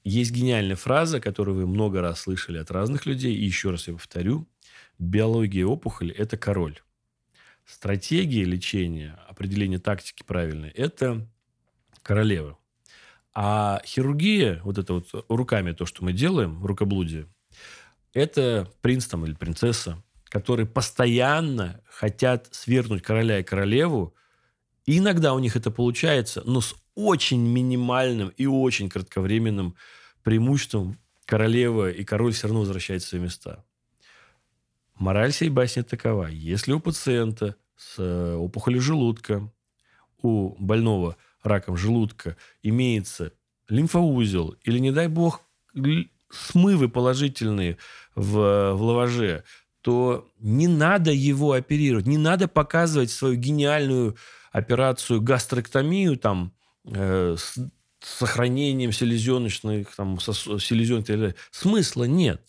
Есть 0.04 0.30
гениальная 0.30 0.76
фраза, 0.76 1.20
которую 1.20 1.56
вы 1.56 1.66
много 1.66 2.00
раз 2.00 2.22
слышали 2.22 2.58
от 2.58 2.70
разных 2.70 3.04
людей, 3.04 3.34
и 3.34 3.44
еще 3.44 3.70
раз 3.70 3.88
я 3.88 3.94
повторю. 3.94 4.48
биология 4.98 5.66
опухоли– 5.66 6.14
это 6.16 6.36
король. 6.36 6.78
Стратегия 7.66 8.44
лечения, 8.44 9.18
определение 9.28 9.78
тактики 9.78 10.22
правильной– 10.22 10.70
это 10.74 11.26
королева. 12.02 12.58
А 13.32 13.80
хирургия, 13.84 14.60
вот 14.64 14.78
это 14.78 14.94
вот 14.94 15.26
руками 15.28 15.72
то, 15.72 15.86
что 15.86 16.04
мы 16.04 16.12
делаем, 16.12 16.64
рукоблудие, 16.64 17.26
это 18.12 18.68
принц 18.80 19.06
там 19.06 19.24
или 19.24 19.34
принцесса, 19.34 20.02
которые 20.30 20.64
постоянно 20.64 21.82
хотят 21.86 22.48
свергнуть 22.52 23.02
короля 23.02 23.40
и 23.40 23.42
королеву. 23.42 24.14
И 24.86 24.98
иногда 24.98 25.34
у 25.34 25.38
них 25.38 25.56
это 25.56 25.70
получается, 25.70 26.42
но 26.46 26.60
с 26.60 26.74
очень 26.94 27.40
минимальным 27.40 28.28
и 28.28 28.46
очень 28.46 28.88
кратковременным 28.88 29.74
преимуществом 30.22 30.98
королева 31.26 31.90
и 31.90 32.04
король 32.04 32.32
все 32.32 32.46
равно 32.46 32.60
возвращаются 32.60 33.08
в 33.08 33.10
свои 33.10 33.20
места. 33.20 33.64
Мораль 34.94 35.32
всей 35.32 35.48
басни 35.48 35.82
такова. 35.82 36.26
Если 36.26 36.72
у 36.72 36.80
пациента 36.80 37.56
с 37.76 37.94
э, 37.98 38.34
опухолью 38.34 38.80
желудка, 38.80 39.50
у 40.22 40.54
больного 40.62 41.16
раком 41.42 41.76
желудка 41.76 42.36
имеется 42.62 43.32
лимфоузел 43.68 44.56
или, 44.62 44.78
не 44.78 44.92
дай 44.92 45.08
бог, 45.08 45.40
смывы 46.30 46.88
положительные 46.88 47.78
в, 48.14 48.74
в 48.74 48.82
лаваже, 48.82 49.44
то 49.82 50.30
не 50.38 50.68
надо 50.68 51.10
его 51.10 51.52
оперировать, 51.52 52.06
не 52.06 52.18
надо 52.18 52.48
показывать 52.48 53.10
свою 53.10 53.36
гениальную 53.36 54.16
операцию 54.52 55.20
гастроктомию 55.20 56.16
там 56.16 56.52
э, 56.84 57.36
с 57.38 57.58
сохранением 58.02 58.92
селезеночных, 58.92 59.94
там, 59.94 60.18
селезенки. 60.20 61.34
Смысла 61.50 62.04
нет. 62.04 62.42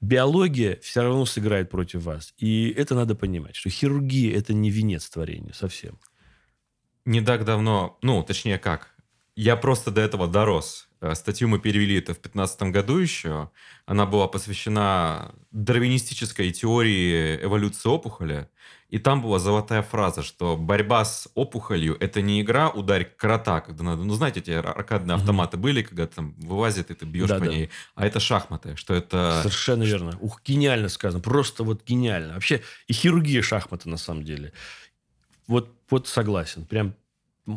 Биология 0.00 0.78
все 0.82 1.02
равно 1.02 1.26
сыграет 1.26 1.70
против 1.70 2.02
вас. 2.02 2.34
И 2.38 2.70
это 2.70 2.94
надо 2.94 3.14
понимать, 3.14 3.54
что 3.54 3.68
хирургия– 3.68 4.36
это 4.38 4.54
не 4.54 4.70
венец 4.70 5.08
творения 5.08 5.52
совсем. 5.52 5.98
Не 7.04 7.20
так 7.20 7.44
давно, 7.44 7.98
ну, 8.02 8.22
точнее 8.22 8.58
как, 8.58 8.94
я 9.36 9.56
просто 9.56 9.90
до 9.90 10.00
этого 10.00 10.26
дорос. 10.26 10.88
Э, 11.00 11.14
статью 11.14 11.48
мы 11.48 11.58
перевели 11.58 11.98
это 11.98 12.12
в 12.12 12.20
2015 12.20 12.62
году 12.64 12.98
еще. 12.98 13.50
Она 13.86 14.06
была 14.06 14.28
посвящена 14.28 15.34
дарвинистической 15.50 16.50
теории 16.52 17.42
эволюции 17.42 17.88
опухоли. 17.88 18.48
И 18.90 18.98
там 18.98 19.22
была 19.22 19.38
золотая 19.38 19.82
фраза, 19.82 20.24
что 20.24 20.56
борьба 20.56 21.04
с 21.04 21.28
опухолью– 21.34 21.96
это 22.00 22.22
не 22.22 22.42
игра 22.42 22.70
«ударь 22.70 23.04
крота», 23.04 23.60
когда 23.60 23.84
надо... 23.84 24.02
Ну, 24.02 24.14
знаете, 24.14 24.40
эти 24.40 24.50
аркадные 24.50 25.14
автоматы 25.14 25.56
mm-hmm. 25.56 25.60
были, 25.60 25.82
когда 25.82 26.08
там 26.08 26.34
вылазит, 26.38 26.90
и 26.90 26.94
ты 26.94 27.06
бьешь 27.06 27.28
да, 27.28 27.38
по 27.38 27.44
да. 27.44 27.50
ней. 27.52 27.70
А 27.94 28.04
это 28.04 28.18
шахматы, 28.18 28.74
что 28.74 28.92
это... 28.92 29.38
Совершенно 29.42 29.84
верно. 29.84 30.18
Ух, 30.20 30.42
гениально 30.44 30.88
сказано. 30.88 31.22
Просто 31.22 31.62
вот 31.62 31.86
гениально. 31.86 32.34
Вообще 32.34 32.62
и 32.88 32.92
хирургия 32.92 33.42
шахматы, 33.42 33.88
на 33.88 33.96
самом 33.96 34.24
деле. 34.24 34.52
Вот, 35.46 35.72
вот 35.88 36.08
согласен. 36.08 36.64
Прям 36.64 36.94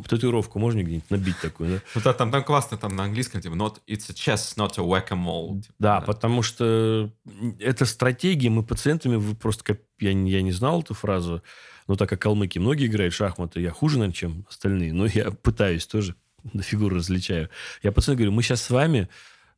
татуировку 0.01 0.59
можно 0.59 0.83
где-нибудь 0.83 1.09
набить 1.09 1.39
такую, 1.41 1.69
да? 1.69 1.81
Ну 1.95 2.01
да, 2.03 2.13
там, 2.13 2.31
там 2.31 2.43
классно, 2.43 2.77
там 2.77 2.95
на 2.95 3.03
английском, 3.03 3.41
типа, 3.41 3.53
not, 3.53 3.77
it's 3.87 4.09
a 4.09 4.13
chess, 4.13 4.55
not 4.57 4.73
a 4.77 4.83
whack-a-mole. 4.83 5.61
Типа, 5.61 5.73
да, 5.79 5.99
да, 5.99 6.05
потому 6.05 6.41
что 6.41 7.11
это 7.59 7.85
стратегия, 7.85 8.49
мы 8.49 8.63
пациентами, 8.63 9.15
вы 9.15 9.35
просто, 9.35 9.77
я, 9.99 10.11
я 10.11 10.41
не 10.41 10.51
знал 10.51 10.81
эту 10.81 10.93
фразу, 10.93 11.43
но 11.87 11.95
так 11.95 12.09
как 12.09 12.21
калмыки 12.21 12.59
многие 12.59 12.87
играют 12.87 13.13
в 13.13 13.17
шахматы, 13.17 13.61
я 13.61 13.71
хуже, 13.71 13.97
наверное, 13.97 14.15
чем 14.15 14.45
остальные, 14.49 14.93
но 14.93 15.05
я 15.05 15.31
пытаюсь 15.31 15.85
тоже, 15.85 16.15
на 16.53 16.63
фигуру 16.63 16.95
различаю. 16.95 17.49
Я 17.81 17.91
пациентам 17.91 18.17
говорю, 18.17 18.31
мы 18.31 18.43
сейчас 18.43 18.61
с 18.61 18.69
вами 18.69 19.09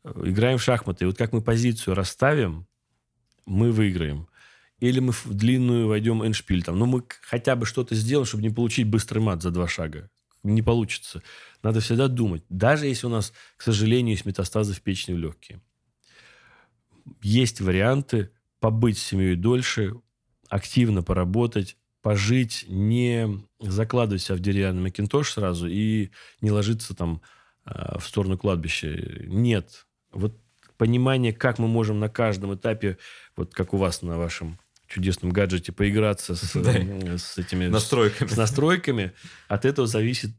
э, 0.03 0.09
играем 0.25 0.57
в 0.57 0.63
шахматы, 0.63 1.05
и 1.05 1.07
вот 1.07 1.17
как 1.17 1.33
мы 1.33 1.41
позицию 1.41 1.95
расставим, 1.95 2.67
мы 3.45 3.71
выиграем 3.71 4.27
или 4.79 4.99
мы 4.99 5.13
в 5.13 5.25
длинную 5.27 5.87
войдем 5.87 6.25
эншпиль. 6.25 6.63
Там. 6.63 6.77
Но 6.77 6.85
мы 6.85 7.03
хотя 7.21 7.55
бы 7.55 7.65
что-то 7.65 7.95
сделаем, 7.95 8.25
чтобы 8.25 8.43
не 8.43 8.49
получить 8.49 8.87
быстрый 8.87 9.19
мат 9.19 9.41
за 9.41 9.51
два 9.51 9.67
шага 9.67 10.09
не 10.45 10.61
получится. 10.61 11.21
Надо 11.63 11.79
всегда 11.79 12.07
думать. 12.07 12.43
Даже 12.49 12.85
если 12.85 13.07
у 13.07 13.09
нас, 13.09 13.33
к 13.57 13.63
сожалению, 13.63 14.13
есть 14.13 14.25
метастазы 14.25 14.73
в 14.73 14.81
печени 14.81 15.15
в 15.15 15.19
легкие. 15.19 15.61
Есть 17.21 17.61
варианты 17.61 18.31
побыть 18.59 18.97
с 18.97 19.03
семьей 19.03 19.35
дольше, 19.35 19.93
активно 20.49 21.03
поработать, 21.03 21.77
пожить, 22.01 22.65
не 22.67 23.43
закладывать 23.59 24.21
себя 24.21 24.35
в 24.35 24.39
деревянный 24.39 24.83
макинтош 24.83 25.31
сразу 25.31 25.67
и 25.67 26.11
не 26.41 26.51
ложиться 26.51 26.95
там 26.95 27.21
э, 27.65 27.97
в 27.97 28.07
сторону 28.07 28.37
кладбища. 28.37 28.89
Нет. 29.25 29.87
Вот 30.11 30.39
понимание, 30.77 31.33
как 31.33 31.57
мы 31.57 31.67
можем 31.67 31.99
на 31.99 32.09
каждом 32.09 32.53
этапе, 32.53 32.97
вот 33.35 33.53
как 33.53 33.73
у 33.73 33.77
вас 33.77 34.01
на 34.01 34.17
вашем 34.17 34.59
чудесном 34.87 35.31
гаджете 35.31 35.71
поиграться 35.71 36.35
с, 36.35 36.53
да. 36.53 37.17
с 37.17 37.37
этими 37.37 37.67
настройками. 37.67 38.29
С, 38.29 38.37
настройками, 38.37 39.11
от 39.47 39.65
этого 39.65 39.87
зависит 39.87 40.31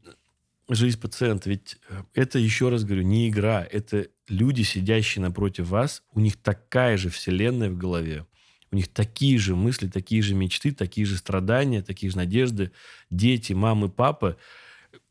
жизнь 0.69 0.99
пациента. 0.99 1.49
Ведь 1.49 1.77
э, 1.89 2.03
это, 2.13 2.39
еще 2.39 2.69
раз 2.69 2.83
говорю, 2.83 3.03
не 3.03 3.29
игра. 3.29 3.65
Это 3.69 4.07
люди, 4.27 4.63
сидящие 4.63 5.21
напротив 5.21 5.69
вас. 5.69 6.03
У 6.13 6.19
них 6.19 6.37
такая 6.37 6.97
же 6.97 7.09
вселенная 7.09 7.69
в 7.69 7.77
голове. 7.77 8.25
У 8.71 8.75
них 8.75 8.89
такие 8.89 9.37
же 9.37 9.55
мысли, 9.55 9.87
такие 9.87 10.21
же 10.21 10.35
мечты, 10.35 10.73
такие 10.73 11.05
же 11.05 11.17
страдания, 11.17 11.81
такие 11.81 12.11
же 12.11 12.17
надежды. 12.17 12.71
Дети, 13.09 13.53
мамы, 13.53 13.89
папы. 13.89 14.37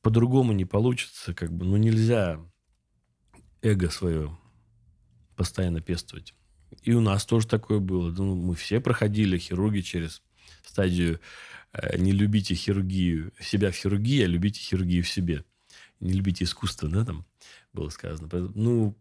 По-другому 0.02 0.52
не 0.52 0.64
получится. 0.64 1.34
Как 1.34 1.52
бы, 1.52 1.64
ну, 1.64 1.76
нельзя 1.76 2.38
эго 3.62 3.90
свое 3.90 4.36
постоянно 5.36 5.80
пестовать. 5.80 6.34
И 6.86 6.92
у 6.92 7.00
нас 7.00 7.26
тоже 7.26 7.48
такое 7.48 7.80
было. 7.80 8.12
Ну, 8.12 8.36
мы 8.36 8.54
все 8.54 8.80
проходили, 8.80 9.38
хирурги, 9.38 9.80
через 9.80 10.22
стадию 10.64 11.18
э, 11.72 11.98
не 11.98 12.12
любите 12.12 12.54
хирургию, 12.54 13.32
себя 13.40 13.72
в 13.72 13.74
хирургии, 13.74 14.22
а 14.22 14.28
любите 14.28 14.60
хирургию 14.60 15.02
в 15.02 15.08
себе. 15.08 15.44
Не 15.98 16.12
любите 16.12 16.44
искусство, 16.44 16.88
да, 16.88 17.04
там 17.04 17.26
было 17.72 17.88
сказано. 17.88 18.28
Ну, 18.54 18.96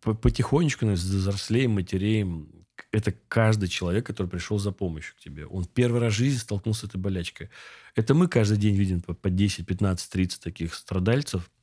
потихонечку, 0.00 0.86
взрослеем, 0.86 1.72
матереем. 1.72 2.48
Это 2.90 3.12
каждый 3.28 3.68
человек, 3.68 4.06
который 4.06 4.28
пришел 4.28 4.58
за 4.58 4.72
помощью 4.72 5.14
к 5.16 5.18
тебе. 5.18 5.44
Он 5.44 5.66
первый 5.66 6.00
раз 6.00 6.14
в 6.14 6.16
жизни 6.16 6.38
столкнулся 6.38 6.86
с 6.86 6.88
этой 6.88 6.96
болячкой. 6.96 7.50
Это 7.94 8.14
мы 8.14 8.28
каждый 8.28 8.56
день 8.56 8.76
видим 8.76 9.02
по 9.02 9.28
10, 9.28 9.66
15, 9.66 10.10
30 10.10 10.42
таких 10.42 10.74
страдальцев– 10.74 11.50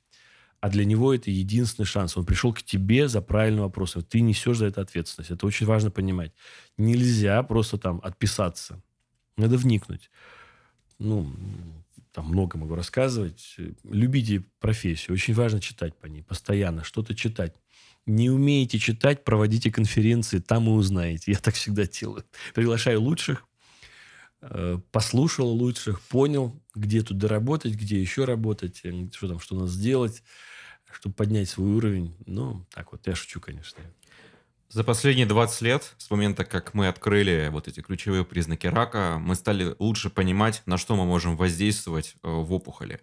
а 0.63 0.69
для 0.69 0.85
него 0.85 1.13
это 1.13 1.29
единственный 1.29 1.83
шанс. 1.83 2.15
Он 2.15 2.25
пришел 2.25 2.53
к 2.53 2.63
тебе 2.63 3.09
за 3.09 3.21
правильным 3.21 3.63
вопросом. 3.63 4.01
Ты 4.01 4.21
несешь 4.21 4.59
за 4.59 4.67
это 4.67 4.79
ответственность. 4.79 5.29
Это 5.29 5.45
очень 5.45 5.65
важно 5.65 5.91
понимать. 5.91 6.31
Нельзя 6.77 7.43
просто 7.43 7.77
там 7.77 7.99
отписаться. 8.01 8.81
Надо 9.35 9.57
вникнуть. 9.57 10.09
Ну, 10.99 11.29
там 12.13 12.27
много 12.29 12.57
могу 12.57 12.75
рассказывать. 12.75 13.57
Любите 13.83 14.45
профессию. 14.61 15.15
Очень 15.15 15.33
важно 15.33 15.59
читать 15.59 15.97
по 15.97 16.05
ней. 16.05 16.23
Постоянно 16.23 16.85
что-то 16.85 17.13
читать. 17.13 17.53
Не 18.05 18.29
умеете 18.29 18.79
читать, 18.79 19.25
проводите 19.25 19.69
конференции, 19.69 20.39
там 20.39 20.67
и 20.67 20.71
узнаете. 20.71 21.33
Я 21.33 21.39
так 21.39 21.55
всегда 21.55 21.85
делаю. 21.87 22.23
Приглашаю 22.53 23.01
лучших, 23.01 23.45
э, 24.39 24.79
послушал 24.93 25.49
лучших, 25.49 25.99
понял, 26.03 26.57
где 26.73 27.01
тут 27.01 27.17
доработать, 27.17 27.73
где 27.73 27.99
еще 27.99 28.23
работать, 28.23 28.79
э, 28.85 29.09
что 29.11 29.27
там, 29.27 29.41
что 29.41 29.55
надо 29.55 29.67
сделать 29.67 30.23
чтобы 30.95 31.15
поднять 31.15 31.49
свой 31.49 31.71
уровень. 31.71 32.15
Ну, 32.25 32.65
так 32.73 32.91
вот, 32.91 33.05
я 33.07 33.15
шучу, 33.15 33.39
конечно. 33.39 33.83
За 34.69 34.83
последние 34.83 35.27
20 35.27 35.61
лет, 35.61 35.93
с 35.99 36.09
момента, 36.09 36.45
как 36.45 36.73
мы 36.73 36.87
открыли 36.87 37.49
вот 37.51 37.67
эти 37.67 37.81
ключевые 37.81 38.25
признаки 38.25 38.65
рака, 38.65 39.17
мы 39.19 39.35
стали 39.35 39.75
лучше 39.77 40.09
понимать, 40.09 40.63
на 40.65 40.79
что 40.79 40.95
мы 40.95 41.05
можем 41.05 41.37
воздействовать 41.37 42.15
э, 42.23 42.27
в 42.27 42.51
опухоли. 42.51 42.99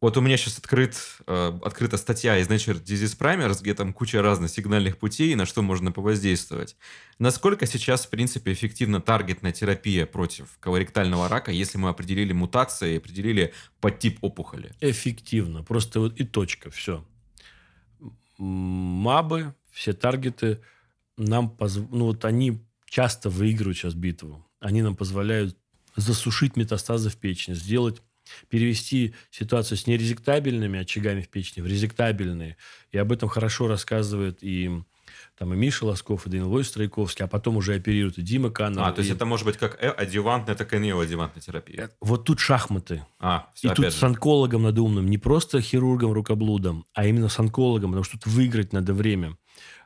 Вот 0.00 0.16
у 0.16 0.20
меня 0.20 0.36
сейчас 0.36 0.58
открыт, 0.58 0.96
э, 1.26 1.58
открыта 1.64 1.96
статья 1.96 2.38
из 2.38 2.46
Nature 2.46 2.80
Disease 2.82 3.18
Primers, 3.18 3.60
где 3.60 3.74
там 3.74 3.92
куча 3.92 4.22
разных 4.22 4.50
сигнальных 4.50 4.96
путей, 4.96 5.34
на 5.34 5.44
что 5.44 5.60
можно 5.60 5.90
повоздействовать. 5.90 6.76
Насколько 7.18 7.66
сейчас, 7.66 8.06
в 8.06 8.10
принципе, 8.10 8.52
эффективна 8.52 9.00
таргетная 9.00 9.50
терапия 9.50 10.06
против 10.06 10.56
колоректального 10.60 11.28
рака, 11.28 11.50
если 11.50 11.78
мы 11.78 11.88
определили 11.88 12.32
мутации, 12.32 12.98
определили 12.98 13.52
подтип 13.80 14.18
опухоли? 14.20 14.72
Эффективно. 14.80 15.64
Просто 15.64 15.98
вот 15.98 16.20
и 16.20 16.24
точка. 16.24 16.70
Все. 16.70 17.04
МАБы, 18.38 19.52
все 19.72 19.94
таргеты 19.94 20.60
нам 21.16 21.50
позв... 21.50 21.88
ну 21.90 22.04
вот 22.04 22.24
они 22.24 22.64
часто 22.88 23.30
выигрывают 23.30 23.76
сейчас 23.76 23.94
битву. 23.94 24.46
Они 24.60 24.82
нам 24.82 24.94
позволяют 24.94 25.56
засушить 25.96 26.56
метастазы 26.56 27.10
в 27.10 27.16
печени, 27.16 27.54
сделать 27.54 28.00
перевести 28.48 29.14
ситуацию 29.30 29.78
с 29.78 29.86
нерезектабельными 29.86 30.80
очагами 30.80 31.22
в 31.22 31.28
печени 31.28 31.62
в 31.62 31.66
резектабельные. 31.66 32.56
И 32.92 32.98
об 32.98 33.12
этом 33.12 33.28
хорошо 33.28 33.68
рассказывает 33.68 34.38
и 34.42 34.82
там 35.38 35.54
и 35.54 35.56
Миша 35.56 35.86
Лосков, 35.86 36.26
и 36.26 36.30
Данил 36.30 36.48
Войс 36.48 36.70
Тройковский, 36.70 37.24
а 37.24 37.28
потом 37.28 37.56
уже 37.56 37.74
оперируют 37.74 38.18
и 38.18 38.22
Дима 38.22 38.50
Канов. 38.50 38.86
А, 38.86 38.92
то 38.92 39.00
есть 39.00 39.10
и... 39.10 39.14
это 39.14 39.24
может 39.24 39.46
быть 39.46 39.56
как 39.56 39.82
э, 39.82 39.88
адювантная, 39.88 40.56
так 40.56 40.72
и 40.74 40.78
неоадювантная 40.78 41.40
терапия. 41.40 41.86
Э, 41.86 41.88
вот 42.00 42.24
тут 42.24 42.40
шахматы. 42.40 43.04
А, 43.20 43.48
все, 43.54 43.70
и 43.70 43.74
тут 43.74 43.84
же. 43.84 43.90
с 43.92 44.02
онкологом 44.02 44.64
надо 44.64 44.82
умным, 44.82 45.06
не 45.06 45.16
просто 45.16 45.60
хирургом, 45.60 46.12
рукоблудом, 46.12 46.84
а 46.92 47.06
именно 47.06 47.28
с 47.28 47.38
онкологом, 47.38 47.90
потому 47.90 48.04
что 48.04 48.18
тут 48.18 48.26
выиграть 48.26 48.72
надо 48.72 48.92
время. 48.94 49.36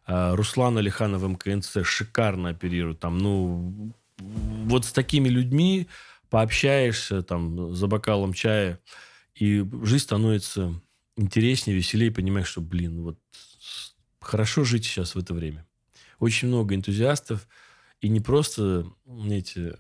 А, 0.07 0.35
Руслан 0.35 0.79
Алиханов 0.79 1.23
МКНЦ 1.23 1.85
шикарно 1.85 2.51
оперирует. 2.51 3.01
Там, 3.01 3.19
ну, 3.19 3.95
вот 4.19 4.87
с 4.87 4.93
такими 4.93 5.29
людьми 5.29 5.89
пообщаешься 6.33 7.23
там 7.23 7.75
за 7.75 7.87
бокалом 7.89 8.33
чая, 8.33 8.81
и 9.35 9.69
жизнь 9.83 10.05
становится 10.05 10.73
интереснее, 11.15 11.77
веселее, 11.77 12.11
понимаешь, 12.11 12.49
что, 12.49 12.63
блин, 12.63 13.03
вот 13.03 13.19
хорошо 14.19 14.65
жить 14.65 14.87
сейчас 14.87 15.15
в 15.15 15.19
это 15.19 15.35
время. 15.35 15.67
Очень 16.21 16.49
много 16.49 16.75
энтузиастов, 16.75 17.47
и 18.01 18.09
не 18.09 18.21
просто, 18.21 18.87
знаете, 19.05 19.77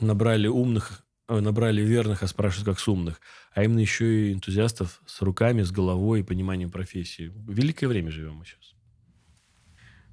набрали 0.00 0.46
умных, 0.46 1.04
э, 1.26 1.40
набрали 1.40 1.82
верных, 1.82 2.22
а 2.22 2.28
спрашивают, 2.28 2.66
как 2.66 2.78
с 2.78 2.86
умных, 2.86 3.20
а 3.52 3.64
именно 3.64 3.80
еще 3.80 4.28
и 4.28 4.32
энтузиастов 4.32 5.02
с 5.06 5.20
руками, 5.22 5.62
с 5.62 5.72
головой 5.72 6.20
и 6.20 6.22
пониманием 6.22 6.70
профессии. 6.70 7.32
Великое 7.48 7.88
время 7.88 8.12
живем 8.12 8.34
мы 8.34 8.44
сейчас. 8.44 8.76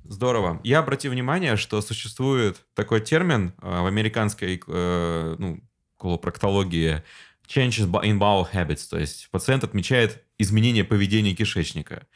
Здорово. 0.06 0.60
Я 0.64 0.80
обратил 0.80 1.12
внимание, 1.12 1.56
что 1.56 1.80
существует 1.82 2.66
такой 2.74 3.00
термин 3.00 3.54
э, 3.62 3.82
в 3.82 3.86
американской 3.86 4.60
э, 4.66 5.58
ну, 6.04 6.10
колопроктологии 6.10 7.04
changes 7.48 7.90
in 8.04 8.20
bowel 8.20 8.48
habits, 8.52 8.88
то 8.90 8.98
есть 8.98 9.30
пациент 9.32 9.64
отмечает 9.64 10.24
изменение 10.38 10.84
поведения 10.84 11.34
кишечника. 11.34 12.08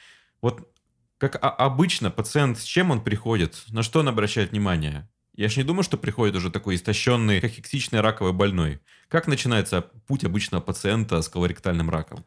Вот 0.41 0.71
как 1.17 1.37
обычно 1.41 2.11
пациент, 2.11 2.59
с 2.59 2.63
чем 2.63 2.91
он 2.91 3.03
приходит, 3.03 3.63
на 3.69 3.81
что 3.83 3.99
он 3.99 4.07
обращает 4.07 4.51
внимание? 4.51 5.09
Я 5.35 5.49
же 5.49 5.59
не 5.59 5.63
думаю, 5.63 5.83
что 5.83 5.97
приходит 5.97 6.35
уже 6.35 6.51
такой 6.51 6.75
истощенный, 6.75 7.41
кахексичный 7.41 8.01
раковый 8.01 8.33
больной. 8.33 8.79
Как 9.07 9.27
начинается 9.27 9.81
путь 9.81 10.23
обычного 10.23 10.61
пациента 10.61 11.21
с 11.21 11.29
колоректальным 11.29 11.89
раком? 11.89 12.25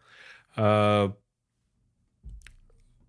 А, 0.57 1.15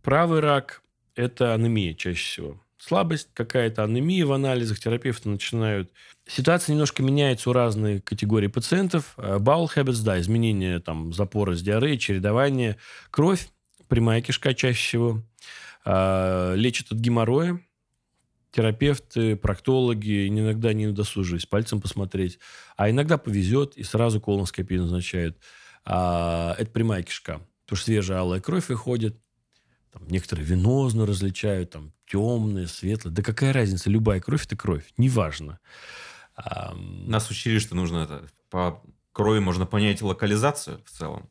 правый 0.02 0.39
рак– 0.39 0.82
это 1.16 1.54
анемия 1.54 1.93
чаще 1.93 2.24
всего. 2.24 2.64
Слабость 2.82 3.29
какая-то, 3.36 3.84
анемия 3.84 4.25
в 4.25 4.32
анализах, 4.32 4.79
терапевты 4.79 5.29
начинают. 5.29 5.91
Ситуация 6.27 6.73
немножко 6.73 7.03
меняется 7.03 7.51
у 7.51 7.53
разных 7.53 8.03
категорий 8.03 8.47
пациентов. 8.47 9.13
А, 9.17 9.38
bowel 9.38 9.69
habits, 9.75 10.03
да, 10.03 10.19
изменения 10.19 10.79
там 10.79 11.13
запора 11.13 11.53
с 11.53 11.61
диареей, 11.61 11.99
чередование. 11.99 12.77
Кровь, 13.11 13.49
прямая 13.88 14.23
кишка 14.23 14.55
чаще 14.55 14.79
всего. 14.79 15.23
А, 15.86 16.55
лечат 16.55 16.91
от 16.91 16.97
геморроя, 16.97 17.61
терапевты, 18.51 19.36
проктологи 19.36 20.27
иногда 20.27 20.73
не 20.73 20.91
досуживаясь 20.91 21.45
пальцем 21.45 21.82
посмотреть. 21.82 22.39
А 22.77 22.89
иногда 22.89 23.19
повезет 23.19 23.77
и 23.77 23.84
сразу 23.84 24.19
колоноскопию 24.19 24.82
назначают. 24.82 25.38
А, 25.86 26.55
это 26.57 26.71
прямая 26.71 27.03
кишка. 27.03 27.41
Потому 27.65 27.77
что 27.77 27.86
свежая 27.86 28.21
алая 28.21 28.41
кровь 28.41 28.69
выходит. 28.69 29.21
Там, 29.92 30.08
некоторые 30.08 30.46
венозно 30.46 31.06
различают, 31.06 31.72
там, 31.72 31.92
темные, 32.06 32.68
светлые. 32.68 33.14
Да 33.14 33.22
какая 33.22 33.54
разница? 33.54 33.89
Любая 33.89 34.20
кровь– 34.20 34.46
это 34.46 34.56
кровь. 34.56 34.86
Неважно. 34.98 35.60
А, 36.36 36.74
Нас 36.76 37.30
учили, 37.30 37.60
что 37.60 37.76
нужно 37.76 38.00
это... 38.00 38.28
По 38.50 38.82
крови 39.12 39.39
можно 39.39 39.66
понять 39.66 40.02
локализацию 40.02 40.82
в 40.86 40.92
целом. 40.92 41.30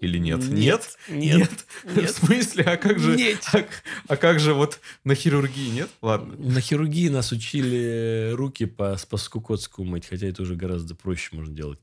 Или 0.00 0.18
нет? 0.18 0.38
Нет? 0.48 0.96
Нет. 1.08 1.38
Нет. 1.38 1.66
нет. 1.96 2.10
В 2.10 2.26
смысле? 2.26 2.64
А 2.64 2.76
как 2.76 2.98
же... 2.98 3.16
Нет. 3.16 3.46
А, 3.52 3.64
а 4.08 4.16
как 4.16 4.40
же 4.40 4.54
вот 4.54 4.80
на 5.04 5.14
хирургии, 5.14 5.70
нет? 5.70 5.90
Ладно. 6.00 6.34
На 6.38 6.60
хирургии 6.60 7.08
нас 7.08 7.32
учили 7.32 8.30
руки 8.32 8.64
по 8.64 8.96
спаскукотску 8.96 9.84
мыть, 9.84 10.06
хотя 10.06 10.26
это 10.26 10.42
уже 10.42 10.56
гораздо 10.56 10.94
проще 10.94 11.36
можно 11.36 11.54
делать. 11.54 11.80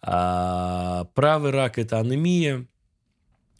А, 0.00 1.04
правый 1.14 1.50
рак– 1.50 1.78
это 1.78 1.98
анемия 1.98 2.66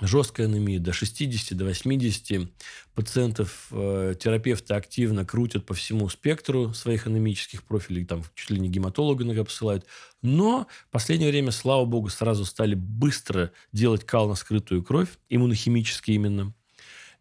жесткая 0.00 0.46
анемия 0.46 0.80
до 0.80 0.92
60, 0.92 1.56
до 1.56 1.64
80 1.64 2.50
пациентов 2.94 3.68
э, 3.70 4.14
терапевты 4.18 4.74
активно 4.74 5.24
крутят 5.24 5.66
по 5.66 5.74
всему 5.74 6.08
спектру 6.08 6.72
своих 6.74 7.06
анемических 7.06 7.62
профилей, 7.62 8.04
там 8.04 8.24
чуть 8.34 8.50
ли 8.50 8.60
не 8.60 8.68
гематолога 8.68 9.24
иногда 9.24 9.44
посылают. 9.44 9.86
Но 10.22 10.66
в 10.88 10.90
последнее 10.90 11.30
время, 11.30 11.50
слава 11.50 11.84
богу, 11.84 12.08
сразу 12.08 12.44
стали 12.44 12.74
быстро 12.74 13.52
делать 13.72 14.04
кал 14.04 14.28
на 14.28 14.34
скрытую 14.34 14.82
кровь, 14.82 15.08
иммунохимически 15.28 16.12
именно, 16.12 16.54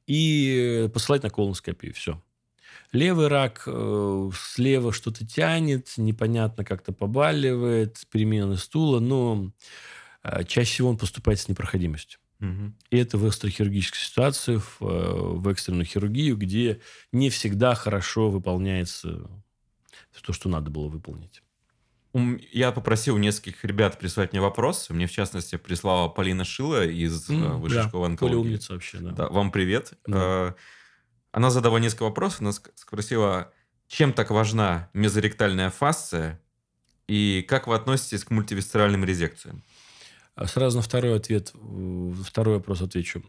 и 0.07 0.89
посылать 0.93 1.23
на 1.23 1.29
колоноскопию. 1.29 1.93
Все. 1.93 2.21
Левый 2.91 3.27
рак, 3.27 3.63
э, 3.67 4.31
слева 4.33 4.91
что-то 4.91 5.25
тянет, 5.25 5.93
непонятно 5.97 6.65
как-то 6.65 6.91
побаливает, 6.91 8.01
перемена 8.11 8.57
стула, 8.57 8.99
но 8.99 9.51
э, 10.23 10.43
чаще 10.45 10.71
всего 10.71 10.89
он 10.89 10.97
поступает 10.97 11.39
с 11.39 11.47
непроходимостью. 11.47 12.19
И 12.41 12.97
это 12.97 13.17
в 13.17 13.27
экстрахирургической 13.27 13.99
ситуации, 13.99 14.57
в, 14.57 14.77
э, 14.81 14.85
в 15.37 15.47
экстренную 15.49 15.85
хирургию, 15.85 16.37
где 16.37 16.79
не 17.11 17.29
всегда 17.29 17.75
хорошо 17.75 18.29
выполняется 18.29 19.29
то, 20.21 20.33
что 20.33 20.49
надо 20.49 20.69
было 20.69 20.87
выполнить. 20.87 21.41
Я 22.51 22.71
попросил 22.71 23.17
нескольких 23.17 23.63
ребят 23.63 23.99
прислать 23.99 24.33
мне 24.33 24.41
вопросы. 24.41 24.93
Мне, 24.93 25.05
в 25.05 25.11
частности, 25.11 25.57
прислала 25.57 26.09
Полина 26.09 26.43
Шила 26.43 26.85
из 26.85 27.29
mm, 27.29 27.57
Высшей 27.57 27.83
да, 27.83 27.87
школы 27.87 28.07
онкологии. 28.07 28.35
Поля 28.35 28.49
умница 28.49 28.73
вообще, 28.73 28.97
да. 28.97 29.11
да. 29.11 29.29
Вам 29.29 29.51
привет. 29.51 29.93
Да. 30.07 30.17
Э, 30.17 30.53
она 31.31 31.51
задала 31.51 31.79
несколько 31.79 32.03
вопросов. 32.03 32.41
Она 32.41 32.51
спросила, 32.51 33.53
чем 33.87 34.13
так 34.13 34.31
важна 34.31 34.89
мезоректальная 34.93 35.69
фасция 35.69 36.41
и 37.07 37.45
как 37.47 37.67
вы 37.67 37.75
относитесь 37.75 38.23
к 38.23 38.31
мультивисцеральным 38.31 39.03
резекциям? 39.03 39.63
А 40.35 40.47
сразу 40.47 40.77
на 40.77 40.83
второй 40.83 41.15
ответ, 41.15 41.53
второй 42.23 42.55
вопрос 42.55 42.81
отвечу. 42.81 43.23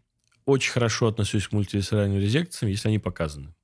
Очень 0.44 0.72
хорошо 0.72 1.08
отношусь 1.08 1.48
к 1.48 1.52
мультивисцеральным 1.52 2.18
резекциям, 2.18 2.70
если 2.70 2.88
они 2.88 2.98
показаны. 2.98 3.54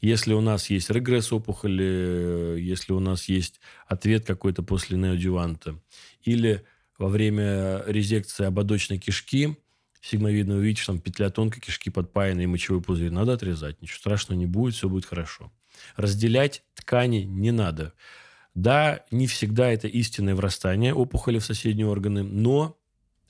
Если 0.00 0.32
у 0.32 0.40
нас 0.40 0.70
есть 0.70 0.90
регресс 0.90 1.32
опухоли, 1.32 2.56
если 2.58 2.92
у 2.92 3.00
нас 3.00 3.28
есть 3.28 3.60
ответ 3.86 4.24
какой-то 4.24 4.62
после 4.62 4.96
неодюванта, 4.96 5.78
или 6.22 6.64
во 6.98 7.08
время 7.08 7.82
резекции 7.86 8.46
ободочной 8.46 8.98
кишки, 8.98 9.56
сигмовидно 10.00 10.56
увидишь, 10.56 10.86
там 10.86 11.00
петля 11.00 11.30
тонкой 11.30 11.60
кишки 11.60 11.90
подпаяна 11.90 12.40
и 12.40 12.46
мочевой 12.46 12.82
пузырь, 12.82 13.10
надо 13.10 13.34
отрезать. 13.34 13.80
Ничего 13.82 13.98
страшного 13.98 14.38
не 14.38 14.46
будет, 14.46 14.74
все 14.74 14.88
будет 14.88 15.04
хорошо. 15.04 15.52
Разделять 15.96 16.62
ткани 16.74 17.18
не 17.18 17.52
надо. 17.52 17.92
Да, 18.54 19.04
не 19.10 19.26
всегда 19.26 19.68
это 19.70 19.86
истинное 19.88 20.34
врастание 20.34 20.94
опухоли 20.94 21.38
в 21.38 21.44
соседние 21.44 21.86
органы, 21.86 22.22
но 22.22 22.76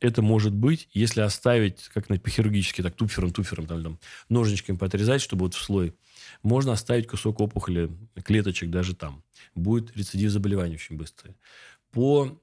это 0.00 0.22
может 0.22 0.54
быть, 0.54 0.88
если 0.92 1.20
оставить, 1.20 1.88
как 1.92 2.08
на 2.08 2.16
хирургически, 2.16 2.82
так 2.82 2.94
туфером, 2.94 3.32
туфером, 3.32 3.66
там, 3.66 3.82
там, 3.82 3.98
ножничками 4.28 4.76
поотрезать, 4.76 5.20
чтобы 5.20 5.44
вот 5.44 5.54
в 5.54 5.62
слой, 5.62 5.94
можно 6.42 6.72
оставить 6.72 7.06
кусок 7.06 7.40
опухоли, 7.40 7.90
клеточек 8.24 8.70
даже 8.70 8.94
там. 8.94 9.22
Будет 9.54 9.94
рецидив 9.96 10.30
заболевания 10.30 10.74
очень 10.74 10.96
быстрый. 10.96 11.36
По 11.92 12.40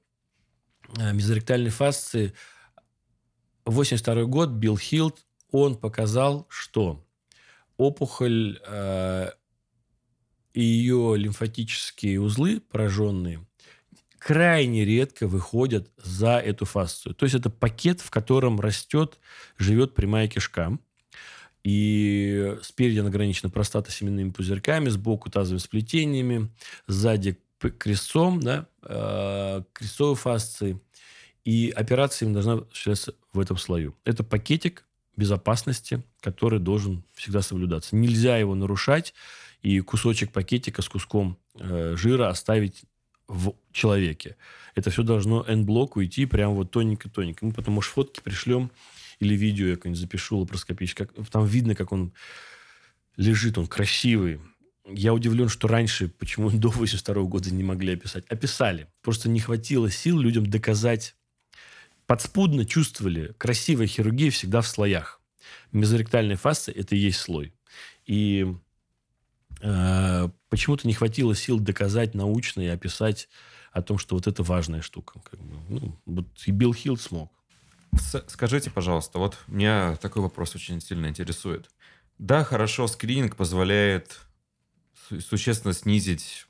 э, 0.96 1.12
мезоректальной 1.12 1.70
фасции 1.70 2.32
82 3.64 4.24
год 4.24 4.50
Билл 4.50 4.78
Хилд, 4.78 5.24
он 5.50 5.76
показал, 5.76 6.46
что 6.48 7.04
опухоль 7.76 8.60
э, 8.66 9.30
и 10.54 10.62
ее 10.62 11.14
лимфатические 11.16 12.20
узлы 12.20 12.60
пораженные 12.60 13.40
крайне 14.18 14.84
редко 14.84 15.26
выходят 15.26 15.88
за 15.96 16.38
эту 16.38 16.64
фасцию. 16.64 17.14
То 17.14 17.24
есть 17.24 17.34
это 17.34 17.50
пакет, 17.50 18.00
в 18.00 18.10
котором 18.10 18.60
растет, 18.60 19.18
живет 19.56 19.94
прямая 19.94 20.28
кишка. 20.28 20.78
И 21.64 22.56
спереди 22.62 22.98
она 22.98 23.08
ограничена 23.08 23.50
простата 23.50 23.90
семенными 23.90 24.30
пузырьками, 24.30 24.88
сбоку 24.88 25.30
тазовыми 25.30 25.58
сплетениями, 25.58 26.50
сзади 26.86 27.38
крестцом, 27.78 28.40
да, 28.40 28.66
э, 28.82 29.62
крестцовой 29.72 30.16
фасцией. 30.16 30.80
И 31.44 31.72
операция 31.74 32.26
им 32.26 32.32
должна 32.32 32.54
осуществляться 32.54 33.14
в 33.32 33.40
этом 33.40 33.56
слою. 33.56 33.94
Это 34.04 34.22
пакетик 34.24 34.84
безопасности, 35.16 36.02
который 36.20 36.60
должен 36.60 37.02
всегда 37.14 37.42
соблюдаться. 37.42 37.96
Нельзя 37.96 38.36
его 38.36 38.54
нарушать 38.54 39.14
и 39.62 39.80
кусочек 39.80 40.32
пакетика 40.32 40.82
с 40.82 40.88
куском 40.88 41.38
э, 41.54 41.94
жира 41.96 42.28
оставить 42.28 42.84
в 43.26 43.54
человеке. 43.72 44.36
Это 44.74 44.90
все 44.90 45.02
должно 45.02 45.44
N-блок 45.46 45.96
уйти 45.96 46.26
прям 46.26 46.54
вот 46.54 46.70
тоненько-тоненько. 46.70 47.44
Мы 47.44 47.52
потом, 47.52 47.74
может, 47.74 47.92
фотки 47.92 48.20
пришлем 48.20 48.70
или 49.20 49.34
видео 49.34 49.66
я 49.66 49.76
какое-нибудь 49.76 50.00
запишу 50.00 50.38
лапароскопически. 50.38 51.04
Как, 51.04 51.28
там 51.28 51.44
видно, 51.46 51.74
как 51.74 51.92
он 51.92 52.12
лежит, 53.16 53.58
он 53.58 53.66
красивый. 53.66 54.40
Я 54.86 55.12
удивлен, 55.12 55.48
что 55.48 55.68
раньше, 55.68 56.08
почему 56.08 56.50
до 56.52 56.68
82 56.68 57.22
года 57.24 57.50
не 57.52 57.64
могли 57.64 57.94
описать. 57.94 58.24
Описали. 58.28 58.86
Просто 59.02 59.28
не 59.28 59.40
хватило 59.40 59.90
сил 59.90 60.18
людям 60.18 60.46
доказать. 60.48 61.14
Подспудно 62.06 62.64
чувствовали, 62.64 63.34
красивая 63.36 63.86
хирургия 63.86 64.30
всегда 64.30 64.62
в 64.62 64.68
слоях. 64.68 65.20
Мезоректальная 65.72 66.36
фасция– 66.36 66.74
это 66.76 66.94
и 66.94 66.98
есть 66.98 67.18
слой. 67.18 67.52
И 68.06 68.46
почему-то 70.48 70.86
не 70.86 70.94
хватило 70.94 71.34
сил 71.34 71.60
доказать 71.60 72.14
научно 72.14 72.60
и 72.60 72.66
описать 72.66 73.28
о 73.72 73.82
том, 73.82 73.98
что 73.98 74.14
вот 74.14 74.26
это 74.26 74.42
важная 74.42 74.82
штука. 74.82 75.20
Как 75.20 75.40
бы, 75.40 75.56
ну, 75.68 75.98
вот 76.06 76.26
и 76.46 76.50
Билл 76.50 76.74
Хилл 76.74 76.96
смог. 76.96 77.32
Скажите, 77.96 78.70
пожалуйста, 78.70 79.18
вот 79.18 79.38
меня 79.46 79.96
такой 79.96 80.22
вопрос 80.22 80.54
очень 80.54 80.80
сильно 80.80 81.06
интересует. 81.06 81.70
Да, 82.18 82.44
хорошо, 82.44 82.86
скрининг 82.86 83.36
позволяет 83.36 84.20
существенно 85.20 85.72
снизить 85.72 86.46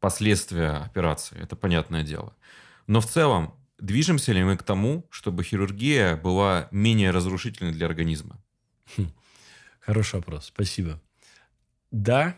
последствия 0.00 0.70
операции. 0.70 1.38
Это 1.40 1.56
понятное 1.56 2.02
дело. 2.02 2.34
Но 2.86 3.00
в 3.00 3.06
целом, 3.06 3.54
движемся 3.78 4.32
ли 4.32 4.42
мы 4.42 4.56
к 4.56 4.62
тому, 4.62 5.06
чтобы 5.10 5.44
хирургия 5.44 6.16
была 6.16 6.68
менее 6.70 7.10
разрушительной 7.10 7.72
для 7.72 7.86
организма? 7.86 8.38
Хм. 8.96 9.10
Хороший 9.80 10.16
вопрос, 10.16 10.46
спасибо. 10.46 11.00
Да, 11.90 12.36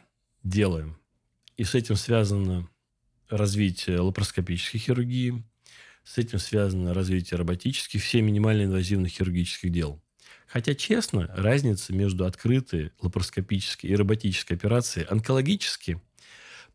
делаем. 0.48 0.96
И 1.56 1.64
с 1.64 1.74
этим 1.74 1.96
связано 1.96 2.68
развитие 3.28 4.00
лапароскопической 4.00 4.78
хирургии, 4.80 5.44
с 6.04 6.18
этим 6.18 6.38
связано 6.38 6.94
развитие 6.94 7.38
роботических, 7.38 8.02
все 8.02 8.22
минимально 8.22 8.64
инвазивных 8.64 9.12
хирургических 9.12 9.70
дел. 9.70 10.00
Хотя, 10.46 10.74
честно, 10.74 11.26
разница 11.34 11.92
между 11.92 12.24
открытой 12.24 12.92
лапароскопической 13.00 13.90
и 13.90 13.96
роботической 13.96 14.56
операцией 14.56 15.06
онкологически 15.06 16.00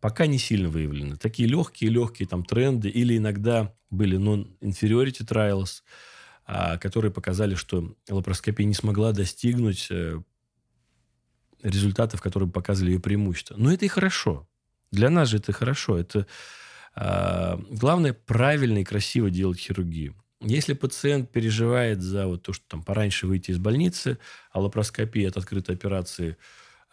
пока 0.02 0.26
не 0.26 0.40
сильно 0.40 0.68
выявлена. 0.68 1.16
Такие 1.16 1.48
легкие-легкие 1.48 2.28
там 2.28 2.44
тренды 2.44 2.90
или 2.90 3.18
иногда 3.18 3.74
были 3.90 4.18
non-inferiority 4.18 5.26
trials, 5.26 5.84
а, 6.46 6.78
которые 6.78 7.12
показали, 7.12 7.56
что 7.56 7.96
лапароскопия 8.10 8.66
не 8.66 8.74
смогла 8.74 9.14
достигнуть 9.14 9.88
э, 9.90 10.22
результатов, 11.64 12.22
которые 12.22 12.50
показывали 12.50 12.92
ее 12.92 13.00
преимущество. 13.00 13.56
Но 13.58 13.72
это 13.72 13.86
и 13.86 13.90
хорошо. 13.90 14.48
Для 14.92 15.10
нас 15.10 15.30
же 15.30 15.38
это 15.38 15.54
хорошо. 15.54 15.98
Это 15.98 16.28
э, 16.96 17.58
главное 17.70 18.14
правильно 18.14 18.80
и 18.80 18.84
красиво 18.84 19.30
делать 19.30 19.60
хирургию. 19.60 20.16
Если 20.42 20.74
пациент 20.74 21.32
переживает 21.32 22.02
за 22.02 22.28
вот 22.28 22.44
то, 22.44 22.54
что 22.54 22.66
там 22.68 22.84
пораньше 22.84 23.28
выйти 23.28 23.52
из 23.52 23.60
больницы, 23.60 24.18
а 24.52 24.60
лапароскопия 24.60 25.30
от 25.30 25.38
открытой 25.38 25.76
операции 25.76 26.36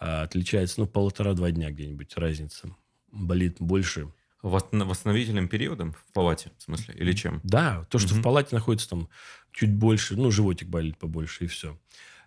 э, 0.01 0.23
отличается, 0.23 0.81
ну, 0.81 0.87
полтора-два 0.87 1.51
дня 1.51 1.71
где-нибудь 1.71 2.16
разница. 2.16 2.69
Болит 3.11 3.57
больше. 3.59 4.12
Восстановительным 4.43 5.49
периодом 5.49 5.95
в 5.95 6.12
палате, 6.12 6.53
в 6.59 6.62
смысле? 6.62 6.95
Или 6.95 7.12
чем? 7.12 7.41
Да, 7.43 7.85
то, 7.91 7.99
что 7.99 8.12
угу. 8.12 8.21
в 8.21 8.23
палате 8.23 8.55
находится 8.55 8.89
там 8.89 9.09
чуть 9.51 9.73
больше, 9.73 10.16
ну, 10.16 10.31
животик 10.31 10.69
болит 10.69 10.97
побольше, 10.99 11.45
и 11.45 11.49
все. 11.49 11.77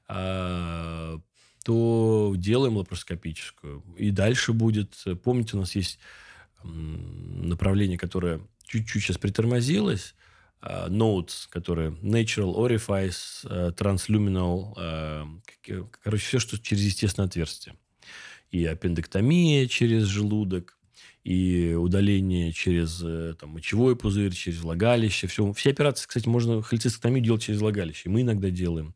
А, 0.08 1.22
то 1.64 2.34
делаем 2.38 2.78
лапароскопическую. 2.78 3.84
И 3.98 4.12
дальше 4.12 4.54
будет... 4.54 5.04
Помните, 5.24 5.58
у 5.58 5.60
нас 5.60 5.76
есть 5.76 6.00
направление, 6.64 7.98
которое 7.98 8.42
чуть-чуть 8.66 9.04
сейчас 9.04 9.18
притормозилось, 9.18 10.16
а, 10.62 10.90
Notes, 10.90 11.48
которые 11.50 11.92
Natural 12.02 12.56
Orifice, 12.56 13.46
э, 13.46 13.72
Transluminal, 13.72 14.74
э, 14.78 15.86
короче, 16.04 16.24
все, 16.24 16.40
что 16.40 16.60
через 16.60 16.84
естественное 16.84 17.28
отверстие. 17.28 17.76
И 18.52 18.66
аппендэктомия 18.66 19.68
через 19.68 20.04
желудок, 20.04 20.78
и 21.24 21.74
удаление 21.74 22.52
через 22.52 23.02
э, 23.04 23.36
там, 23.40 23.52
мочевой 23.52 23.96
пузырь, 23.96 24.34
через 24.34 24.62
влагалище. 24.62 25.28
Все, 25.28 25.54
все 25.54 25.70
операции, 25.70 26.08
кстати, 26.08 26.28
можно 26.28 26.62
холецистектомию 26.62 27.24
делать 27.24 27.44
через 27.44 27.62
влагалище. 27.62 28.10
Мы 28.10 28.22
иногда 28.22 28.50
делаем. 28.50 28.96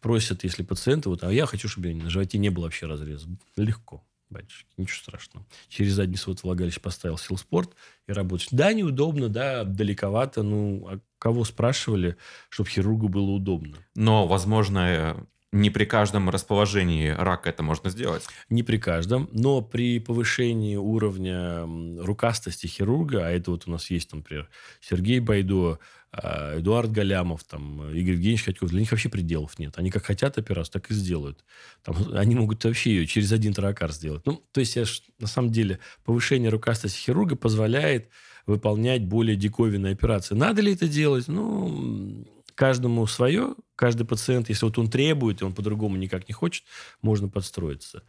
Просят, 0.00 0.44
если 0.44 0.62
пациенты, 0.62 1.08
вот, 1.08 1.24
а 1.24 1.32
я 1.32 1.46
хочу, 1.46 1.68
чтобы 1.68 1.92
на 1.94 2.10
животе 2.10 2.38
не 2.38 2.50
было 2.50 2.64
вообще 2.64 2.86
разреза. 2.86 3.26
Легко, 3.56 4.04
батюшки, 4.30 4.68
ничего 4.76 4.98
страшного. 4.98 5.46
Через 5.68 5.94
задний 5.94 6.16
свод 6.16 6.42
влагалища 6.42 6.80
поставил 6.80 7.18
силспорт 7.18 7.74
и 8.06 8.12
работаешь. 8.12 8.48
Да, 8.52 8.72
неудобно, 8.72 9.28
да, 9.28 9.64
далековато. 9.64 10.42
Ну, 10.44 10.86
а 10.88 11.00
кого 11.18 11.44
спрашивали, 11.44 12.16
чтобы 12.50 12.68
хирургу 12.68 13.08
было 13.08 13.30
удобно? 13.30 13.78
Но, 13.96 14.28
возможно, 14.28 15.26
не 15.54 15.70
при 15.70 15.84
каждом 15.84 16.30
расположении 16.30 17.08
рака 17.08 17.48
это 17.48 17.62
можно 17.62 17.88
сделать. 17.88 18.24
Не 18.50 18.64
при 18.64 18.76
каждом, 18.76 19.28
но 19.32 19.62
при 19.62 20.00
повышении 20.00 20.74
уровня 20.74 21.64
рукастости 22.02 22.66
хирурга, 22.66 23.26
а 23.26 23.30
это 23.30 23.52
вот 23.52 23.68
у 23.68 23.70
нас 23.70 23.88
есть, 23.88 24.12
например, 24.12 24.48
Сергей 24.80 25.20
Байдо, 25.20 25.78
а, 26.10 26.58
Эдуард 26.58 26.90
Галямов, 26.90 27.44
там, 27.44 27.88
Игорь 27.90 28.14
Евгеньевич 28.14 28.44
Ходьков, 28.44 28.70
для 28.70 28.80
них 28.80 28.90
вообще 28.90 29.08
пределов 29.08 29.56
нет. 29.60 29.74
Они 29.76 29.92
как 29.92 30.04
хотят 30.04 30.38
операцию, 30.38 30.72
так 30.72 30.90
и 30.90 30.94
сделают. 30.94 31.44
Там, 31.84 31.96
они 32.14 32.34
могут 32.34 32.64
вообще 32.64 32.90
ее 32.90 33.06
через 33.06 33.30
один 33.30 33.54
таракар 33.54 33.92
сделать. 33.92 34.26
Ну, 34.26 34.42
то 34.50 34.58
есть, 34.58 34.74
я, 34.74 34.84
на 35.20 35.28
самом 35.28 35.50
деле, 35.50 35.78
повышение 36.04 36.50
рукастости 36.50 36.98
хирурга 36.98 37.36
позволяет 37.36 38.08
выполнять 38.46 39.04
более 39.04 39.36
диковинные 39.36 39.92
операции. 39.92 40.34
Надо 40.34 40.62
ли 40.62 40.74
это 40.74 40.88
делать? 40.88 41.28
Ну, 41.28 42.26
каждому 42.54 43.06
свое, 43.06 43.54
каждый 43.76 44.06
пациент, 44.06 44.48
если 44.48 44.64
вот 44.64 44.78
он 44.78 44.90
требует, 44.90 45.40
и 45.40 45.44
он 45.44 45.54
по-другому 45.54 45.96
никак 45.96 46.28
не 46.28 46.34
хочет, 46.34 46.64
можно 47.02 47.28
подстроиться. 47.28 48.02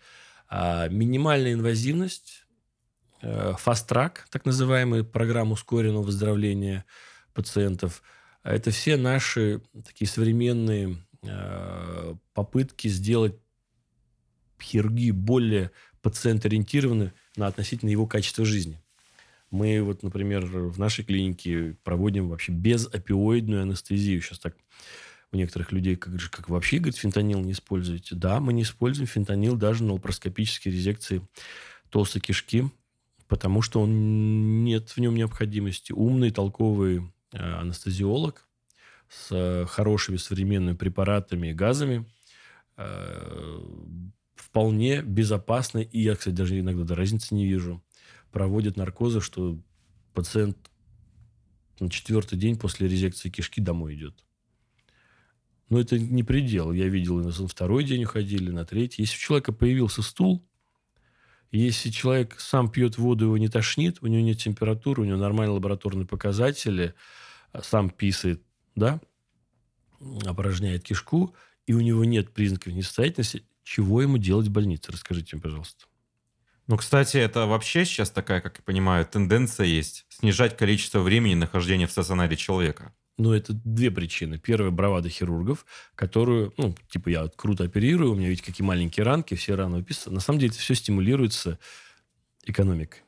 А 0.48 0.88
минимальная 0.90 1.54
инвазивность, 1.54 2.46
фаст-трак, 3.22 4.26
э, 4.26 4.30
так 4.30 4.46
называемый, 4.46 5.04
программа 5.04 5.54
ускоренного 5.54 6.04
выздоровления 6.04 6.86
пациентов, 7.34 8.04
это 8.44 8.70
все 8.70 8.96
наши 8.96 9.62
такие 9.86 10.08
современные 10.08 10.98
э, 11.24 12.16
попытки 12.34 12.88
сделать 12.88 13.36
хирургию 14.62 15.14
более 15.14 15.72
пациент-ориентированной 16.02 17.12
на 17.36 17.48
относительно 17.48 17.90
его 17.90 18.06
качество 18.06 18.46
жизни. 18.46 18.82
Мы 19.56 19.82
вот, 19.82 20.04
например, 20.04 20.46
в 20.46 20.78
нашей 20.78 21.06
клинике 21.06 21.78
проводим 21.84 22.28
вообще 22.28 22.52
безопиоидную 22.52 23.62
анестезию. 23.62 24.22
Сейчас 24.22 24.40
так 24.40 24.56
у 25.32 25.38
некоторых 25.38 25.72
людей, 25.72 25.96
как, 25.96 26.14
как 26.30 26.50
вообще, 26.50 26.78
говорит, 26.78 26.98
фентанил 26.98 27.40
не 27.40 27.54
используете. 27.54 28.16
Да, 28.16 28.42
мы 28.42 28.52
не 28.52 28.64
используем 28.64 29.08
фентанил 29.08 29.56
даже 29.56 29.86
на 29.86 29.94
лапароскопической 29.94 30.74
резекции 30.74 31.22
толстой 31.90 32.22
кишки, 32.22 32.70
потому 33.30 33.62
что 33.62 33.80
он, 33.80 34.66
нет 34.66 34.90
в 34.90 34.98
нем 34.98 35.16
необходимости. 35.16 35.94
Умный, 35.94 36.32
толковый 36.32 37.10
э, 37.32 37.38
анестезиолог 37.38 38.48
с 39.08 39.66
хорошими 39.70 40.18
современными 40.18 40.76
препаратами 40.76 41.48
и 41.48 41.54
газами 41.54 42.06
э, 42.76 43.60
вполне 44.36 45.02
безопасно, 45.02 45.80
и 45.80 46.02
я, 46.02 46.16
кстати, 46.16 46.36
даже 46.36 46.60
иногда 46.60 46.94
разницы 46.94 47.36
не 47.36 47.46
вижу, 47.46 47.82
проводят 48.36 48.76
наркозы, 48.76 49.22
что 49.22 49.58
пациент 50.14 50.58
на 51.80 51.90
четвертый 51.90 52.38
день 52.38 52.60
после 52.60 52.90
резекции 52.90 53.30
кишки 53.30 53.62
домой 53.62 53.96
идет. 53.96 54.26
Но 55.70 55.80
это 55.80 55.98
не 55.98 56.22
предел. 56.22 56.74
Я 56.74 56.90
видел, 56.90 57.24
на 57.24 57.32
второй 57.32 57.86
день 57.86 58.04
уходили, 58.04 58.52
на 58.52 58.66
третий. 58.66 59.04
Если 59.04 59.16
у 59.16 59.20
человека 59.20 59.54
появился 59.54 60.02
стул, 60.02 60.46
если 61.50 61.90
человек 61.92 62.38
сам 62.42 62.70
пьет 62.70 62.98
воду, 62.98 63.24
его 63.24 63.38
не 63.38 63.48
тошнит, 63.48 64.00
у 64.02 64.08
него 64.08 64.22
нет 64.22 64.38
температуры, 64.38 65.04
у 65.04 65.06
него 65.06 65.18
нормальные 65.18 65.54
лабораторные 65.54 66.06
показатели, 66.06 66.94
а 67.54 67.64
сам 67.64 67.90
писает, 67.90 68.44
да, 68.76 69.00
опорожняет 70.26 70.84
кишку, 70.84 71.34
и 71.68 71.74
у 71.74 71.80
него 71.80 72.04
нет 72.04 72.34
признаков 72.34 72.74
несостоятельности, 72.74 73.44
чего 73.64 74.02
ему 74.02 74.18
делать 74.18 74.50
в 74.50 74.52
больнице? 74.52 74.92
Расскажите 74.92 75.38
мне, 75.38 75.42
пожалуйста. 75.42 75.86
Ну, 76.68 76.78
кстати, 76.78 77.18
это 77.18 77.46
вообще 77.46 77.86
сейчас 77.86 78.10
такая, 78.10 78.42
как 78.42 78.58
я 78.58 78.64
понимаю, 78.64 79.06
тенденция 79.06 79.68
есть. 79.68 80.06
Снижать 80.10 80.58
количество 80.58 81.00
времени 81.00 81.36
нахождения 81.36 81.86
в 81.86 81.92
стационаре 81.92 82.36
человека. 82.36 82.94
Ну, 83.18 83.32
это 83.34 83.54
две 83.54 83.92
причины. 83.92 84.40
Первая– 84.40 84.70
бравада 84.72 85.08
хирургов, 85.08 85.66
которую, 85.96 86.54
ну, 86.58 86.76
типа, 86.90 87.10
я 87.10 87.30
круто 87.36 87.64
оперирую, 87.64 88.12
у 88.12 88.16
меня 88.16 88.30
ведь 88.30 88.42
какие 88.42 88.66
маленькие 88.66 89.06
ранки, 89.06 89.36
все 89.36 89.56
раны 89.56 89.78
выписаны. 89.78 90.16
На 90.16 90.22
самом 90.22 90.40
деле, 90.40 90.52
это 90.52 90.60
все 90.60 90.76
стимулируется 90.76 91.60
экономикой 92.46 93.05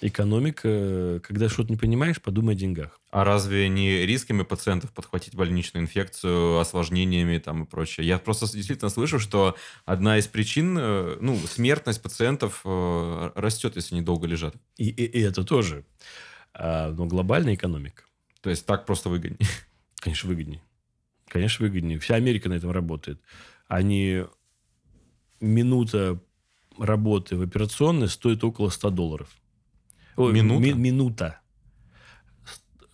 экономика, 0.00 1.20
когда 1.24 1.48
что-то 1.48 1.70
не 1.70 1.76
понимаешь, 1.76 2.20
подумай 2.20 2.54
о 2.54 2.58
деньгах. 2.58 3.00
А 3.10 3.24
разве 3.24 3.68
не 3.68 4.06
рисками 4.06 4.42
пациентов 4.42 4.92
подхватить 4.92 5.34
больничную 5.34 5.84
инфекцию, 5.84 6.58
осложнениями 6.58 7.38
там 7.38 7.64
и 7.64 7.66
прочее? 7.66 8.06
Я 8.06 8.18
просто 8.18 8.50
действительно 8.52 8.90
слышу, 8.90 9.18
что 9.18 9.56
одна 9.84 10.18
из 10.18 10.26
причин, 10.26 10.76
э, 10.78 11.18
ну, 11.20 11.36
смертность 11.38 12.02
пациентов 12.02 12.62
э, 12.64 13.30
растет, 13.34 13.76
если 13.76 13.94
они 13.94 14.04
долго 14.04 14.26
лежат. 14.26 14.54
И, 14.76 14.88
и, 14.88 15.04
и 15.04 15.20
это 15.20 15.44
тоже. 15.44 15.84
А, 16.54 16.92
но 16.92 17.06
глобальная 17.06 17.54
экономика. 17.54 18.04
То 18.40 18.50
есть 18.50 18.66
так 18.66 18.86
просто 18.86 19.08
выгоднее? 19.08 19.48
Конечно, 20.00 20.28
выгоднее. 20.28 20.62
Конечно, 21.28 21.66
выгоднее. 21.66 21.98
Вся 21.98 22.14
Америка 22.14 22.48
на 22.48 22.54
этом 22.54 22.70
работает. 22.70 23.20
Они 23.66 24.24
минута 25.40 26.20
работы 26.78 27.36
в 27.36 27.42
операционной 27.42 28.08
стоит 28.08 28.44
около 28.44 28.70
100 28.70 28.90
долларов. 28.90 29.28
Ой, 30.18 30.32
минута? 30.32 30.60
Ми- 30.60 30.72
минута. 30.72 31.40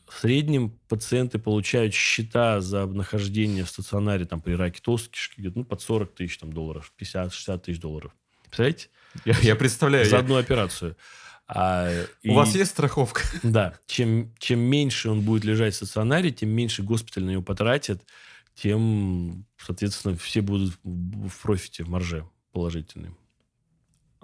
В 0.07 0.21
среднем 0.21 0.79
пациенты 0.89 1.39
получают 1.39 1.95
счета 1.95 2.61
за 2.61 2.87
нахождение 2.87 3.65
в 3.65 3.69
стационаре 3.69 4.27
там, 4.27 4.41
при 4.41 4.53
раке 4.53 4.81
толстой 4.81 5.13
кишки 5.13 5.41
где-то 5.41 5.59
ну, 5.59 5.65
под 5.65 5.81
40 5.81 6.15
тысяч 6.15 6.39
там, 6.39 6.53
долларов, 6.53 6.93
50-60 7.01 7.59
тысяч 7.61 7.81
долларов. 7.81 8.13
Представляете? 8.45 8.89
Я, 9.25 9.37
я 9.43 9.57
представляю. 9.57 10.05
За 10.05 10.17
я... 10.17 10.21
одну 10.21 10.37
операцию. 10.37 10.97
А, 11.47 11.91
У 12.23 12.29
и, 12.29 12.31
вас 12.31 12.55
есть 12.55 12.71
страховка? 12.71 13.23
Да. 13.43 13.75
Чем, 13.87 14.33
чем 14.39 14.61
меньше 14.61 15.11
он 15.11 15.23
будет 15.23 15.45
лежать 15.45 15.75
в 15.75 15.77
стационаре, 15.77 16.31
тем 16.31 16.51
меньше 16.51 16.83
госпиталь 16.83 17.25
на 17.25 17.31
него 17.31 17.43
потратит, 17.43 18.03
тем, 18.55 19.47
соответственно, 19.59 20.17
все 20.17 20.43
будут 20.43 20.75
в 20.85 21.43
профите, 21.43 21.85
в 21.85 21.89
марже 21.89 22.27
положительным. 22.53 23.17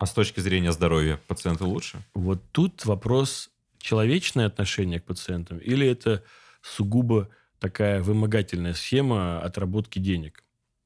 А 0.00 0.06
с 0.06 0.14
точки 0.14 0.40
зрения 0.40 0.72
здоровья 0.72 1.20
пациенты 1.28 1.64
лучше? 1.64 2.02
Вот 2.14 2.40
тут 2.52 2.86
вопрос 2.86 3.50
человечное 3.76 4.46
отношение 4.46 4.98
к 4.98 5.04
пациентам 5.04 5.58
или 5.58 5.86
это 5.86 6.24
сугубо 6.62 7.28
такая 7.58 8.02
вымогательная 8.02 8.72
схема 8.72 9.42
отработки 9.42 9.98
денег. 9.98 10.42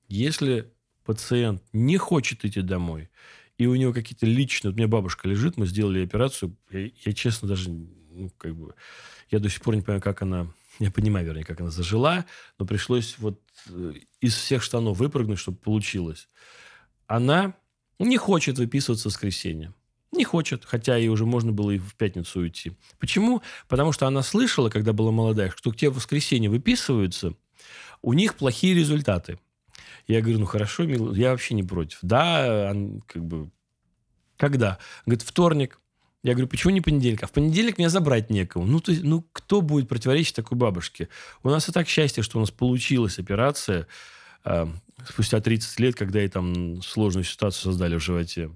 Если 0.08 0.72
пациент 1.04 1.62
не 1.72 1.96
хочет 1.96 2.44
идти 2.44 2.60
домой, 2.60 3.08
и 3.56 3.66
у 3.66 3.76
него 3.76 3.92
какие-то 3.92 4.26
личные... 4.26 4.72
Вот 4.72 4.74
у 4.74 4.78
меня 4.78 4.88
бабушка 4.88 5.28
лежит, 5.28 5.56
мы 5.58 5.66
сделали 5.66 6.04
операцию. 6.04 6.56
Я, 6.72 6.90
я 7.04 7.12
честно 7.12 7.46
даже, 7.46 7.70
ну, 7.70 8.30
как 8.36 8.56
бы... 8.56 8.74
Я 9.30 9.38
до 9.38 9.48
сих 9.48 9.60
пор 9.60 9.76
не 9.76 9.82
понимаю, 9.82 10.02
как 10.02 10.22
она... 10.22 10.48
Я 10.80 10.90
понимаю, 10.90 11.24
вернее, 11.24 11.44
как 11.44 11.60
она 11.60 11.70
зажила, 11.70 12.24
но 12.58 12.66
пришлось 12.66 13.14
вот 13.18 13.40
э, 13.68 13.92
из 14.20 14.34
всех 14.34 14.60
штанов 14.64 14.98
выпрыгнуть, 14.98 15.38
чтобы 15.38 15.58
получилось. 15.58 16.28
Она 17.06 17.54
не 17.99 18.16
хочет 18.16 18.59
выписываться 18.59 19.09
в 19.09 19.12
воскресенье. 19.12 19.72
Не 20.12 20.24
хочет, 20.24 20.64
хотя 20.64 20.97
ей 20.97 21.09
уже 21.09 21.26
можно 21.26 21.53
было 21.53 21.72
и 21.72 21.78
в 21.78 21.95
пятницу 21.97 22.40
уйти. 22.40 22.72
Почему? 22.99 23.42
Потому 23.68 23.92
что 23.92 24.07
она 24.07 24.22
слышала, 24.22 24.70
когда 24.70 24.92
была 24.92 25.11
молодая, 25.11 25.53
что 25.57 25.72
те 25.72 25.90
в 25.90 25.97
воскресенье 25.97 26.49
выписываются, 26.49 27.34
у 28.01 28.12
них 28.12 28.36
плохие 28.36 28.74
результаты. 28.74 29.38
Я 30.07 30.20
говорю, 30.20 30.40
ну 30.40 30.47
хорошо, 30.47 30.84
мил, 30.84 31.14
я 31.14 31.30
вообще 31.30 31.55
не 31.55 31.62
против. 31.62 31.99
Да, 32.03 32.70
он, 32.70 33.03
как 33.07 33.24
бы, 33.24 33.51
когда? 34.36 34.78
Говорит, 35.07 35.22
вторник. 35.22 35.80
Я 36.22 36.32
говорю, 36.32 36.49
почему 36.49 36.72
не 36.72 36.80
понедельник? 36.80 37.22
А 37.22 37.26
в 37.26 37.32
понедельник 37.32 37.76
меня 37.76 37.90
забрать 37.90 38.30
некому. 38.30 38.66
Ну, 38.66 38.82
есть, 38.86 39.03
ну, 39.03 39.26
кто 39.32 39.61
будет 39.61 39.88
противоречить 39.88 40.34
такой 40.34 40.57
бабушке? 40.57 41.09
У 41.42 41.51
нас 41.51 41.68
и 41.68 41.72
так 41.72 41.88
счастье, 41.88 42.22
что 42.22 42.38
у 42.38 42.40
нас 42.40 42.51
получилась 42.51 43.18
операция 43.18 43.86
спустя 45.09 45.40
30 45.40 45.80
лет, 45.80 45.95
когда 45.95 46.20
ей 46.20 46.28
там 46.28 46.82
сложную 46.82 47.24
ситуацию 47.24 47.62
создали 47.62 47.97
в 47.97 48.03
животе. 48.03 48.51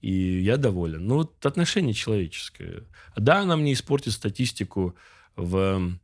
И 0.00 0.40
я 0.40 0.56
доволен. 0.56 1.06
Ну, 1.06 1.16
вот 1.16 1.44
отношение 1.44 1.92
человеческое. 1.92 2.84
Да, 3.16 3.44
нам 3.44 3.64
не 3.64 3.72
испортит 3.72 4.12
статистику 4.12 4.94
в 5.36 5.98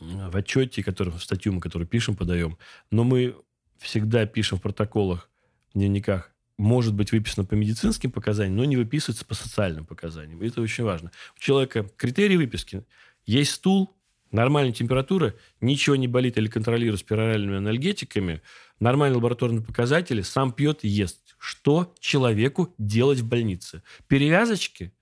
в 0.00 0.36
отчете, 0.36 0.82
который, 0.82 1.10
в 1.10 1.22
статью 1.22 1.52
мы, 1.52 1.60
которую 1.60 1.86
пишем, 1.86 2.16
подаем, 2.16 2.58
но 2.90 3.04
мы 3.04 3.36
всегда 3.78 4.26
пишем 4.26 4.58
в 4.58 4.62
протоколах, 4.62 5.30
в 5.70 5.78
дневниках, 5.78 6.32
может 6.56 6.94
быть 6.94 7.12
выписано 7.12 7.46
по 7.46 7.54
медицинским 7.54 8.10
показаниям, 8.10 8.56
но 8.56 8.64
не 8.64 8.76
выписывается 8.76 9.24
по 9.24 9.34
социальным 9.34 9.86
показаниям. 9.86 10.42
И 10.42 10.48
это 10.48 10.60
очень 10.60 10.84
важно. 10.84 11.10
У 11.36 11.40
человека 11.40 11.88
критерии 11.96 12.36
выписки. 12.36 12.84
Есть 13.24 13.52
стул, 13.52 13.96
нормальная 14.30 14.72
температура, 14.72 15.34
ничего 15.60 15.96
не 15.96 16.08
болит 16.08 16.38
или 16.38 16.48
контролирует 16.48 17.00
спиральными 17.00 17.58
анальгетиками, 17.58 18.42
нормальные 18.78 19.16
лабораторные 19.16 19.62
показатели, 19.62 20.22
сам 20.22 20.52
пьет 20.52 20.84
и 20.84 20.88
ест. 20.88 21.36
Что 21.38 21.94
человеку 22.00 22.74
делать 22.78 23.20
в 23.20 23.28
больнице? 23.28 23.82
Перевязочки? 24.08 24.92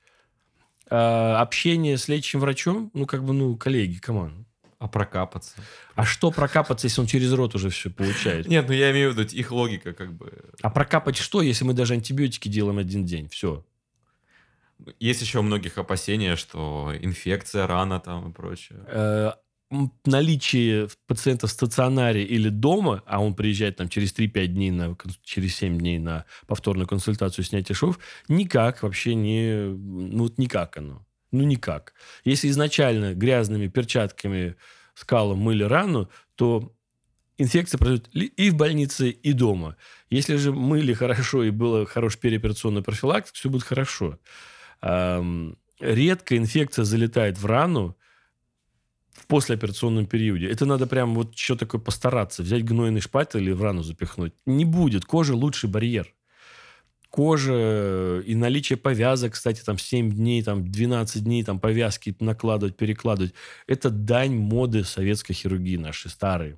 Э, 0.91 1.35
общение 1.35 1.99
с 1.99 2.09
лечащим 2.09 2.41
врачом? 2.41 2.91
Ну, 2.95 3.07
как 3.07 3.25
бы, 3.25 3.33
ну, 3.33 3.57
коллеги, 3.57 3.99
команд. 3.99 4.47
А 4.79 4.87
прокапаться? 4.87 5.57
А 5.97 6.05
что 6.05 6.31
прокапаться, 6.31 6.87
если 6.87 7.01
он 7.01 7.09
через 7.09 7.33
рот 7.33 7.57
уже 7.57 7.69
все 7.71 7.91
получает? 7.91 8.47
Нет, 8.47 8.67
ну 8.69 8.75
я 8.75 8.93
имею 8.93 9.13
в 9.13 9.19
виду 9.19 9.29
их 9.35 9.51
логика 9.51 9.93
как 9.93 10.13
бы. 10.13 10.33
А 10.63 10.71
прокапать 10.71 11.17
что, 11.17 11.43
если 11.43 11.65
мы 11.65 11.73
даже 11.73 11.95
антибиотики 11.95 12.49
делаем 12.49 12.79
один 12.79 13.05
день? 13.05 13.29
Все. 13.29 13.65
Есть 15.01 15.23
еще 15.23 15.41
у 15.41 15.43
многих 15.43 15.79
опасения, 15.79 16.37
что 16.37 16.93
инфекция, 17.01 17.67
рана 17.67 18.01
там 18.01 18.31
и 18.31 18.33
прочее. 18.33 18.85
Э, 18.87 19.33
наличие 20.05 20.89
пациента 21.07 21.47
в 21.47 21.51
стационаре 21.51 22.25
или 22.25 22.49
дома, 22.49 23.03
а 23.07 23.21
он 23.21 23.35
приезжает 23.35 23.77
там 23.77 23.89
через 23.89 24.15
3-5 24.15 24.47
дней, 24.47 24.71
на, 24.71 24.97
через 25.23 25.57
7 25.57 25.79
дней 25.79 25.99
на 25.99 26.25
повторную 26.47 26.87
консультацию 26.87 27.45
снятия 27.45 27.75
швов, 27.75 27.99
никак 28.29 28.83
вообще 28.83 29.15
не... 29.15 29.69
Ну, 29.69 30.25
вот 30.25 30.39
никак 30.39 30.77
оно. 30.77 31.05
Ну, 31.33 31.45
никак. 31.45 31.93
Если 32.25 32.49
изначально 32.49 33.15
грязными 33.15 33.69
перчатками 33.69 34.57
скалом 34.95 35.39
мыли 35.39 35.65
рану, 35.65 36.09
то 36.35 36.73
инфекция 37.37 37.79
пройдет 37.79 38.09
и 38.15 38.51
в 38.51 38.55
больнице, 38.55 39.11
и 39.11 39.33
дома. 39.33 39.77
Если 40.09 40.37
же 40.37 40.53
мыли 40.53 40.95
хорошо 40.95 41.45
и 41.45 41.51
было 41.51 41.85
хорошая 41.85 42.21
переоперационная 42.21 42.83
профилактика, 42.83 43.37
все 43.37 43.51
будет 43.51 43.65
хорошо. 43.65 44.19
Редко 44.81 46.37
инфекция 46.37 46.85
залетает 46.85 47.39
в 47.39 47.47
рану 47.47 47.97
в 49.13 49.27
послеоперационном 49.27 50.07
периоде. 50.07 50.49
Это 50.49 50.65
надо 50.67 50.87
прям 50.87 51.15
вот 51.15 51.37
что 51.37 51.57
такое 51.57 51.81
постараться. 51.81 52.43
Взять 52.43 52.65
гнойный 52.65 53.01
шпатель 53.01 53.43
или 53.43 53.53
в 53.53 53.63
рану 53.63 53.83
запихнуть. 53.83 54.35
Не 54.47 54.65
будет. 54.65 55.05
Кожа 55.05 55.35
лучший 55.35 55.69
барьер 55.69 56.15
кожа 57.11 58.21
и 58.21 58.35
наличие 58.35 58.77
повязок, 58.77 59.33
кстати, 59.33 59.63
там 59.63 59.79
7 59.79 60.13
дней, 60.13 60.43
там 60.43 60.71
12 60.71 61.25
дней, 61.25 61.43
там 61.43 61.59
повязки 61.59 62.15
накладывать, 62.21 62.77
перекладывать. 62.77 63.35
Это 63.67 63.91
дань 63.91 64.37
моды 64.37 64.85
советской 64.85 65.33
хирургии 65.33 65.77
нашей 65.77 66.11
старой, 66.11 66.57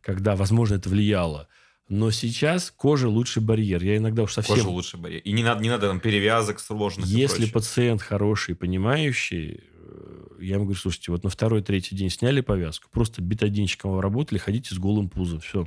когда, 0.00 0.36
возможно, 0.36 0.76
это 0.76 0.88
влияло. 0.88 1.48
Но 1.88 2.10
сейчас 2.10 2.70
кожа 2.70 3.08
лучший 3.08 3.42
барьер. 3.42 3.82
Я 3.82 3.98
иногда 3.98 4.22
уж 4.22 4.32
совсем... 4.32 4.56
Кожа 4.56 4.68
лучший 4.68 4.98
барьер. 4.98 5.20
И 5.20 5.32
не 5.32 5.42
надо, 5.42 5.62
не 5.62 5.68
надо 5.68 5.88
там 5.88 6.00
перевязок 6.00 6.60
сложных. 6.60 7.06
Если 7.06 7.46
пациент 7.46 8.00
хороший, 8.00 8.54
понимающий, 8.54 9.60
э, 9.60 10.26
я 10.40 10.54
ему 10.54 10.64
говорю, 10.64 10.80
слушайте, 10.80 11.12
вот 11.12 11.24
на 11.24 11.30
второй, 11.30 11.62
третий 11.62 11.94
день 11.94 12.08
сняли 12.08 12.40
повязку, 12.40 12.88
просто 12.90 13.20
бетадинчиком 13.20 14.00
работали, 14.00 14.38
ходите 14.38 14.74
с 14.74 14.78
голым 14.78 15.10
пузом, 15.10 15.40
все. 15.40 15.66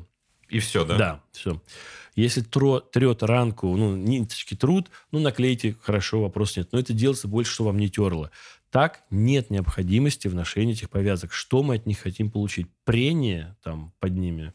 И 0.50 0.60
все, 0.60 0.86
да? 0.86 0.98
Да, 0.98 1.24
все. 1.32 1.62
Если 2.16 2.42
тро, 2.42 2.80
трет 2.80 3.22
ранку, 3.22 3.76
ну, 3.76 3.96
ниточки 3.96 4.56
труд, 4.56 4.90
ну, 5.12 5.20
наклейте, 5.20 5.76
хорошо, 5.82 6.22
вопрос 6.22 6.58
нет. 6.58 6.70
Но 6.72 6.80
это 6.80 6.94
делается 6.94 7.28
больше, 7.28 7.54
что 7.54 7.66
вам 7.66 7.78
не 7.78 7.90
терло. 7.90 8.32
Так 8.72 9.04
нет 9.12 9.50
необходимости 9.50 10.28
в 10.28 10.36
ношении 10.36 10.74
этих 10.74 10.90
повязок. 10.90 11.32
Что 11.32 11.64
мы 11.64 11.76
от 11.76 11.86
них 11.86 12.00
хотим 12.00 12.32
получить? 12.32 12.68
Прение 12.86 13.56
там 13.64 13.94
под 14.00 14.14
ними. 14.14 14.54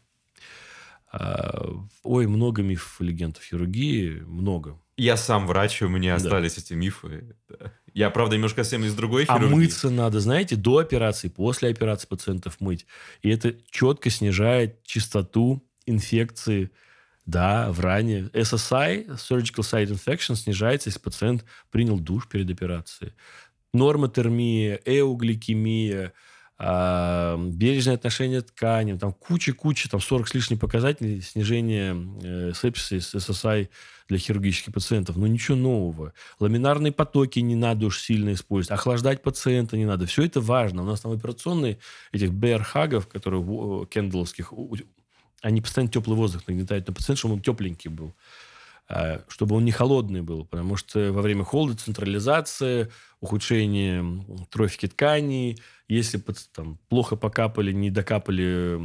Ой, 2.03 2.27
много 2.27 2.63
мифов 2.63 2.99
легендов 3.01 3.43
хирургии, 3.43 4.23
много. 4.25 4.79
Я 4.97 5.17
сам 5.17 5.47
врач, 5.47 5.81
у 5.81 5.87
меня 5.87 6.17
да. 6.17 6.23
остались 6.23 6.57
эти 6.57 6.73
мифы. 6.73 7.35
Я, 7.93 8.09
правда, 8.09 8.35
немножко 8.35 8.63
совсем 8.63 8.83
из 8.83 8.95
другой 8.95 9.23
а 9.23 9.37
хирургии. 9.37 9.53
А 9.53 9.55
мыться 9.55 9.89
надо, 9.91 10.19
знаете, 10.19 10.55
до 10.55 10.79
операции, 10.79 11.29
после 11.29 11.69
операции 11.69 12.07
пациентов 12.07 12.59
мыть. 12.59 12.87
И 13.21 13.29
это 13.29 13.55
четко 13.69 14.09
снижает 14.09 14.83
частоту 14.83 15.63
инфекции, 15.85 16.71
да, 17.25 17.71
в 17.71 17.79
ране. 17.79 18.29
SSI, 18.33 19.15
Surgical 19.15 19.61
Site 19.61 19.91
Infection, 19.91 20.35
снижается, 20.35 20.89
если 20.89 20.99
пациент 20.99 21.45
принял 21.69 21.99
душ 21.99 22.27
перед 22.27 22.49
операцией. 22.49 23.13
Нормотермия, 23.73 24.79
эугликемия, 24.85 26.13
э, 26.63 27.37
бережное 27.49 27.95
отношение 27.95 28.41
к 28.41 28.51
тканям, 28.51 28.97
там 28.97 29.13
куча-куча, 29.13 29.89
там 29.89 29.99
40 29.99 30.27
с 30.27 30.33
лишним 30.33 30.59
показателей 30.59 31.21
снижения 31.21 31.95
э, 32.23 32.53
сепсиса 32.53 33.19
с 33.19 33.29
SSI 33.29 33.69
для 34.07 34.17
хирургических 34.17 34.73
пациентов. 34.73 35.17
Но 35.17 35.27
ничего 35.27 35.57
нового. 35.57 36.13
Ламинарные 36.39 36.91
потоки 36.91 37.39
не 37.39 37.55
надо 37.55 37.87
уж 37.87 37.99
сильно 37.99 38.33
использовать. 38.33 38.79
Охлаждать 38.79 39.21
пациента 39.21 39.77
не 39.77 39.85
надо. 39.85 40.05
Все 40.05 40.23
это 40.23 40.41
важно. 40.41 40.83
У 40.83 40.85
нас 40.85 41.01
там 41.01 41.11
операционные 41.11 41.79
этих 42.11 42.33
БРХагов, 42.33 43.07
которые 43.07 43.85
кендловских, 43.87 44.53
они 45.41 45.61
постоянно 45.61 45.91
теплый 45.91 46.15
воздух 46.15 46.47
нагнетают 46.47 46.87
на 46.87 46.93
пациента, 46.93 47.19
чтобы 47.19 47.35
он 47.35 47.41
тепленький 47.41 47.89
был. 47.89 48.13
А, 48.89 49.23
чтобы 49.29 49.55
он 49.55 49.63
не 49.63 49.71
холодный 49.71 50.21
был, 50.21 50.45
потому 50.45 50.75
что 50.75 51.13
во 51.13 51.21
время 51.21 51.43
холода 51.43 51.77
централизация, 51.77 52.89
ухудшение 53.21 54.25
трофики 54.49 54.87
тканей, 54.87 55.61
если 55.87 56.21
там, 56.53 56.77
плохо 56.89 57.15
покапали, 57.15 57.71
не 57.71 57.89
докапали, 57.89 58.77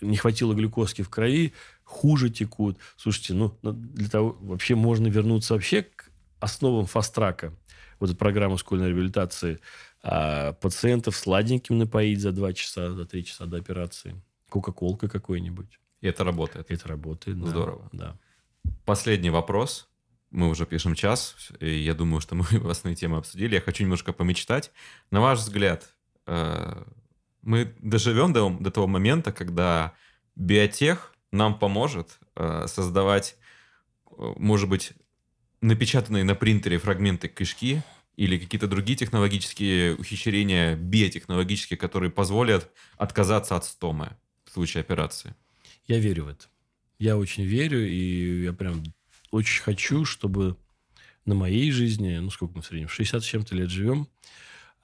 не 0.00 0.16
хватило 0.16 0.54
глюкозки 0.54 1.02
в 1.02 1.08
крови, 1.08 1.52
хуже 1.84 2.30
текут. 2.30 2.78
Слушайте, 2.96 3.34
ну, 3.34 3.56
для 3.62 4.08
того, 4.08 4.36
вообще 4.40 4.74
можно 4.74 5.06
вернуться 5.06 5.54
вообще 5.54 5.82
к 5.82 6.10
основам 6.40 6.86
фастрака, 6.86 7.52
вот 8.00 8.10
эту 8.10 8.18
программу 8.18 8.58
школьной 8.58 8.88
реабилитации, 8.88 9.60
а 10.02 10.52
пациентов 10.54 11.16
сладеньким 11.16 11.78
напоить 11.78 12.20
за 12.20 12.32
2 12.32 12.52
часа, 12.54 12.92
за 12.92 13.06
3 13.06 13.24
часа 13.24 13.46
до 13.46 13.56
операции, 13.56 14.20
кока-колкой 14.50 15.08
какой-нибудь. 15.08 15.78
И 16.00 16.08
это 16.08 16.24
работает. 16.24 16.70
Это 16.70 16.88
работает. 16.88 17.38
Здорово. 17.38 17.88
Да. 17.92 18.18
Последний 18.84 19.30
вопрос. 19.30 19.88
Мы 20.30 20.48
уже 20.48 20.66
пишем 20.66 20.94
час, 20.94 21.36
и 21.60 21.70
я 21.70 21.94
думаю, 21.94 22.20
что 22.20 22.34
мы 22.34 22.44
основные 22.70 22.96
темы 22.96 23.18
обсудили. 23.18 23.54
Я 23.54 23.60
хочу 23.60 23.82
немножко 23.82 24.12
помечтать. 24.12 24.72
На 25.10 25.20
ваш 25.20 25.38
взгляд, 25.38 25.88
э, 26.26 26.84
мы 27.42 27.74
доживем 27.80 28.32
до, 28.32 28.50
до 28.50 28.70
того 28.70 28.86
момента, 28.86 29.32
когда 29.32 29.94
биотех 30.36 31.14
нам 31.32 31.58
поможет 31.58 32.18
э, 32.36 32.66
создавать, 32.66 33.36
э, 34.06 34.32
может 34.36 34.68
быть, 34.68 34.92
напечатанные 35.60 36.24
на 36.24 36.34
принтере 36.34 36.78
фрагменты 36.78 37.28
кишки 37.28 37.82
или 38.16 38.38
какие-то 38.38 38.68
другие 38.68 38.96
технологические 38.96 39.96
ухищрения 39.96 40.76
биотехнологические, 40.76 41.76
которые 41.76 42.10
позволят 42.10 42.70
отказаться 42.96 43.56
от 43.56 43.64
стомы 43.64 44.16
случае 44.54 44.80
операции. 44.80 45.34
Я 45.86 45.98
верю 45.98 46.24
в 46.24 46.28
это. 46.28 46.46
Я 46.98 47.16
очень 47.16 47.44
верю, 47.44 47.86
и 47.86 48.44
я 48.44 48.52
прям 48.52 48.82
очень 49.30 49.62
хочу, 49.62 50.04
чтобы 50.04 50.56
на 51.24 51.34
моей 51.34 51.70
жизни, 51.70 52.16
ну, 52.18 52.30
сколько 52.30 52.54
мы 52.56 52.62
в 52.62 52.66
среднем, 52.66 52.88
60 52.88 53.22
с 53.22 53.26
чем-то 53.26 53.54
лет 53.54 53.70
живем, 53.70 54.08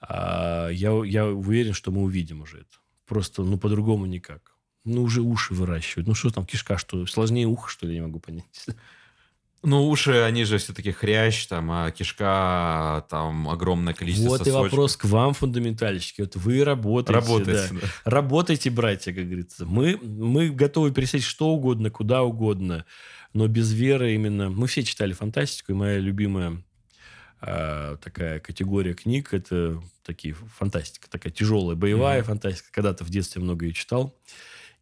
а 0.01 0.69
я, 0.69 0.91
я 1.05 1.27
уверен, 1.27 1.73
что 1.73 1.91
мы 1.91 2.01
увидим 2.01 2.41
уже 2.41 2.59
это. 2.59 2.77
Просто, 3.05 3.43
ну, 3.43 3.57
по-другому 3.57 4.05
никак. 4.05 4.55
Ну, 4.83 5.03
уже 5.03 5.21
уши 5.21 5.53
выращивать. 5.53 6.07
Ну, 6.07 6.15
что 6.15 6.31
там, 6.31 6.45
кишка, 6.45 6.77
что? 6.77 7.05
Сложнее 7.05 7.45
ухо, 7.45 7.69
что 7.69 7.85
ли, 7.85 7.93
я 7.93 7.99
не 7.99 8.07
могу 8.07 8.19
понять. 8.19 8.65
Ну, 9.63 9.87
уши, 9.87 10.11
они 10.21 10.43
же 10.43 10.57
все-таки 10.57 10.91
хрящ, 10.91 11.45
там, 11.45 11.69
а 11.71 11.91
кишка, 11.91 13.05
там, 13.09 13.47
огромное 13.47 13.93
количество 13.93 14.29
Вот 14.29 14.39
сосочков. 14.39 14.59
и 14.59 14.63
вопрос 14.63 14.97
к 14.97 15.05
вам, 15.05 15.35
фундаментальщики. 15.35 16.21
Вот 16.21 16.35
вы 16.35 16.63
работаете. 16.63 17.19
Работаете, 17.19 17.73
да. 17.73 17.79
да. 17.81 17.87
Работайте, 18.05 18.69
братья, 18.71 19.13
как 19.13 19.25
говорится. 19.25 19.65
Мы, 19.67 19.97
мы 20.01 20.49
готовы 20.49 20.91
пересечь 20.91 21.25
что 21.25 21.49
угодно, 21.49 21.91
куда 21.91 22.23
угодно. 22.23 22.85
Но 23.33 23.47
без 23.47 23.71
веры 23.71 24.15
именно... 24.15 24.49
Мы 24.49 24.65
все 24.65 24.81
читали 24.83 25.13
фантастику, 25.13 25.73
и 25.73 25.75
моя 25.75 25.99
любимая 25.99 26.63
а, 27.39 27.97
такая 27.97 28.39
категория 28.39 28.93
книг 28.93 29.33
это 29.33 29.81
такие 30.03 30.33
фантастика, 30.57 31.09
такая 31.09 31.31
тяжелая 31.31 31.75
боевая 31.75 32.19
Мгм. 32.19 32.27
фантастика. 32.27 32.69
Когда-то 32.71 33.03
в 33.03 33.09
детстве 33.09 33.41
много 33.41 33.65
ее 33.65 33.73
читал. 33.73 34.17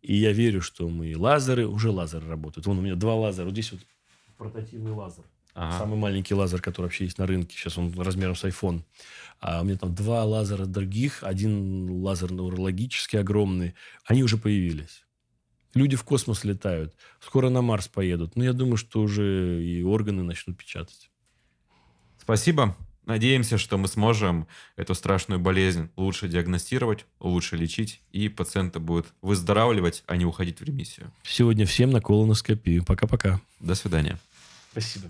И 0.01 0.15
я 0.15 0.31
верю, 0.31 0.61
что 0.61 0.87
мы 0.87 1.13
лазеры, 1.17 1.67
уже 1.67 1.91
лазеры 1.91 2.27
работают. 2.27 2.65
Вон 2.65 2.79
у 2.79 2.81
меня 2.81 2.95
два 2.95 3.15
лазера. 3.15 3.45
Вот 3.45 3.53
здесь 3.53 3.73
вот 3.73 3.81
портативный 4.39 4.91
лазер. 4.91 5.25
Ага. 5.53 5.77
Самый 5.77 5.97
маленький 5.97 6.33
лазер, 6.33 6.61
который 6.61 6.85
вообще 6.85 7.03
есть 7.03 7.17
на 7.17 7.27
рынке. 7.27 7.55
Сейчас 7.55 7.77
он 7.77 7.93
размером 7.99 8.35
с 8.35 8.45
iPhone. 8.45 8.83
А 9.39 9.61
у 9.61 9.65
меня 9.65 9.77
там 9.77 9.93
два 9.93 10.23
лазера 10.23 10.65
других. 10.65 11.23
Один 11.23 12.01
лазер 12.01 12.31
урологический 12.31 13.19
огромный. 13.19 13.75
Они 14.05 14.23
уже 14.23 14.37
появились. 14.37 15.03
Люди 15.73 15.95
в 15.95 16.03
космос 16.03 16.45
летают. 16.45 16.95
Скоро 17.19 17.49
на 17.49 17.61
Марс 17.61 17.87
поедут. 17.89 18.35
Но 18.37 18.43
я 18.45 18.53
думаю, 18.53 18.77
что 18.77 19.01
уже 19.01 19.61
и 19.63 19.83
органы 19.83 20.23
начнут 20.23 20.57
печатать. 20.57 21.11
Спасибо. 22.21 22.77
Надеемся, 23.05 23.57
что 23.57 23.77
мы 23.77 23.87
сможем 23.87 24.47
эту 24.75 24.93
страшную 24.93 25.39
болезнь 25.39 25.89
лучше 25.95 26.27
диагностировать, 26.27 27.05
лучше 27.19 27.57
лечить, 27.57 28.01
и 28.11 28.29
пациенты 28.29 28.79
будут 28.79 29.07
выздоравливать, 29.23 30.03
а 30.05 30.15
не 30.15 30.25
уходить 30.25 30.59
в 30.59 30.63
ремиссию. 30.63 31.11
Сегодня 31.23 31.65
всем 31.65 31.89
на 31.89 32.01
колоноскопию. 32.01 32.85
Пока-пока. 32.85 33.41
До 33.59 33.73
свидания. 33.73 34.19
Спасибо. 34.71 35.09